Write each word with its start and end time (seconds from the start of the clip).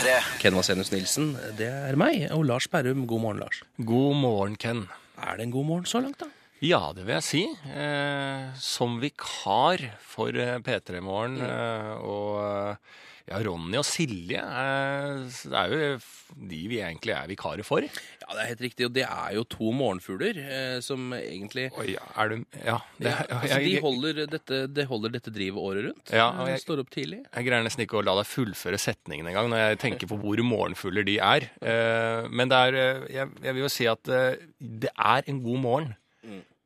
P3. 0.00 0.12
Ken 0.40 0.54
Vasenus 0.56 0.88
Nilsen, 0.94 1.34
det 1.58 1.66
er 1.68 1.96
meg. 2.00 2.22
Og 2.32 2.46
Lars 2.48 2.64
Berrum, 2.72 3.02
god 3.08 3.20
morgen, 3.20 3.40
Lars. 3.42 3.58
God 3.76 4.14
morgen, 4.16 4.54
Ken. 4.56 4.86
Er 5.20 5.36
det 5.36 5.44
en 5.44 5.52
god 5.52 5.66
morgen 5.68 5.84
så 5.84 6.00
langt, 6.00 6.22
da? 6.22 6.28
Ja, 6.64 6.78
det 6.96 7.04
vil 7.04 7.18
jeg 7.18 7.26
si. 7.26 7.42
Eh, 7.68 8.46
som 8.56 8.96
vikar 9.02 9.84
for 10.00 10.32
eh, 10.32 10.56
P3 10.64 11.02
Morgen 11.04 11.36
eh, 11.44 11.92
og 12.00 12.40
eh, 12.40 12.96
ja, 13.30 13.38
Ronny 13.46 13.78
og 13.78 13.84
Silje 13.86 14.40
er 14.42 15.70
jo 15.72 15.98
de 16.40 16.58
vi 16.70 16.78
egentlig 16.82 17.12
er 17.14 17.28
vikarer 17.30 17.64
for. 17.66 17.82
Ja, 17.82 18.28
det 18.34 18.42
er 18.42 18.48
helt 18.52 18.60
riktig. 18.64 18.86
Og 18.86 18.92
det 18.94 19.04
er 19.06 19.32
jo 19.36 19.44
to 19.50 19.70
morgenfugler 19.74 20.38
eh, 20.42 20.76
som 20.84 21.08
egentlig 21.16 21.68
Oi, 21.78 21.94
er 21.96 22.28
du 22.32 22.36
Ja. 22.64 22.76
Det, 23.00 23.12
altså, 23.28 23.58
de, 23.64 23.72
holder 23.82 24.20
dette, 24.30 24.60
de 24.70 24.84
holder 24.90 25.14
dette 25.16 25.32
drivet 25.34 25.58
året 25.62 25.88
rundt. 25.88 26.12
Ja, 26.14 26.28
og 26.30 26.46
Eh, 26.48 26.52
jeg- 26.54 26.60
Står 26.64 26.82
opp 26.84 26.90
tidlig. 26.90 27.20
Jeg 27.34 27.46
greier 27.46 27.64
nesten 27.66 27.82
ikke 27.86 27.98
å 28.00 28.04
la 28.04 28.14
deg 28.20 28.26
fullføre 28.30 28.78
setningen 28.78 29.26
engang 29.30 29.48
når 29.50 29.62
jeg 29.64 29.78
tenker 29.86 30.06
på 30.10 30.18
hvor 30.20 30.42
morgenfugler 30.46 31.04
de 31.06 31.18
er. 31.18 31.48
Eh, 31.62 32.28
men 32.30 32.48
det 32.50 32.58
er 32.66 32.74
eh, 32.74 33.06
jeg, 33.16 33.30
jeg 33.42 33.54
vil 33.56 33.62
jo 33.66 33.72
si 33.72 33.86
at 33.90 34.08
eh, 34.08 34.36
det 34.60 34.90
er 34.98 35.22
en 35.30 35.42
god 35.42 35.58
morgen. 35.64 35.96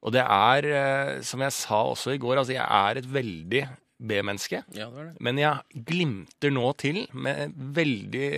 Og 0.05 0.13
det 0.13 0.21
er, 0.21 1.23
som 1.25 1.41
jeg 1.41 1.53
sa 1.57 1.79
også 1.89 2.13
i 2.13 2.19
går, 2.21 2.37
altså 2.37 2.53
jeg 2.53 2.67
er 2.69 2.99
et 3.01 3.07
veldig 3.09 3.63
B-menneske. 3.99 4.65
Ja, 4.75 4.89
det 4.91 5.07
det. 5.11 5.15
Men 5.25 5.39
jeg 5.41 5.85
glimter 5.87 6.53
nå 6.55 6.73
til 6.81 7.05
med 7.15 7.55
veldig 7.77 8.31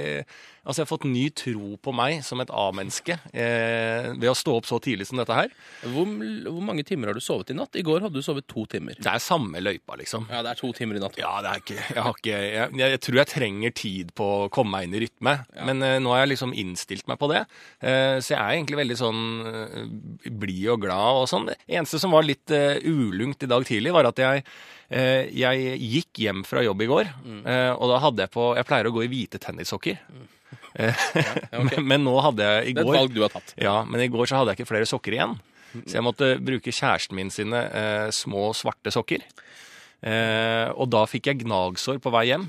Altså, 0.66 0.82
jeg 0.82 0.86
har 0.86 0.90
fått 0.90 1.06
ny 1.08 1.24
tro 1.30 1.76
på 1.78 1.94
meg 1.94 2.24
som 2.26 2.42
et 2.42 2.50
A-menneske 2.50 3.16
eh, 3.30 4.10
ved 4.18 4.28
å 4.30 4.36
stå 4.36 4.56
opp 4.58 4.66
så 4.66 4.80
tidlig 4.82 5.06
som 5.08 5.20
dette 5.20 5.36
her. 5.36 5.52
Hvor, 5.86 6.10
hvor 6.48 6.64
mange 6.66 6.82
timer 6.86 7.12
har 7.12 7.18
du 7.18 7.22
sovet 7.22 7.52
i 7.54 7.56
natt? 7.56 7.78
I 7.78 7.84
går 7.86 8.02
hadde 8.02 8.18
du 8.18 8.26
sovet 8.26 8.48
to 8.50 8.66
timer. 8.70 8.98
Det 8.98 9.12
er 9.12 9.22
samme 9.22 9.62
løypa, 9.62 9.96
liksom. 10.00 10.26
Ja, 10.32 10.42
det 10.42 10.52
er 10.56 10.60
to 10.60 10.72
timer 10.76 10.98
i 10.98 11.02
natt. 11.04 11.18
Ja, 11.20 11.36
det 11.44 11.52
er 11.52 11.62
ikke 11.62 11.78
Jeg, 11.78 12.02
har 12.02 12.18
ikke, 12.18 12.40
jeg, 12.56 12.80
jeg 12.82 13.02
tror 13.06 13.20
jeg 13.20 13.32
trenger 13.32 13.76
tid 13.78 14.12
på 14.18 14.28
å 14.36 14.50
komme 14.52 14.74
meg 14.76 14.88
inn 14.88 14.98
i 14.98 15.04
rytme. 15.06 15.38
Men 15.68 15.86
eh, 15.86 15.98
nå 16.02 16.14
har 16.14 16.24
jeg 16.24 16.34
liksom 16.34 16.54
innstilt 16.58 17.06
meg 17.10 17.20
på 17.22 17.30
det. 17.32 17.44
Eh, 17.80 18.18
så 18.18 18.34
jeg 18.34 18.40
er 18.40 18.56
egentlig 18.56 18.80
veldig 18.82 18.98
sånn 18.98 19.24
uh, 19.46 20.30
blid 20.42 20.70
og 20.74 20.82
glad 20.82 21.22
og 21.22 21.28
sånn. 21.30 21.50
Det 21.52 21.60
eneste 21.78 22.00
som 22.02 22.14
var 22.16 22.26
litt 22.26 22.50
eh, 22.54 22.80
ulungt 22.86 23.46
i 23.46 23.50
dag 23.50 23.66
tidlig, 23.66 23.94
var 23.94 24.10
at 24.10 24.18
jeg 24.20 24.42
eh, 24.90 25.26
jeg 25.36 25.76
gikk 25.82 26.22
hjem 26.26 26.42
fra 26.46 26.62
jobb 26.64 26.82
i 26.82 26.88
går, 26.90 27.12
eh, 27.44 27.72
og 27.74 27.92
da 27.92 28.00
hadde 28.02 28.26
jeg 28.26 28.34
på 28.34 28.48
Jeg 28.56 28.68
pleier 28.68 28.88
å 28.88 28.94
gå 28.94 29.04
i 29.04 29.10
hvite 29.12 29.40
tennissokker. 29.42 30.00
Eh, 30.76 31.04
ok. 31.56 31.66
men, 31.70 31.86
men 31.88 32.04
nå 32.04 32.14
hadde 32.24 32.46
jeg 32.46 32.70
i 32.70 32.74
Det 32.76 32.82
er 32.82 32.84
et 32.84 32.90
går 32.90 32.98
valg 33.00 33.14
du 33.16 33.22
har 33.24 33.32
tatt. 33.32 33.54
ja, 33.60 33.76
men 33.88 34.02
i 34.04 34.08
går 34.12 34.28
så 34.28 34.40
hadde 34.40 34.52
jeg 34.54 34.60
ikke 34.60 34.70
flere 34.74 34.88
sokker 34.88 35.16
igjen. 35.16 35.36
Så 35.76 35.98
jeg 35.98 36.04
måtte 36.06 36.30
bruke 36.40 36.72
kjæresten 36.72 37.16
min 37.18 37.28
sine 37.32 37.58
eh, 37.68 38.08
små 38.14 38.48
svarte 38.56 38.92
sokker. 38.94 39.24
Eh, 40.06 40.68
og 40.76 40.88
da 40.92 41.02
fikk 41.08 41.28
jeg 41.30 41.42
gnagsår 41.42 41.98
på 42.04 42.12
vei 42.14 42.28
hjem. 42.30 42.46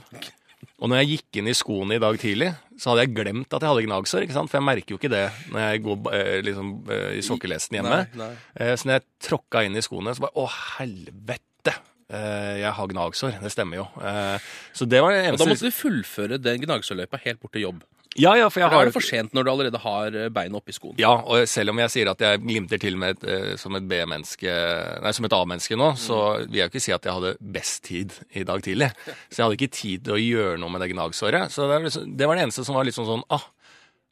Og 0.78 0.90
når 0.92 1.02
jeg 1.02 1.10
gikk 1.16 1.40
inn 1.42 1.50
i 1.50 1.56
skoene 1.58 1.98
i 1.98 2.02
dag 2.02 2.18
tidlig, 2.22 2.52
så 2.78 2.92
hadde 2.92 3.04
jeg 3.08 3.16
glemt 3.18 3.54
at 3.54 3.64
jeg 3.66 3.72
hadde 3.72 3.86
gnagsår. 3.88 4.24
ikke 4.26 4.36
sant? 4.38 4.52
For 4.52 4.60
jeg 4.60 4.68
merker 4.68 4.94
jo 4.94 5.00
ikke 5.00 5.12
det 5.12 5.26
når 5.54 5.64
jeg 5.66 5.84
går 5.88 6.10
eh, 6.18 6.38
liksom, 6.46 6.72
eh, 6.94 7.10
i 7.18 7.26
sokkelesten 7.26 7.80
hjemme. 7.80 8.00
Nei, 8.14 8.22
nei. 8.22 8.32
Eh, 8.62 8.74
så 8.78 8.90
når 8.90 9.00
jeg 9.00 9.06
tråkka 9.30 9.64
inn 9.68 9.78
i 9.80 9.84
skoene, 9.86 10.14
så 10.18 10.28
bare 10.28 10.38
Å, 10.44 10.48
helvete! 10.78 11.76
Eh, 12.08 12.54
jeg 12.62 12.72
har 12.78 12.92
gnagsår. 12.94 13.40
Det 13.44 13.52
stemmer 13.52 13.82
jo. 13.82 13.88
Eh, 14.00 14.50
så 14.78 14.88
det 14.88 15.02
var 15.04 15.12
det 15.16 15.24
eneste 15.26 15.42
Og 15.42 15.44
da 15.44 15.52
måtte 15.56 15.72
du 15.74 15.78
fullføre 15.82 16.40
den 16.40 16.62
gnagsårløypa 16.64 17.20
helt 17.26 17.42
bort 17.44 17.58
til 17.58 17.66
jobb. 17.68 17.82
Ja, 18.18 18.34
ja, 18.38 18.48
for 18.50 18.64
jeg 18.64 18.68
For 18.68 18.74
da 18.74 18.80
har 18.80 18.88
er 18.88 18.90
det 18.90 18.96
for 18.96 19.06
sent 19.06 19.36
når 19.38 19.46
du 19.46 19.52
allerede 19.52 19.82
har 19.84 20.10
bein 20.12 20.34
beina 20.34 20.60
oppi 20.60 20.74
skoen. 20.74 20.96
Ja, 21.02 21.12
og 21.22 21.46
selv 21.50 21.74
om 21.74 21.82
jeg 21.84 21.94
sier 21.94 22.10
at 22.12 22.24
jeg 22.24 22.42
glimter 22.42 22.82
til 22.82 22.98
med 22.98 23.18
et, 23.18 23.28
eh, 23.30 23.52
som 23.62 23.78
et 23.78 23.86
B-menneske, 23.90 24.56
nei, 25.04 25.14
som 25.14 25.28
et 25.28 25.36
A-menneske 25.38 25.78
nå, 25.78 25.92
så 26.02 26.22
vil 26.48 26.62
jeg 26.62 26.68
jo 26.68 26.74
ikke 26.74 26.86
si 26.88 26.96
at 26.96 27.06
jeg 27.06 27.18
hadde 27.20 27.36
best 27.58 27.84
tid 27.86 28.16
i 28.34 28.46
dag 28.48 28.64
tidlig. 28.66 28.90
Så 29.30 29.40
jeg 29.40 29.46
hadde 29.46 29.60
ikke 29.60 29.76
tid 29.78 30.08
til 30.08 30.18
å 30.18 30.22
gjøre 30.22 30.58
noe 30.64 30.74
med 30.74 30.82
det 30.82 30.92
gnagsåret. 30.96 31.54
Så 31.54 31.70
det, 31.70 31.82
liksom, 31.86 32.18
det 32.18 32.30
var 32.30 32.40
det 32.40 32.48
eneste 32.48 32.66
som 32.66 32.80
var 32.80 32.90
litt 32.90 32.98
sånn 32.98 33.10
sånn, 33.12 33.26
ah, 33.30 33.46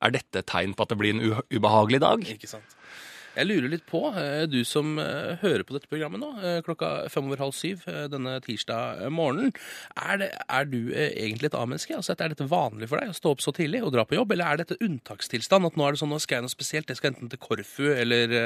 er 0.06 0.14
dette 0.14 0.42
et 0.42 0.50
tegn 0.50 0.76
på 0.78 0.86
at 0.86 0.94
det 0.94 1.00
blir 1.00 1.16
en 1.16 1.24
u 1.24 1.32
ubehagelig 1.58 2.04
dag? 2.04 2.26
Ikke 2.36 2.50
sant? 2.52 2.78
Jeg 3.36 3.50
lurer 3.50 3.72
litt 3.72 3.86
på, 3.90 4.02
eh, 4.16 4.46
du 4.48 4.62
som 4.68 4.96
eh, 5.02 5.36
hører 5.42 5.66
på 5.68 5.76
dette 5.76 5.90
programmet 5.92 6.22
nå, 6.22 6.30
eh, 6.40 6.60
klokka 6.64 7.10
fem 7.12 7.28
over 7.28 7.42
halv 7.44 7.56
syv 7.56 7.84
denne 8.12 8.38
tirsdag 8.46 9.04
morgenen. 9.12 9.52
Er, 10.00 10.22
det, 10.22 10.30
er 10.48 10.70
du 10.72 10.80
egentlig 10.96 11.52
et 11.52 11.58
A-menneske? 11.60 11.98
Altså, 11.98 12.16
er 12.16 12.32
dette 12.32 12.48
vanlig 12.48 12.90
for 12.92 13.02
deg 13.02 13.12
å 13.12 13.18
stå 13.18 13.36
opp 13.36 13.44
så 13.44 13.52
tidlig 13.56 13.84
og 13.84 13.92
dra 13.96 14.06
på 14.08 14.16
jobb, 14.16 14.32
eller 14.36 14.54
er 14.54 14.64
dette 14.64 14.80
unntakstilstand? 14.80 15.68
At 15.68 15.80
nå 15.80 15.88
er 15.88 15.96
det 15.96 16.04
sånn, 16.04 16.14
nå 16.16 16.22
skal 16.24 16.40
jeg 16.40 16.48
noe 16.48 16.56
spesielt, 16.56 16.92
jeg 16.92 17.02
skal 17.02 17.12
enten 17.12 17.34
til 17.34 17.44
Korfu 17.44 17.90
eller, 17.92 18.40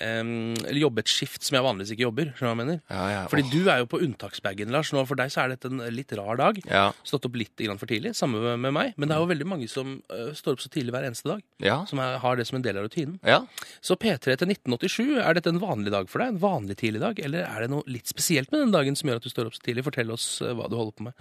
eh, 0.00 0.20
eller 0.22 0.80
jobbe 0.80 1.02
et 1.04 1.10
skift 1.12 1.42
som 1.44 1.56
jeg 1.58 1.64
vanligvis 1.66 1.92
ikke 1.94 2.06
jobber. 2.06 2.32
skjønner 2.36 2.40
du 2.40 2.46
hva 2.46 2.52
jeg 2.52 2.60
mener? 2.62 2.80
Ja, 2.90 3.02
ja, 3.12 3.22
Fordi 3.32 3.44
du 3.52 3.68
er 3.70 3.82
jo 3.82 3.88
på 3.92 4.00
unntaksbagen, 4.04 4.70
Lars. 4.72 4.92
Nå 4.94 5.04
for 5.08 5.18
deg 5.20 5.32
så 5.34 5.44
er 5.44 5.52
dette 5.54 5.68
en 5.70 5.82
litt 5.92 6.12
rar 6.18 6.36
dag. 6.40 6.60
Ja, 6.68 6.84
Stått 7.04 7.26
opp 7.28 7.36
litt 7.36 7.56
grann 7.58 7.78
for 7.80 7.90
tidlig, 7.90 8.14
samme 8.18 8.56
med 8.56 8.72
meg. 8.76 8.94
Men 8.96 9.08
det 9.10 9.16
er 9.16 9.22
jo 9.24 9.30
veldig 9.32 9.48
mange 9.48 9.68
som 9.70 9.98
uh, 10.12 10.30
står 10.36 10.56
opp 10.56 10.62
så 10.64 10.70
tidlig 10.72 10.94
hver 10.94 11.06
eneste 11.08 11.28
dag. 11.28 11.42
ja, 11.62 11.80
Som 11.90 12.00
er, 12.02 12.16
har 12.22 12.36
det 12.38 12.46
som 12.48 12.56
en 12.60 12.64
del 12.64 12.78
av 12.80 12.86
rutinen. 12.88 13.18
ja. 13.26 13.42
Så 13.82 13.96
P3 13.98 14.36
til 14.38 14.48
1987, 14.48 15.18
er 15.20 15.34
dette 15.34 15.50
en 15.50 15.60
vanlig 15.62 15.90
dag 15.92 16.08
for 16.10 16.22
deg? 16.22 16.34
En 16.34 16.40
vanlig 16.42 16.76
tidlig 16.80 17.00
dag? 17.02 17.18
Eller 17.22 17.44
er 17.48 17.64
det 17.64 17.70
noe 17.72 17.82
litt 17.90 18.06
spesielt 18.10 18.50
med 18.52 18.62
den 18.62 18.72
dagen 18.74 18.96
som 18.98 19.10
gjør 19.10 19.20
at 19.20 19.26
du 19.26 19.30
står 19.32 19.50
opp 19.50 19.56
så 19.58 19.62
tidlig? 19.66 19.84
Fortell 19.86 20.10
oss 20.14 20.26
uh, 20.44 20.52
hva 20.56 20.68
du 20.70 20.76
holder 20.78 20.96
på 20.98 21.06
med. 21.08 21.14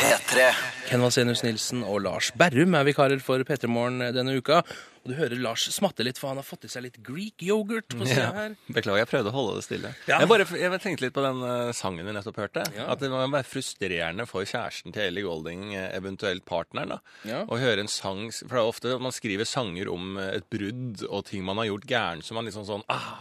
P3. 0.00 0.48
Ken 0.90 1.04
Vasenius 1.04 1.44
Nilsen 1.46 1.84
og 1.86 2.00
Lars 2.06 2.32
Berrum 2.38 2.74
er 2.78 2.86
vikarer 2.88 3.20
for 3.22 3.42
P3 3.46 3.68
Morgen 3.70 4.00
denne 4.16 4.36
uka. 4.40 4.62
Og 5.06 5.12
du 5.12 5.14
hører 5.20 5.38
Lars 5.38 5.68
smatte 5.70 6.02
litt, 6.02 6.18
for 6.18 6.32
han 6.32 6.40
har 6.40 6.46
fått 6.46 6.64
i 6.66 6.68
seg 6.72 6.82
litt 6.82 6.96
Greek 7.06 7.38
yoghurt 7.46 7.94
på 7.94 8.02
sida 8.08 8.24
Ja. 8.24 8.32
her. 8.34 8.56
Beklager, 8.66 9.04
jeg 9.04 9.10
prøvde 9.12 9.30
å 9.30 9.34
holde 9.36 9.52
det 9.60 9.64
stille. 9.68 9.92
Ja. 10.10 10.18
Jeg, 10.18 10.28
bare, 10.32 10.46
jeg 10.58 10.80
tenkte 10.82 11.04
litt 11.06 11.14
på 11.14 11.22
den 11.22 11.44
eh, 11.46 11.70
sangen 11.78 12.02
vi 12.08 12.14
nettopp 12.16 12.40
hørte. 12.42 12.64
Ja. 12.74 12.88
At 12.90 12.98
det 13.04 13.12
må 13.12 13.20
være 13.22 13.46
frustrerende 13.46 14.26
for 14.26 14.42
kjæresten 14.42 14.90
til 14.96 15.06
Ellie 15.06 15.22
Golding, 15.22 15.76
eh, 15.78 15.92
eventuelt 15.94 16.42
partneren, 16.48 16.96
da, 16.96 17.44
å 17.46 17.60
høre 17.62 17.84
en 17.86 17.88
sang 17.92 18.26
For 18.34 18.50
det 18.58 18.64
er 18.64 18.66
ofte 18.74 18.98
man 18.98 19.14
skriver 19.14 19.46
sanger 19.46 19.88
om 19.94 20.16
eh, 20.18 20.40
et 20.40 20.50
brudd 20.50 21.06
og 21.06 21.22
ting 21.30 21.46
man 21.46 21.62
har 21.62 21.70
gjort 21.70 21.86
gærent, 21.86 22.26
så 22.26 22.34
man 22.34 22.50
liksom 22.50 22.66
sånn 22.66 22.82
ah, 22.90 23.14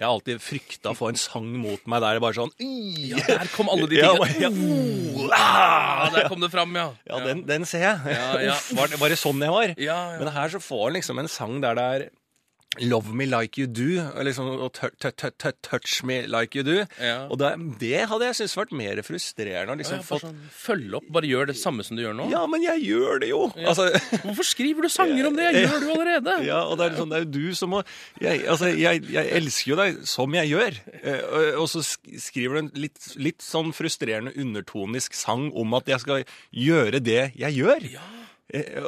Jeg 0.00 0.06
har 0.08 0.14
alltid 0.16 0.38
frykta 0.40 0.94
å 0.94 0.96
få 0.96 1.10
en 1.12 1.18
sang 1.20 1.44
mot 1.60 1.82
meg 1.92 2.00
der 2.00 2.16
det 2.16 2.22
bare 2.24 2.32
sånn 2.38 2.52
Ja, 2.56 3.20
der 3.26 3.50
kom 3.52 3.68
alle 3.68 3.84
de 3.90 3.98
tingene. 4.00 4.30
ja, 4.40 4.48
Ah, 5.36 6.08
der 6.14 6.24
kom 6.32 6.40
det 6.40 6.48
fram, 6.50 6.72
ja. 6.74 6.86
ja 7.04 7.18
den, 7.26 7.42
den 7.46 7.66
ser 7.68 7.84
jeg. 7.84 8.14
Ja, 8.16 8.30
ja. 8.48 8.54
Var, 8.78 8.96
var 9.02 9.12
det 9.12 9.18
sånn 9.20 9.44
jeg 9.44 9.52
var? 9.52 9.74
Ja, 9.76 9.98
ja. 10.14 10.22
Men 10.22 10.32
her 10.32 10.48
så 10.54 10.60
får 10.64 10.86
en 10.88 10.96
liksom 10.96 11.20
en 11.20 11.28
sang 11.30 11.60
der 11.60 11.76
det 11.76 11.84
er 11.84 12.06
Love 12.78 13.10
me 13.12 13.26
like 13.26 13.58
you 13.58 13.66
do, 13.66 13.98
liksom, 14.22 14.46
og 14.62 14.68
tou- 14.78 14.92
tou- 15.02 15.10
tou- 15.18 15.32
tou- 15.42 15.56
touch 15.60 16.04
me 16.06 16.20
like 16.30 16.54
you 16.54 16.62
do. 16.62 16.84
Ja. 17.02 17.26
Og 17.26 17.36
det, 17.40 17.48
det 17.80 18.04
hadde 18.08 18.28
jeg 18.28 18.36
syntes 18.38 18.54
vært 18.60 18.70
mer 18.78 19.00
frustrerende. 19.02 19.74
Liksom, 19.80 19.96
Ja, 19.98 20.04
fått, 20.06 20.22
sånn, 20.22 20.36
følg 20.54 20.94
opp, 21.00 21.08
bare 21.10 21.26
gjør 21.26 21.48
det 21.50 21.56
samme 21.58 21.82
som 21.82 21.98
du 21.98 22.04
gjør 22.04 22.14
nå. 22.14 22.28
ja, 22.30 22.44
men 22.46 22.62
jeg 22.62 22.84
gjør 22.86 23.18
det 23.24 23.32
jo! 23.32 23.40
Altså, 23.58 23.88
Hvorfor 24.22 24.46
skriver 24.46 24.86
du 24.86 24.88
sanger 24.88 25.26
om 25.26 25.34
det? 25.34 25.48
Jeg 25.50 25.66
gjør 25.66 25.80
det 25.82 25.88
jo 25.90 25.96
allerede. 25.98 26.36
ja, 26.46 26.60
og 26.62 26.78
det 26.78 26.86
er, 26.86 26.96
sånn, 27.00 27.10
det 27.10 27.18
er 27.18 27.26
jo 27.26 27.32
du 27.50 27.58
som 27.58 27.74
må 27.74 27.82
jeg, 28.22 28.46
altså, 28.46 28.70
jeg, 28.78 29.02
jeg 29.18 29.34
elsker 29.40 29.72
jo 29.74 29.80
deg 29.82 30.00
som 30.14 30.38
jeg 30.38 30.52
gjør. 30.54 30.80
Eh, 31.02 31.58
og, 31.58 31.66
så 31.74 31.82
skriver 31.82 32.54
du 32.54 32.62
en 32.62 32.72
litt, 32.86 33.02
litt 33.18 33.42
sånn 33.42 33.74
frustrerende 33.74 34.36
undertonisk 34.38 35.18
sang 35.18 35.50
om 35.58 35.74
at 35.74 35.90
jeg 35.90 36.06
skal 36.06 36.22
gjøre 36.54 37.02
det 37.02 37.32
jeg 37.34 37.58
gjør. 37.64 37.90
Eh, 37.90 38.26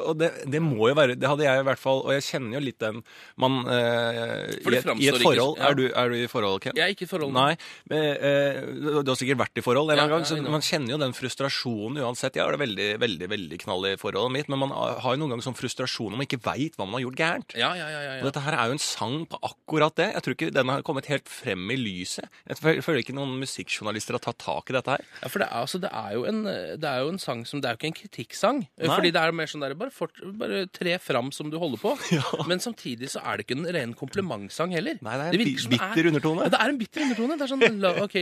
Og 0.03 0.17
det, 0.19 0.29
det 0.51 0.61
må 0.63 0.89
jo 0.91 0.95
være 0.99 1.15
Det 1.21 1.29
hadde 1.29 1.45
jeg 1.47 1.61
i 1.63 1.67
hvert 1.69 1.79
fall 1.81 2.01
Og 2.03 2.11
jeg 2.17 2.25
kjenner 2.27 2.57
jo 2.57 2.63
litt 2.65 2.79
den 2.83 2.97
Man 3.39 3.61
eh, 3.71 4.57
i, 4.59 4.75
et, 4.75 4.89
I 4.99 5.09
et 5.13 5.21
forhold 5.23 5.57
ikke- 5.57 5.63
ja. 5.63 5.69
er, 5.69 5.77
du, 5.79 5.85
er 6.03 6.09
du 6.11 6.17
i 6.19 6.27
forhold, 6.31 6.61
Ken? 6.65 6.75
Jeg 6.77 6.85
er 6.85 6.95
ikke 6.97 7.07
i 7.07 7.11
forhold. 7.11 7.33
Nei, 7.37 7.55
men, 7.91 8.03
eh, 8.17 8.61
du 9.03 9.11
har 9.13 9.19
sikkert 9.19 9.41
vært 9.43 9.61
i 9.61 9.65
forhold 9.65 9.93
en 9.95 10.01
Ja, 10.03 10.07
gang, 10.11 10.25
så 10.27 10.39
man 10.43 10.65
kjenner 10.65 10.95
jo 10.95 10.99
den 11.03 11.15
frustrasjonen 11.17 12.01
uansett. 12.03 12.37
Jeg 12.39 12.45
har 12.45 12.55
det 12.57 12.61
veldig, 12.63 12.89
veldig 13.03 13.29
veldig 13.33 13.59
knall 13.65 13.87
i 13.93 13.95
forholdet 14.01 14.35
mitt, 14.37 14.51
men 14.53 14.61
man 14.63 14.73
har 14.75 15.15
jo 15.15 15.21
noen 15.23 15.35
ganger 15.35 15.47
sånn 15.47 15.59
frustrasjon 15.59 16.13
om 16.13 16.19
man 16.21 16.27
ikke 16.27 16.41
veit 16.45 16.77
hva 16.79 16.87
man 16.87 16.99
har 16.99 17.05
gjort 17.07 17.21
gærent. 17.23 17.57
Ja, 17.59 17.73
ja, 17.79 17.89
ja, 17.93 18.01
ja, 18.07 18.13
Og 18.21 18.29
dette 18.31 18.43
her 18.47 18.57
er 18.59 18.71
jo 18.73 18.77
en 18.79 18.83
sang 18.83 19.19
på 19.31 19.41
akkurat 19.49 19.97
det. 20.01 20.09
Jeg 20.17 20.25
tror 20.27 20.37
ikke 20.39 20.51
den 20.59 20.73
har 20.73 20.85
kommet 20.87 21.09
helt 21.13 21.29
frem 21.31 21.71
i 21.75 21.79
lyset. 21.81 22.27
Jeg 22.49 22.61
føler 22.63 22.83
føler 22.87 23.03
ikke 23.05 23.17
noen 23.17 23.37
musikkjournalister 23.43 24.19
har 24.19 24.25
tatt 24.27 24.41
tak 24.43 24.71
i 24.73 24.77
dette 24.79 24.97
her. 24.97 25.07
ja 25.23 25.31
for 25.33 25.43
det 25.43 25.49
er, 25.49 25.57
altså, 25.63 25.81
det, 25.83 25.93
er 25.93 26.17
jo 26.17 26.25
en, 26.29 26.43
det 26.47 26.89
er 26.89 27.03
jo 27.07 27.13
en 27.15 27.23
sang 27.23 27.45
som 27.49 27.61
Det 27.63 27.69
er 27.71 27.77
jo 27.77 27.81
ikke 27.83 27.91
en 27.93 27.99
kritikksang. 28.01 28.63
Nei. 28.79 28.91
Fordi 28.93 29.13
det 29.15 29.23
er 29.23 29.33
mer 29.37 29.52
sånn 29.53 29.65
der, 29.65 29.75
bare, 29.79 29.93
fort, 29.95 30.19
bare 30.39 30.65
tre 30.73 30.97
fram 31.03 31.31
som 31.35 31.51
du 31.53 31.59
holder 31.61 31.81
på. 31.83 31.95
Men 32.51 32.63
samtidig 32.63 33.13
så 33.13 33.23
er 33.23 33.39
det 33.39 33.47
ikke 33.47 33.59
en 33.61 33.69
ren 33.77 33.95
komplimentsang 33.99 34.75
heller. 34.77 34.99
Nei, 35.05 35.17
det 35.21 35.29
er 35.29 35.37
en 35.37 35.43
det 35.43 35.71
bitter 35.77 36.11
undertone. 36.13 36.47
Ja, 36.47 36.55
det 36.55 36.61
er 36.63 36.73
en 36.73 36.81
bitter 36.81 37.07
undertone. 37.07 37.39
Det 37.39 37.47
er 37.47 37.53
sånn 37.53 37.87
OK, 38.03 38.17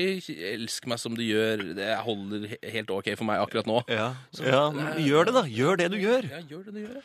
elsk 0.54 0.88
meg 0.90 1.02
som 1.02 1.16
du 1.16 1.24
gjør. 1.24 1.64
Det 1.78 1.90
holder 2.06 2.46
helt 2.74 2.94
OK 2.94 3.12
for 3.14 3.28
meg 3.28 3.42
akkurat 3.44 3.70
nå. 3.70 3.80
Ja, 3.90 4.10
ja 4.42 4.62
men 4.74 5.00
Gjør 5.00 5.30
det, 5.30 5.34
da. 5.36 5.44
Gjør 5.50 5.80
det 5.80 5.88
du 5.94 5.98
gjør. 6.00 6.28
Ja, 6.30 6.40
gjør 6.50 6.66
det 6.68 6.74
du 6.76 6.80
gjør. 6.82 7.00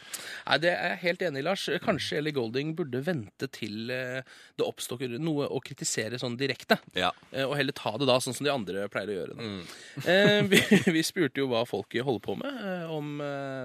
Nei, 0.46 0.58
Det 0.66 0.72
er 0.74 0.94
jeg 0.94 1.02
helt 1.06 1.26
enig 1.30 1.42
i, 1.42 1.46
Lars. 1.46 1.66
Kanskje 1.86 2.20
Ellie 2.20 2.36
Golding 2.36 2.74
burde 2.78 3.02
vente 3.06 3.50
til 3.54 3.92
eh, 3.94 4.22
det 4.58 4.66
oppstår 4.66 5.18
noe 5.22 5.48
å 5.52 5.62
kritisere 5.64 6.20
sånn 6.22 6.38
direkte. 6.40 6.80
Ja. 6.98 7.12
Eh, 7.32 7.46
Og 7.46 7.56
heller 7.60 7.76
ta 7.76 7.96
det 8.00 8.10
da, 8.10 8.18
sånn 8.24 8.36
som 8.38 8.48
de 8.48 8.54
andre 8.54 8.88
pleier 8.92 9.14
å 9.14 9.18
gjøre. 9.20 9.38
Mm. 9.40 9.62
Eh, 10.06 10.40
vi, 10.52 10.62
vi 10.98 11.06
spurte 11.06 11.44
jo 11.44 11.50
hva 11.52 11.66
folk 11.70 11.96
holder 11.96 12.24
på 12.26 12.38
med. 12.40 12.62
Om 12.96 13.12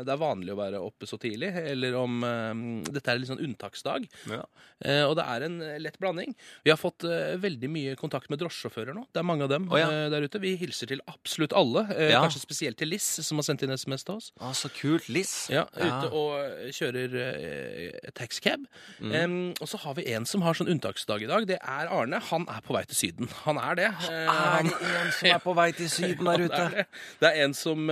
det 0.06 0.12
er 0.12 0.20
vanlig 0.20 0.49
vanlig 0.50 0.54
å 0.54 0.60
være 0.60 0.80
oppe 0.84 1.08
så 1.08 1.18
tidlig, 1.20 1.50
eller 1.54 1.96
om 1.98 2.24
eh, 2.24 2.82
dette 2.90 3.10
er 3.10 3.16
en 3.16 3.22
litt 3.22 3.30
sånn 3.30 3.42
unntaksdag. 3.44 4.06
Ja. 4.30 4.44
Eh, 4.80 5.04
og 5.04 5.16
det 5.18 5.26
er 5.28 5.44
en 5.46 5.58
eh, 5.62 5.78
lett 5.80 5.98
blanding. 6.00 6.34
Vi 6.64 6.72
har 6.72 6.78
fått 6.80 7.04
veldig 7.04 7.68
mye 7.70 7.96
kontakt 8.00 8.30
med 8.30 8.40
drosjesjåfører 8.40 8.96
nå. 8.96 9.06
Det 9.12 9.20
er 9.20 9.26
mange 9.26 9.44
av 9.46 9.52
dem 9.52 9.68
oh, 9.70 9.78
ja. 9.78 9.88
der 10.12 10.24
ute. 10.24 10.40
Vi 10.42 10.54
hilser 10.60 10.90
til 10.90 11.02
absolutt 11.10 11.54
alle. 11.56 11.84
Ja. 12.10 12.22
Kanskje 12.24 12.42
spesielt 12.42 12.78
til 12.80 12.90
Liss, 12.92 13.06
som 13.26 13.40
har 13.40 13.46
sendt 13.46 13.64
inn 13.64 13.74
SMS 13.74 14.06
til 14.06 14.16
oss. 14.16 14.30
Å, 14.40 14.52
så 14.56 14.70
kult. 14.74 15.08
Liss. 15.12 15.34
Ja, 15.52 15.66
Ute 15.70 16.10
og 16.16 16.72
kjører 16.76 17.16
eh, 17.20 18.10
taxicab. 18.16 18.66
Mm. 19.00 19.12
Um, 19.12 19.36
og 19.60 19.70
så 19.70 19.80
har 19.84 19.96
vi 19.98 20.06
en 20.14 20.26
som 20.28 20.44
har 20.44 20.56
sånn 20.56 20.70
unntaksdag 20.72 21.24
i 21.24 21.30
dag. 21.30 21.46
Det 21.48 21.60
er 21.60 21.92
Arne. 21.92 22.20
Han 22.30 22.46
er 22.50 22.64
på 22.64 22.76
vei 22.76 22.84
til 22.88 22.98
Syden. 22.98 23.30
Han 23.44 23.60
er 23.60 23.78
det. 23.80 23.90
er 24.10 24.68
det 24.68 24.70
en 24.70 25.12
som 25.16 25.30
er 25.32 25.42
på 25.44 25.56
vei 25.56 25.68
til 25.76 25.90
Syden 25.92 26.30
der 26.30 26.38
Ja, 26.40 26.48
det, 26.48 26.60
er 26.60 26.72
det. 26.72 26.84
det 27.20 27.28
er 27.28 27.44
en 27.44 27.54
som 27.56 27.90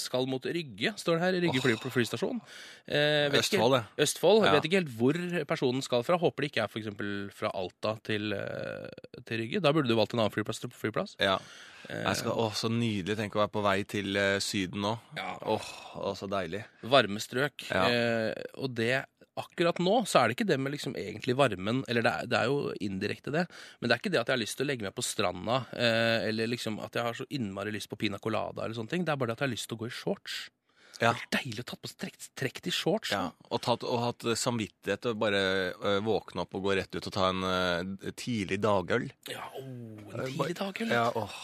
skal 0.00 0.26
mot 0.30 0.46
Rygge, 0.46 0.94
står 0.98 1.18
det 1.18 1.24
her. 1.26 1.38
Rygge 1.44 1.62
fly, 1.92 2.02
flystasjon. 2.02 2.40
Eh, 2.86 3.32
Østfold, 3.38 3.76
det. 3.76 3.82
Østfold. 4.06 4.46
Ja. 4.46 4.54
Vet 4.56 4.68
ikke 4.68 4.80
helt 4.80 4.94
hvor 4.98 5.18
personen 5.48 5.84
skal 5.84 6.06
fra. 6.06 6.18
Håper 6.20 6.46
det 6.46 6.52
ikke 6.52 6.64
er 6.64 6.72
for 6.72 6.82
eksempel 6.82 7.12
fra 7.36 7.52
Alta 7.58 7.96
til, 8.06 8.32
eh, 8.36 9.20
til 9.28 9.44
Rygge. 9.44 9.62
Da 9.64 9.74
burde 9.74 9.90
du 9.90 9.96
valgt 9.98 10.16
en 10.16 10.24
annen 10.24 10.34
flyplass. 10.34 10.62
til 10.62 10.72
flyplass. 10.74 11.16
Ja. 11.22 11.38
Jeg 11.90 12.18
skal, 12.20 12.36
å, 12.38 12.50
så 12.54 12.70
nydelig. 12.72 13.16
Tenk 13.18 13.34
å 13.36 13.42
være 13.42 13.54
på 13.54 13.64
vei 13.64 13.78
til 13.88 14.16
eh, 14.16 14.36
Syden 14.42 14.84
nå. 14.84 14.96
Ja. 15.18 15.34
Åh, 15.50 15.72
å, 15.98 16.14
så 16.18 16.28
deilig. 16.30 16.62
Varme 16.82 17.22
strøk. 17.22 17.66
Ja. 17.70 17.88
Eh, 17.88 18.52
og 18.62 18.76
det 18.78 19.04
Akkurat 19.40 19.78
nå 19.80 20.02
så 20.04 20.20
er 20.20 20.28
det 20.28 20.34
ikke 20.36 20.48
det 20.50 20.58
med 20.60 20.74
liksom 20.74 20.92
egentlig 20.98 21.32
varmen 21.38 21.80
Eller 21.88 22.04
det 22.04 22.10
er, 22.12 22.26
det 22.28 22.36
er 22.36 22.50
jo 22.50 22.74
indirekte 22.84 23.32
det, 23.32 23.46
men 23.80 23.88
det 23.88 23.94
er 23.94 24.02
ikke 24.02 24.12
det 24.12 24.20
at 24.20 24.28
jeg 24.28 24.36
har 24.36 24.42
lyst 24.42 24.58
til 24.58 24.66
å 24.66 24.68
legge 24.68 24.84
meg 24.84 24.92
på 24.92 25.04
stranda, 25.06 25.62
eh, 25.72 26.28
eller 26.28 26.50
liksom 26.52 26.76
at 26.84 26.98
jeg 26.98 27.06
har 27.06 27.16
så 27.16 27.24
innmari 27.32 27.72
lyst 27.72 27.88
på 27.88 27.96
pina 27.96 28.20
colada 28.20 28.66
eller 28.66 28.76
sånne 28.76 28.92
ting. 28.92 29.06
Det 29.06 29.14
er 29.14 29.20
bare 29.22 29.32
det 29.32 29.38
at 29.38 29.44
jeg 29.44 29.48
har 29.48 29.54
lyst 29.54 29.70
til 29.70 29.78
å 29.78 29.80
gå 29.80 29.88
i 29.88 29.94
shorts. 29.96 30.36
Ja. 31.02 31.10
Det 31.18 31.24
er 31.26 31.42
deilig 31.42 31.64
å 31.64 31.68
tatt 31.72 31.82
på 31.82 31.90
seg 31.90 31.98
trekt, 32.04 32.28
trekt 32.38 32.68
i 32.70 32.72
shorts. 32.74 33.10
Ja, 33.10 33.24
og, 33.50 33.58
tatt, 33.64 33.82
og 33.82 33.98
hatt 34.04 34.22
samvittighet 34.38 35.02
til 35.02 35.16
å 35.16 35.18
bare 35.18 35.40
ø, 35.74 35.96
våkne 36.06 36.44
opp 36.46 36.54
og 36.54 36.62
gå 36.68 36.76
rett 36.78 36.94
ut 36.94 37.08
og 37.10 37.12
ta 37.16 37.28
en 37.32 37.42
ø, 37.42 38.12
tidlig 38.14 38.60
dagøl. 38.62 39.08
Ja, 39.32 39.42
oh, 39.58 39.98
en 40.14 40.24
tidlig 40.30 40.54
dagøl. 40.60 40.94
Ja, 40.94 41.08
åh. 41.18 41.36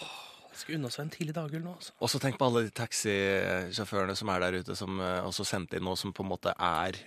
Jeg 0.58 0.62
skal 0.64 0.74
unna 0.80 0.88
seg 0.90 1.04
en 1.04 1.10
tidlig 1.14 1.34
dagøl 1.36 1.60
nå, 1.62 1.72
altså. 1.76 1.92
Og 2.02 2.10
så 2.10 2.18
tenk 2.18 2.34
på 2.40 2.46
alle 2.48 2.64
de 2.66 2.72
taxisjåførene 2.74 4.16
som 4.18 4.30
er 4.32 4.40
der 4.42 4.56
ute, 4.58 4.74
som 4.78 4.98
også 4.98 5.44
sendte 5.46 5.78
inn 5.78 5.84
noe 5.86 5.94
som 6.00 6.10
på 6.16 6.24
en 6.24 6.30
måte 6.32 6.50
er 6.54 6.98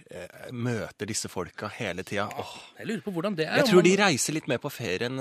Møter 0.56 1.09
disse 1.09 1.27
folka 1.31 1.68
hele 1.75 2.06
tida. 2.07 2.30
Åh. 2.31 2.54
Jeg 2.80 2.88
lurer 2.88 3.04
på 3.04 3.12
hvordan 3.15 3.36
det 3.36 3.47
er. 3.50 3.57
Jeg 3.59 3.68
tror 3.71 3.81
man- 3.81 3.89
de 3.89 3.95
reiser 4.00 4.38
litt 4.38 4.47
mer 4.47 4.62
på 4.63 4.71
ferie 4.71 5.09
enn 5.09 5.19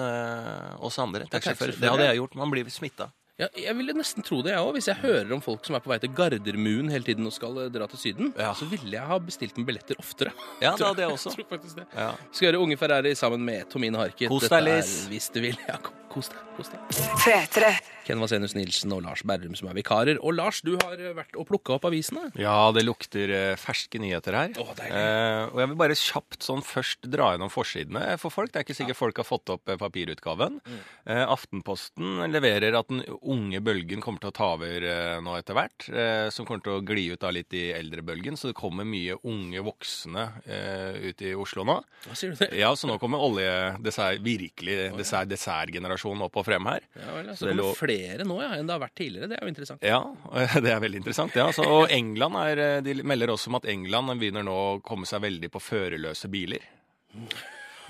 oss 0.79 0.99
andre. 1.03 1.27
taxisjåfører, 1.27 1.81
Det 1.81 1.91
hadde 1.91 2.07
jeg 2.07 2.21
gjort. 2.23 2.35
Man 2.39 2.51
blir 2.55 2.71
smitta. 2.71 3.11
Ja, 3.41 3.47
jeg 3.57 3.73
ville 3.79 3.95
nesten 3.97 4.25
tro 4.27 4.43
det, 4.45 4.53
jeg 4.53 4.61
òg. 4.61 4.75
Hvis 4.77 4.89
jeg 4.91 5.01
hører 5.01 5.31
om 5.33 5.41
folk 5.45 5.65
som 5.65 5.79
er 5.79 5.81
på 5.85 5.89
vei 5.93 5.97
til 6.03 6.13
Gardermoen 6.17 6.91
hele 6.93 7.07
tiden 7.07 7.27
og 7.27 7.33
skal 7.33 7.57
eh, 7.65 7.71
dra 7.73 7.87
til 7.89 7.99
Syden, 8.03 8.35
Ja. 8.37 8.53
så 8.59 8.69
ville 8.69 8.93
jeg 8.99 9.07
ha 9.09 9.19
bestilt 9.19 9.57
med 9.57 9.67
billetter 9.71 9.97
oftere. 10.03 10.35
Ja, 10.61 10.75
det 10.77 10.87
hadde 10.87 11.07
jeg 11.07 11.11
også. 11.17 11.33
Jeg 11.33 11.41
tror 11.47 11.57
faktisk 11.57 11.81
det. 11.81 11.87
Ja. 11.97 12.11
Skal 12.31 12.51
gjøre 12.51 12.61
Unge 12.67 12.77
Ferrari 12.81 13.15
sammen 13.19 13.45
med 13.49 13.65
Tomine 13.73 13.97
Harket. 14.03 14.29
Kos 14.29 14.49
deg, 14.53 14.67
Liss. 14.69 14.95
Hvis 15.11 15.31
du 15.33 15.41
vil. 15.49 15.57
Ja, 15.69 15.79
ko- 15.81 15.97
kos 16.11 16.31
deg. 16.33 16.43
Kos 16.57 16.71
deg. 16.73 16.81
P3. 17.23 17.71
Ken 18.07 18.19
Vasenus 18.23 18.57
Nilsen 18.57 18.91
og 18.97 19.05
Lars 19.05 19.23
Berrum 19.29 19.55
som 19.59 19.69
er 19.71 19.77
vikarer. 19.77 20.19
Og 20.25 20.35
Lars, 20.35 20.61
du 20.67 20.73
har 20.81 20.99
vært 21.15 21.37
og 21.39 21.47
plukka 21.47 21.77
opp 21.77 21.85
avisene. 21.87 22.31
Ja, 22.41 22.73
det 22.75 22.83
lukter 22.87 23.31
eh, 23.31 23.59
ferske 23.61 24.01
nyheter 24.03 24.35
her. 24.35 24.55
Å. 24.59 24.65
Eh, 24.87 25.43
og 25.53 25.61
jeg 25.63 25.71
vil 25.71 25.79
bare 25.79 25.99
kjapt 25.99 26.47
sånn 26.47 26.65
først 26.67 27.07
dra 27.13 27.31
gjennom 27.35 27.53
forsidene 27.53 28.17
for 28.21 28.35
folk. 28.35 28.51
Det 28.51 28.63
er 28.63 28.67
ikke 28.67 28.79
sikkert 28.81 28.99
folk 28.99 29.21
har 29.23 29.29
fått 29.29 29.53
opp 29.55 29.71
eh, 29.71 29.79
papirutgaven. 29.79 30.59
Mm. 30.65 30.81
Eh, 31.15 31.23
Aftenposten 31.31 32.25
leverer 32.33 32.79
at 32.81 32.91
den 32.91 33.05
unge 33.21 33.63
bølgen 33.63 34.03
kommer 34.03 34.25
til 34.25 34.33
å 34.33 34.37
ta 34.41 34.51
over 34.57 34.89
eh, 34.91 35.21
nå 35.23 35.37
etter 35.39 35.59
hvert. 35.61 35.87
Eh, 35.93 36.27
som 36.35 36.49
kommer 36.49 36.65
til 36.67 36.81
å 36.81 36.83
gli 36.83 37.07
ut 37.15 37.23
da 37.23 37.31
litt 37.37 37.55
i 37.55 37.69
eldrebølgen. 37.77 38.41
Så 38.41 38.51
det 38.51 38.59
kommer 38.59 38.89
mye 38.89 39.21
unge 39.23 39.63
voksne 39.69 40.27
eh, 40.49 40.99
ut 41.13 41.27
i 41.29 41.37
Oslo 41.39 41.69
nå. 41.69 41.79
Hva 42.09 42.19
sier 42.19 42.35
du 42.35 42.43
det? 42.43 42.51
Ja, 42.59 42.73
så 42.75 42.91
nå 42.91 42.99
kommer 42.99 43.23
olje-dessert, 43.23 44.19
virkelig 44.25 44.81
dessert, 44.99 45.31
dessertgenerasjonen 45.31 46.00
opp 46.27 46.37
og 46.41 46.45
frem 46.47 46.67
her. 46.71 46.81
Ja 46.97 47.13
vel, 47.15 47.29
altså, 47.29 47.45
Så 47.45 47.49
det 47.51 47.57
kommer 47.61 47.79
flere 47.79 48.27
nå 48.29 48.39
ja, 48.43 48.51
enn 48.57 48.67
det 48.67 48.75
har 48.77 48.83
vært 48.83 48.97
tidligere. 49.01 49.29
Det 49.31 49.37
er 49.39 49.45
jo 49.47 49.53
interessant. 49.53 49.87
Ja, 49.87 50.01
det 50.65 50.73
er 50.75 50.81
veldig 50.81 51.01
interessant. 51.03 51.37
Ja. 51.39 51.47
Så, 51.53 51.67
og 51.69 51.93
England 51.95 52.41
er, 52.43 52.63
de 52.87 52.97
melder 53.05 53.35
også 53.37 53.53
om 53.53 53.61
at 53.61 53.69
England 53.71 54.17
begynner 54.21 54.47
nå 54.47 54.57
å 54.73 54.81
komme 54.85 55.07
seg 55.09 55.23
veldig 55.27 55.51
på 55.55 55.63
førerløse 55.63 56.31
biler. 56.33 56.65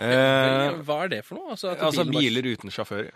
Eh, 0.01 0.79
Hva 0.87 1.03
er 1.05 1.11
det 1.13 1.25
for 1.27 1.37
noe? 1.41 1.51
Altså, 1.55 1.75
altså 1.77 2.05
bilen 2.07 2.15
bare- 2.15 2.23
biler 2.25 2.51
uten 2.55 2.71
sjåfører. 2.73 3.11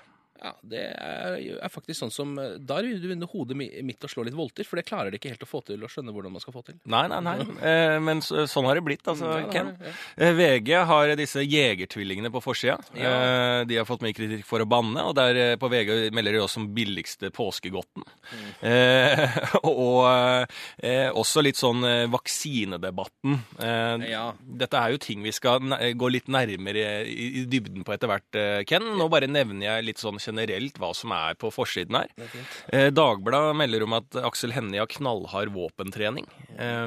Ja, 0.45 0.53
Det 0.61 0.83
er, 0.93 1.39
er 1.65 1.73
faktisk 1.73 2.03
sånn 2.05 2.13
som 2.13 2.35
Da 2.37 2.77
er 2.83 2.91
det 3.01 3.11
under 3.15 3.31
hodet 3.33 3.57
mi- 3.57 3.71
mitt 3.83 4.05
å 4.05 4.11
slå 4.13 4.27
litt 4.27 4.37
volter, 4.37 4.67
for 4.69 4.77
det 4.77 4.85
klarer 4.87 5.11
det 5.11 5.19
ikke 5.23 5.31
helt 5.33 5.47
å 5.47 5.49
få 5.49 5.63
til 5.65 5.81
å 5.81 5.89
skjønne 5.89 6.13
hvordan 6.13 6.35
man 6.37 6.43
skal 6.45 6.53
få 6.53 6.63
til. 6.67 6.77
Nei, 6.85 7.07
nei, 7.09 7.21
nei. 7.25 7.37
Eh, 7.65 7.97
men 8.05 8.21
så, 8.25 8.45
sånn 8.51 8.67
har 8.69 8.77
det 8.77 8.85
blitt, 8.85 9.07
altså, 9.09 9.31
Ja, 9.31 9.41
det 9.47 9.53
Ken. 9.55 9.71
det, 9.81 9.95
ja. 10.21 10.33
VG 10.37 10.71
har 10.91 11.15
disse 11.17 11.41
jegertvillingene 11.47 12.31
på 12.35 12.43
forsida. 12.45 12.77
Ja. 12.99 13.15
Eh, 13.15 13.65
de 13.71 13.79
har 13.81 13.89
fått 13.89 14.05
mye 14.05 14.13
kritikk 14.17 14.45
for 14.45 14.61
å 14.61 14.69
banne, 14.69 15.01
og 15.09 15.15
der 15.17 15.41
eh, 15.41 15.57
på 15.57 15.71
VG 15.73 16.11
melder 16.13 16.37
de 16.37 16.43
også 16.45 16.61
om 16.61 16.69
billigste 16.77 17.31
påskegodten. 17.35 18.05
Eh, 18.61 19.39
og 19.65 20.05
eh, 20.85 21.09
også 21.15 21.43
litt 21.45 21.57
sånn 21.61 21.81
eh, 21.89 22.05
vaksinedebatten. 22.13 23.41
Eh, 23.59 24.11
Ja. 24.11 24.27
Dette 24.45 24.77
er 24.77 24.93
jo 24.95 24.99
ting 25.01 25.23
vi 25.25 25.33
skal 25.33 25.61
gå 25.97 26.09
litt 26.13 26.29
nærmere 26.29 27.05
i, 27.09 27.31
i 27.41 27.45
dybden 27.49 27.85
på 27.87 27.95
etter 27.95 28.11
hvert, 28.11 28.29
eh, 28.37 28.61
Ken. 28.69 28.85
Nå 28.99 29.09
bare 29.09 29.27
nevner 29.31 29.67
jeg 29.71 29.85
litt 29.89 30.03
sånn 30.03 30.19
generelt 30.21 30.34
hva 30.35 30.91
som 30.95 31.13
er 31.13 31.35
på 31.39 31.51
forsiden 31.55 31.97
her. 31.97 32.09
Er. 32.19 32.47
Eh, 32.73 32.91
Dagbladet 32.91 33.57
melder 33.57 33.83
om 33.87 33.93
at 33.95 34.17
Aksel 34.25 34.53
Hennie 34.53 34.81
har 34.83 34.87
knallhard 34.91 35.53
våpentrening. 35.55 36.27
Eh, 36.59 36.87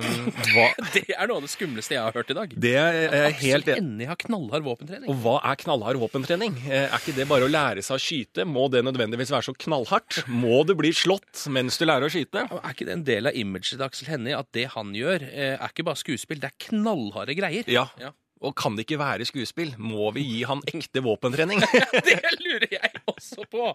hva, 0.53 0.67
Det 0.93 1.05
er 1.15 1.27
noe 1.27 1.37
av 1.37 1.45
det 1.47 1.51
skumleste 1.51 1.95
jeg 1.95 2.03
har 2.03 2.11
hørt 2.15 2.29
i 2.31 2.37
dag. 2.37 2.53
det 2.57 2.75
er 2.75 2.97
jeg 2.97 3.33
helt 3.41 3.67
Aksel 3.67 3.81
Hennie 3.81 4.07
har 4.07 4.15
knallhard 4.21 4.63
våpentrening. 4.67 5.09
Og 5.11 5.21
hva 5.23 5.37
er 5.51 5.55
knallhard 5.63 5.99
våpentrening? 6.01 6.57
Eh, 6.67 6.85
Er 6.87 6.97
ikke 6.99 7.15
det 7.17 7.27
bare 7.29 7.47
å 7.47 7.51
lære 7.51 7.83
seg 7.85 7.97
å 7.97 8.01
skyte? 8.01 8.45
Må 8.47 8.67
det 8.73 8.83
nødvendigvis 8.87 9.31
være 9.33 9.47
så 9.49 9.55
knallhardt? 9.57 10.21
Må 10.27 10.61
du 10.67 10.75
bli 10.79 10.91
slått 10.95 11.47
mens 11.53 11.77
du 11.79 11.85
lærer 11.87 12.07
å 12.07 12.11
skyte? 12.13 12.45
Er 12.51 12.71
ikke 12.73 12.87
det 12.87 12.95
en 12.99 13.03
del 13.07 13.27
av 13.31 13.35
imaget 13.37 13.73
til 13.75 13.83
Aksel 13.87 14.07
Hennie 14.11 14.37
at 14.37 14.47
det 14.55 14.67
han 14.75 14.93
gjør, 14.95 15.23
eh, 15.31 15.55
er 15.57 15.67
ikke 15.71 15.85
bare 15.87 15.99
skuespill, 15.99 16.39
det 16.43 16.51
er 16.51 16.57
knallharde 16.69 17.35
greier? 17.37 17.67
Ja. 17.71 17.87
Ja. 18.01 18.11
Og 18.41 18.55
kan 18.57 18.77
det 18.77 18.85
ikke 18.85 18.99
være 19.01 19.27
skuespill? 19.27 19.73
Må 19.81 20.11
vi 20.15 20.25
gi 20.27 20.43
han 20.49 20.61
ekte 20.69 21.03
våpentrening? 21.05 21.63
Det 22.07 22.19
lurer 22.43 22.69
jeg 22.71 22.93
også 23.09 23.47
på! 23.49 23.71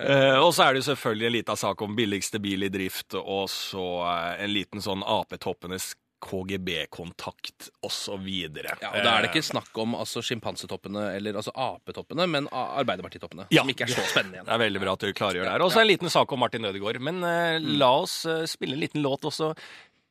Eh, 0.00 0.36
og 0.40 0.52
så 0.54 0.66
er 0.66 0.74
det 0.74 0.82
jo 0.82 0.90
selvfølgelig 0.90 1.28
en 1.28 1.36
liten 1.38 1.60
sak 1.64 1.82
om 1.86 1.96
billigste 1.96 2.42
bil 2.42 2.66
i 2.66 2.72
drift, 2.72 3.14
og 3.20 3.48
så 3.52 3.86
eh, 4.10 4.44
en 4.44 4.54
liten 4.54 4.82
sånn 4.84 5.04
Ap-toppenes 5.06 5.92
KGB-kontakt 6.20 7.70
osv. 7.80 8.26
Ja, 8.28 8.74
og 8.90 8.98
Da 9.00 9.12
er 9.14 9.24
det 9.24 9.30
ikke 9.30 9.44
snakk 9.44 9.76
om 9.80 9.96
altså, 9.96 10.22
sjimpansetoppene 10.24 11.06
eller 11.16 11.38
altså 11.40 11.54
apetoppene, 11.56 12.26
men 12.28 12.48
Arbeiderpartitoppene. 12.52 13.48
Ja. 13.48 13.64
Som 13.64 13.72
ikke 13.72 13.86
er 13.88 13.94
så 13.94 14.04
spennende 14.04 14.38
igjen. 14.38 14.48
Det 14.48 14.56
er 14.56 14.64
veldig 14.66 14.82
bra 14.84 14.96
at 14.98 15.06
du 15.06 15.14
klargjør 15.16 15.46
det 15.46 15.54
her. 15.54 15.64
Og 15.64 15.72
så 15.72 15.82
en 15.82 15.88
liten 15.88 16.12
sak 16.12 16.32
om 16.36 16.42
Martin 16.44 16.68
Ødegaard. 16.68 17.00
Men 17.00 17.24
uh, 17.24 17.56
la 17.80 17.92
oss 18.02 18.20
uh, 18.28 18.44
spille 18.50 18.76
en 18.76 18.84
liten 18.84 19.04
låt 19.04 19.24
også. 19.28 19.54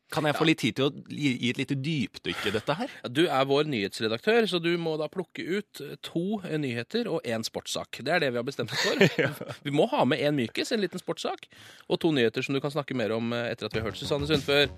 Kan 0.10 0.26
jeg 0.26 0.38
få 0.38 0.48
litt 0.48 0.62
tid 0.64 0.78
til 0.80 0.88
å 0.88 0.92
gi, 1.06 1.52
et 1.52 1.60
lite 1.60 1.76
dypdykk 1.78 2.48
i 2.50 2.54
dette 2.56 2.76
her? 2.80 2.94
Du 3.14 3.22
er 3.28 3.46
vår 3.50 3.70
nyhetsredaktør, 3.70 4.48
så 4.50 4.62
du 4.62 4.72
må 4.82 4.96
da 4.98 5.10
plukke 5.12 5.46
ut 5.60 5.82
to 6.06 6.24
nyheter 6.50 7.10
og 7.12 7.28
én 7.30 7.46
sportssak. 7.46 8.02
Det 8.06 8.16
er 8.16 8.24
det 8.26 8.32
vi 8.34 8.42
har 8.42 8.48
bestemt 8.48 8.74
oss 8.74 8.86
for. 8.88 9.54
Vi 9.66 9.74
må 9.76 9.86
ha 9.92 10.06
med 10.08 10.22
én 10.24 10.38
mykis, 10.38 10.72
en 10.74 10.82
liten 10.82 11.02
sportssak, 11.02 11.46
og 11.88 12.02
to 12.02 12.14
nyheter 12.16 12.46
som 12.46 12.58
du 12.58 12.62
kan 12.64 12.74
snakke 12.74 12.98
mer 12.98 13.14
om 13.16 13.34
eh, 13.36 13.52
etter 13.54 13.70
at 13.70 13.76
vi 13.76 13.82
har 13.82 13.90
hørt 13.90 14.00
Susanne 14.00 14.30
Sundfør. 14.30 14.70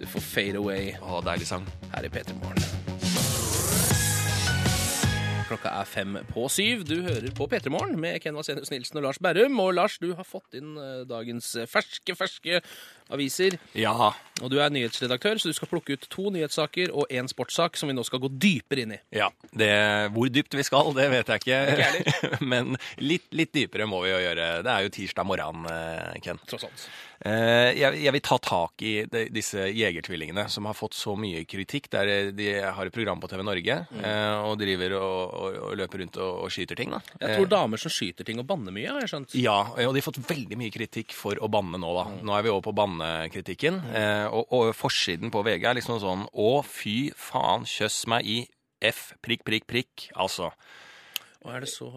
Du 0.00 0.06
får 0.08 0.24
Fade 0.32 0.62
Away 0.62 0.96
Å, 1.02 1.20
deilig 1.26 1.50
sang. 1.52 1.68
her 1.92 2.08
i 2.08 2.12
P3 2.12 2.38
Morgen. 2.40 2.91
Klokka 5.52 5.68
er 5.82 5.84
fem 5.84 6.14
på 6.30 6.46
syv. 6.48 6.86
Du 6.88 6.94
hører 7.04 7.28
på 7.36 7.44
P3 7.44 7.68
Morgen 7.68 7.98
med 8.00 8.22
Ken 8.24 8.32
Vasenius 8.38 8.70
Nilsen 8.72 8.96
og 8.96 9.04
Lars 9.04 9.18
Berrum. 9.20 9.58
Og 9.60 9.74
Lars, 9.76 9.98
du 10.00 10.14
har 10.16 10.24
fått 10.24 10.56
inn 10.56 10.78
eh, 10.80 11.02
dagens 11.04 11.50
eh, 11.60 11.68
ferske, 11.68 12.14
ferske 12.16 12.62
aviser. 13.12 13.58
Ja. 13.76 13.92
Og 14.40 14.48
du 14.48 14.56
er 14.62 14.72
nyhetsredaktør, 14.72 15.36
så 15.36 15.52
du 15.52 15.58
skal 15.58 15.68
plukke 15.68 15.98
ut 15.98 16.08
to 16.08 16.30
nyhetssaker 16.32 16.94
og 16.96 17.12
én 17.12 17.28
sportssak 17.28 17.76
som 17.76 17.92
vi 17.92 17.98
nå 17.98 18.04
skal 18.08 18.22
gå 18.24 18.32
dypere 18.32 18.86
inn 18.86 18.96
i. 18.96 19.00
ja. 19.18 19.28
Det, 19.52 19.68
hvor 20.14 20.30
dypt 20.32 20.56
vi 20.56 20.64
skal, 20.64 20.94
det 20.96 21.10
vet 21.12 21.28
jeg 21.28 21.42
Ikke 21.42 21.58
ikke. 21.76 22.38
Men 22.54 22.78
litt, 23.04 23.28
litt 23.36 23.52
dypere 23.52 23.84
må 23.84 24.00
vi 24.06 24.14
jo 24.14 24.22
gjøre. 24.22 24.46
Det 24.64 24.72
er 24.72 24.86
jo 24.86 24.94
tirsdag 24.96 25.28
morgen, 25.28 25.66
eh, 25.68 26.16
Ken. 26.24 26.40
Tross 26.48 26.64
alt. 26.70 26.86
Eh, 27.24 27.78
Jeg, 27.78 28.12
vil 28.14 28.22
ta 28.24 28.38
tak 28.42 28.82
i 28.82 28.92
disse 29.30 29.68
jegertvillingene 29.70 30.48
som 30.50 30.66
har 30.66 30.74
fått 30.74 30.96
så 30.98 31.14
mye 31.18 31.44
kritikk. 31.48 31.88
Der 31.92 32.32
de 32.34 32.48
har 32.62 32.86
et 32.88 32.94
program 32.94 33.20
på 33.22 33.30
TV 33.30 33.44
Norge 33.46 33.76
eh, 34.02 34.38
og 34.42 34.56
driver 34.60 34.96
og, 34.98 35.20
og, 35.42 35.58
og 35.68 35.76
løper 35.78 36.02
rundt 36.02 36.18
og, 36.18 36.44
og 36.46 36.54
skyter 36.54 36.78
ting. 36.78 36.94
Da. 36.94 37.02
Jeg 37.22 37.38
tror 37.38 37.52
damer 37.52 37.82
som 37.82 37.94
skyter 37.94 38.26
ting 38.26 38.42
og 38.42 38.48
banner 38.50 38.74
mye, 38.74 38.90
har 38.90 39.04
jeg 39.04 39.12
skjønt. 39.14 39.36
Ja, 39.38 39.58
og 39.70 39.94
de 39.94 40.02
har 40.02 40.08
fått 40.08 40.22
veldig 40.28 40.58
mye 40.60 40.74
kritikk 40.74 41.14
for 41.16 41.38
å 41.38 41.50
banne 41.52 41.80
nå, 41.80 41.92
da. 41.98 42.06
Nå 42.22 42.36
er 42.36 42.46
vi 42.46 42.52
over 42.54 42.66
på 42.68 42.76
bannekritikken. 42.82 43.82
Eh, 43.92 44.26
og, 44.28 44.48
og 44.52 44.72
forsiden 44.76 45.32
på 45.34 45.44
VG 45.46 45.68
er 45.70 45.78
liksom 45.78 46.00
sånn 46.02 46.26
Å, 46.32 46.50
fy 46.66 47.12
faen, 47.18 47.68
kjøss 47.68 48.02
meg 48.10 48.26
i 48.26 48.40
F, 48.82 49.12
prikk, 49.22 49.44
prikk, 49.46 49.68
prikk. 49.70 50.08
Altså. 50.18 50.50
Og 51.42 51.50
er 51.50 51.64
det 51.64 51.70
så 51.72 51.88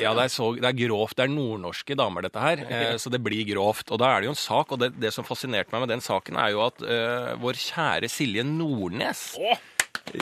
Ja, 0.00 0.14
det 0.16 0.26
er, 0.26 0.32
så, 0.32 0.48
det 0.56 0.70
er 0.70 0.78
grovt. 0.78 1.16
Det 1.18 1.26
er 1.26 1.32
nordnorske 1.32 1.96
damer, 1.98 2.24
dette 2.24 2.40
her. 2.40 2.64
Okay. 2.64 2.96
så 3.02 3.12
det 3.12 3.20
blir 3.24 3.44
grovt. 3.50 3.92
Og 3.92 4.00
da 4.00 4.14
er 4.14 4.22
det 4.22 4.30
jo 4.30 4.34
en 4.34 4.40
sak, 4.40 4.72
og 4.72 4.80
det, 4.80 4.94
det 5.00 5.12
som 5.14 5.26
fascinerte 5.28 5.74
meg 5.74 5.84
med 5.84 5.94
den 5.96 6.04
saken, 6.04 6.40
er 6.40 6.54
jo 6.54 6.64
at 6.64 6.80
uh, 6.80 7.34
vår 7.42 7.60
kjære 7.60 8.08
Silje 8.12 8.44
Nordnes 8.48 9.26
oh! 9.40 9.60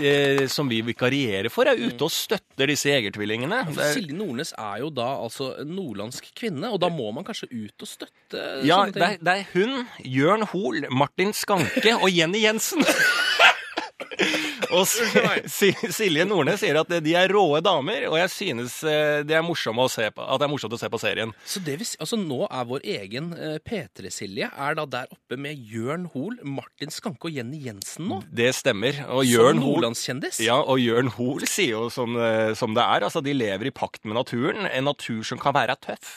eh, 0.02 0.46
som 0.50 0.68
vi 0.70 0.80
vikarierer 0.86 1.50
for, 1.52 1.70
er 1.70 1.78
ute 1.78 2.08
og 2.08 2.12
støtter 2.14 2.70
disse 2.72 2.90
jegertvillingene. 2.90 3.62
Er- 3.70 3.94
Silje 3.94 4.16
Nordnes 4.18 4.54
er 4.58 4.82
jo 4.82 4.90
da 4.94 5.12
altså 5.14 5.52
en 5.62 5.74
nordlandsk 5.76 6.32
kvinne, 6.38 6.72
og 6.72 6.80
da 6.82 6.90
må 6.92 7.10
man 7.14 7.26
kanskje 7.28 7.50
ut 7.52 7.86
og 7.86 7.90
støtte 7.90 8.46
Ja, 8.66 8.82
det 8.90 9.02
er, 9.02 9.20
det 9.22 9.36
er 9.36 9.46
hun, 9.54 9.86
Jørn 10.02 10.46
Hoel, 10.52 10.88
Martin 10.90 11.30
Skanke 11.36 11.94
og 12.00 12.10
Jenny 12.10 12.42
Jensen. 12.46 12.82
Og 14.78 14.86
Si- 14.88 15.42
Si- 15.52 15.90
Silje 15.92 16.24
Nordnes 16.28 16.60
sier 16.62 16.78
at 16.80 16.88
de 17.04 17.12
er 17.18 17.28
råe 17.32 17.60
damer, 17.64 18.06
og 18.08 18.16
jeg 18.18 18.30
synes 18.32 18.78
eh, 18.88 19.20
det 19.26 19.36
er 19.36 19.44
morsomme 19.44 19.84
å 19.84 19.90
se 19.92 20.06
på, 20.14 20.24
at 20.24 20.40
det 20.40 20.46
er 20.46 20.52
morsomt 20.52 20.72
å 20.76 20.80
se 20.80 20.88
på 20.92 21.00
serien. 21.02 21.32
Så 21.44 21.60
det 21.64 21.74
vil 21.80 21.88
altså 22.00 22.16
nå 22.20 22.40
er 22.48 22.64
vår 22.70 22.86
egen 22.94 23.32
eh, 23.36 23.58
P3-Silje 23.66 24.48
er 24.50 24.78
da 24.78 24.86
der 24.96 25.10
oppe 25.12 25.36
med 25.40 25.60
Jørn 25.68 26.06
Hoel, 26.14 26.38
Martin 26.46 26.92
Skanke 26.94 27.28
og 27.28 27.36
Jenny 27.36 27.60
Jensen 27.66 28.08
nå? 28.10 28.20
Det 28.32 28.48
stemmer. 28.56 29.02
Og 29.12 29.26
Jørn 29.28 29.58
som 29.58 29.64
nordlandskjendis? 29.66 30.40
ja, 30.46 30.56
og 30.62 30.80
Jørn 30.82 31.10
Hoel 31.18 31.46
sier 31.50 31.74
jo 31.76 31.86
som, 31.92 32.16
eh, 32.16 32.52
som 32.58 32.74
det 32.76 32.82
er. 32.84 33.06
Altså, 33.08 33.22
de 33.24 33.34
lever 33.36 33.68
i 33.68 33.74
pakt 33.74 34.04
med 34.08 34.16
naturen. 34.18 34.66
En 34.70 34.88
natur 34.88 35.22
som 35.26 35.40
kan 35.42 35.54
være 35.56 35.76
tøff. 35.82 36.12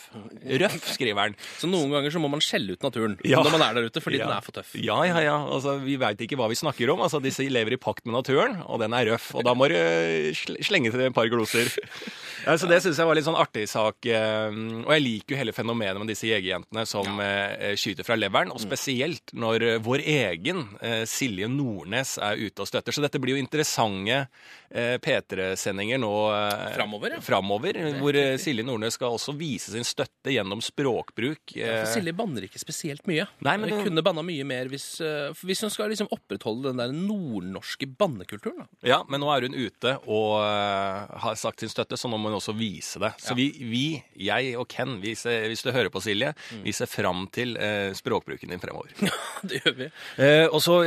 Røff, 0.45 0.91
skriver 0.95 1.21
han. 1.27 1.35
Så 1.59 1.67
noen 1.69 1.91
ganger 1.93 2.13
så 2.13 2.21
må 2.24 2.29
man 2.31 2.43
skjelle 2.43 2.75
ut 2.77 2.83
naturen 2.85 3.17
Ja. 3.25 3.41
når 3.43 3.55
man 3.57 3.63
er 3.67 3.74
der 3.79 3.89
ute, 3.89 4.01
fordi 4.03 4.19
Ja. 4.21 4.27
den 4.29 4.38
er 4.38 4.45
for 4.45 4.55
tøff. 4.55 4.75
Ja, 4.77 5.01
ja, 5.07 5.19
ja. 5.24 5.35
Altså, 5.50 5.77
vi 5.83 5.97
veit 6.01 6.21
ikke 6.21 6.38
hva 6.39 6.47
vi 6.51 6.55
snakker 6.59 6.91
om. 6.93 7.01
Altså, 7.05 7.21
disse 7.24 7.43
lever 7.50 7.74
i 7.74 7.79
pakt 7.81 8.05
med 8.05 8.13
naturen, 8.15 8.44
og 8.67 8.79
den 8.83 8.93
er 8.93 9.05
røff. 9.11 9.31
Og 9.35 9.43
da 9.47 9.53
må 9.57 9.67
du 9.71 9.75
eh, 9.75 10.33
slenge 10.63 10.91
til 10.93 11.01
et 11.07 11.15
par 11.15 11.27
gloser. 11.31 11.71
Ja, 12.45 12.53
så 12.61 12.67
Det 12.69 12.77
syns 12.83 12.99
jeg 12.99 13.07
var 13.09 13.15
litt 13.17 13.25
sånn 13.25 13.37
artig 13.41 13.63
sak. 13.71 14.05
eh, 14.05 14.53
Og 14.85 14.91
jeg 14.93 15.01
liker 15.01 15.33
jo 15.33 15.37
hele 15.39 15.53
fenomenet 15.55 15.97
med 15.97 16.11
disse 16.11 16.27
jegerjentene 16.29 16.83
som 16.85 17.17
ja. 17.17 17.71
skyter 17.79 18.05
fra 18.05 18.13
leveren. 18.19 18.51
Og 18.53 18.59
spesielt 18.61 19.31
når 19.33 19.63
eh, 19.65 19.79
vår 19.81 20.03
egen 20.05 20.59
eh, 20.77 21.05
Silje 21.09 21.47
Nordnes 21.49 22.19
er 22.21 22.37
ute 22.37 22.61
og 22.61 22.69
støtter. 22.69 22.93
Så 22.93 23.01
dette 23.01 23.17
blir 23.23 23.33
jo 23.33 23.41
interessante 23.41 24.19
eh, 24.69 24.99
P3-sendinger 25.01 25.97
nå 26.03 26.11
eh, 26.35 26.67
Framover, 26.75 27.15
ja. 27.17 27.23
framover, 27.25 27.79
hvor 28.03 28.19
eh, 28.19 28.35
Silje 28.43 28.67
Nordnes 28.67 28.99
skal 28.99 29.15
også 29.17 29.33
vise 29.39 29.73
sin 29.73 29.87
støtte 29.87 30.35
gjennom 30.35 30.61
språkbruk. 30.61 31.55
Ja, 31.57 31.65
eh, 31.71 31.81
for 31.87 31.95
Silje 31.95 32.13
banner 32.19 32.45
ikke 32.45 32.61
spesielt 32.61 33.07
mye. 33.09 33.25
Nei, 33.41 33.55
men 33.57 33.71
Hun 33.73 33.79
det- 33.79 33.87
kunne 33.89 34.05
banna 34.05 34.21
mye 34.27 34.45
mer 34.45 34.69
hvis, 34.69 34.99
eh, 35.01 35.33
hvis 35.41 35.65
hun 35.65 35.73
skal 35.73 35.89
liksom 35.89 36.11
opprettholde 36.13 36.69
den 36.75 36.83
der 36.83 36.93
nordnorske 36.93 37.89
bannekulturen. 37.89 38.34
Da. 38.43 38.65
Ja, 38.85 38.99
men 39.09 39.21
nå 39.23 39.29
er 39.31 39.45
hun 39.47 39.55
ute 39.55 39.95
og 40.05 40.31
uh, 40.41 41.05
har 41.23 41.37
sagt 41.39 41.63
sin 41.63 41.71
støtte, 41.71 41.97
så 41.97 42.09
nå 42.11 42.19
må 42.19 42.29
hun 42.29 42.37
også 42.39 42.55
vise 42.57 43.01
det. 43.01 43.11
Så 43.21 43.35
vi, 43.37 43.47
vi, 43.59 43.85
jeg 44.27 44.53
og 44.59 44.67
Ken, 44.71 44.97
vi 45.03 45.15
ser, 45.17 45.47
hvis 45.49 45.63
du 45.65 45.71
hører 45.75 45.91
på 45.93 46.01
Silje, 46.03 46.33
vi 46.63 46.73
ser 46.75 46.89
fram 46.89 47.25
til 47.33 47.55
uh, 47.57 47.91
språkbruken 47.95 48.53
din 48.53 48.61
fremover. 48.61 48.93
det 49.49 49.61
gjør 49.61 49.77
vi. 49.79 49.89
Uh, 50.19 50.47
og 50.49 50.59
så 50.63 50.77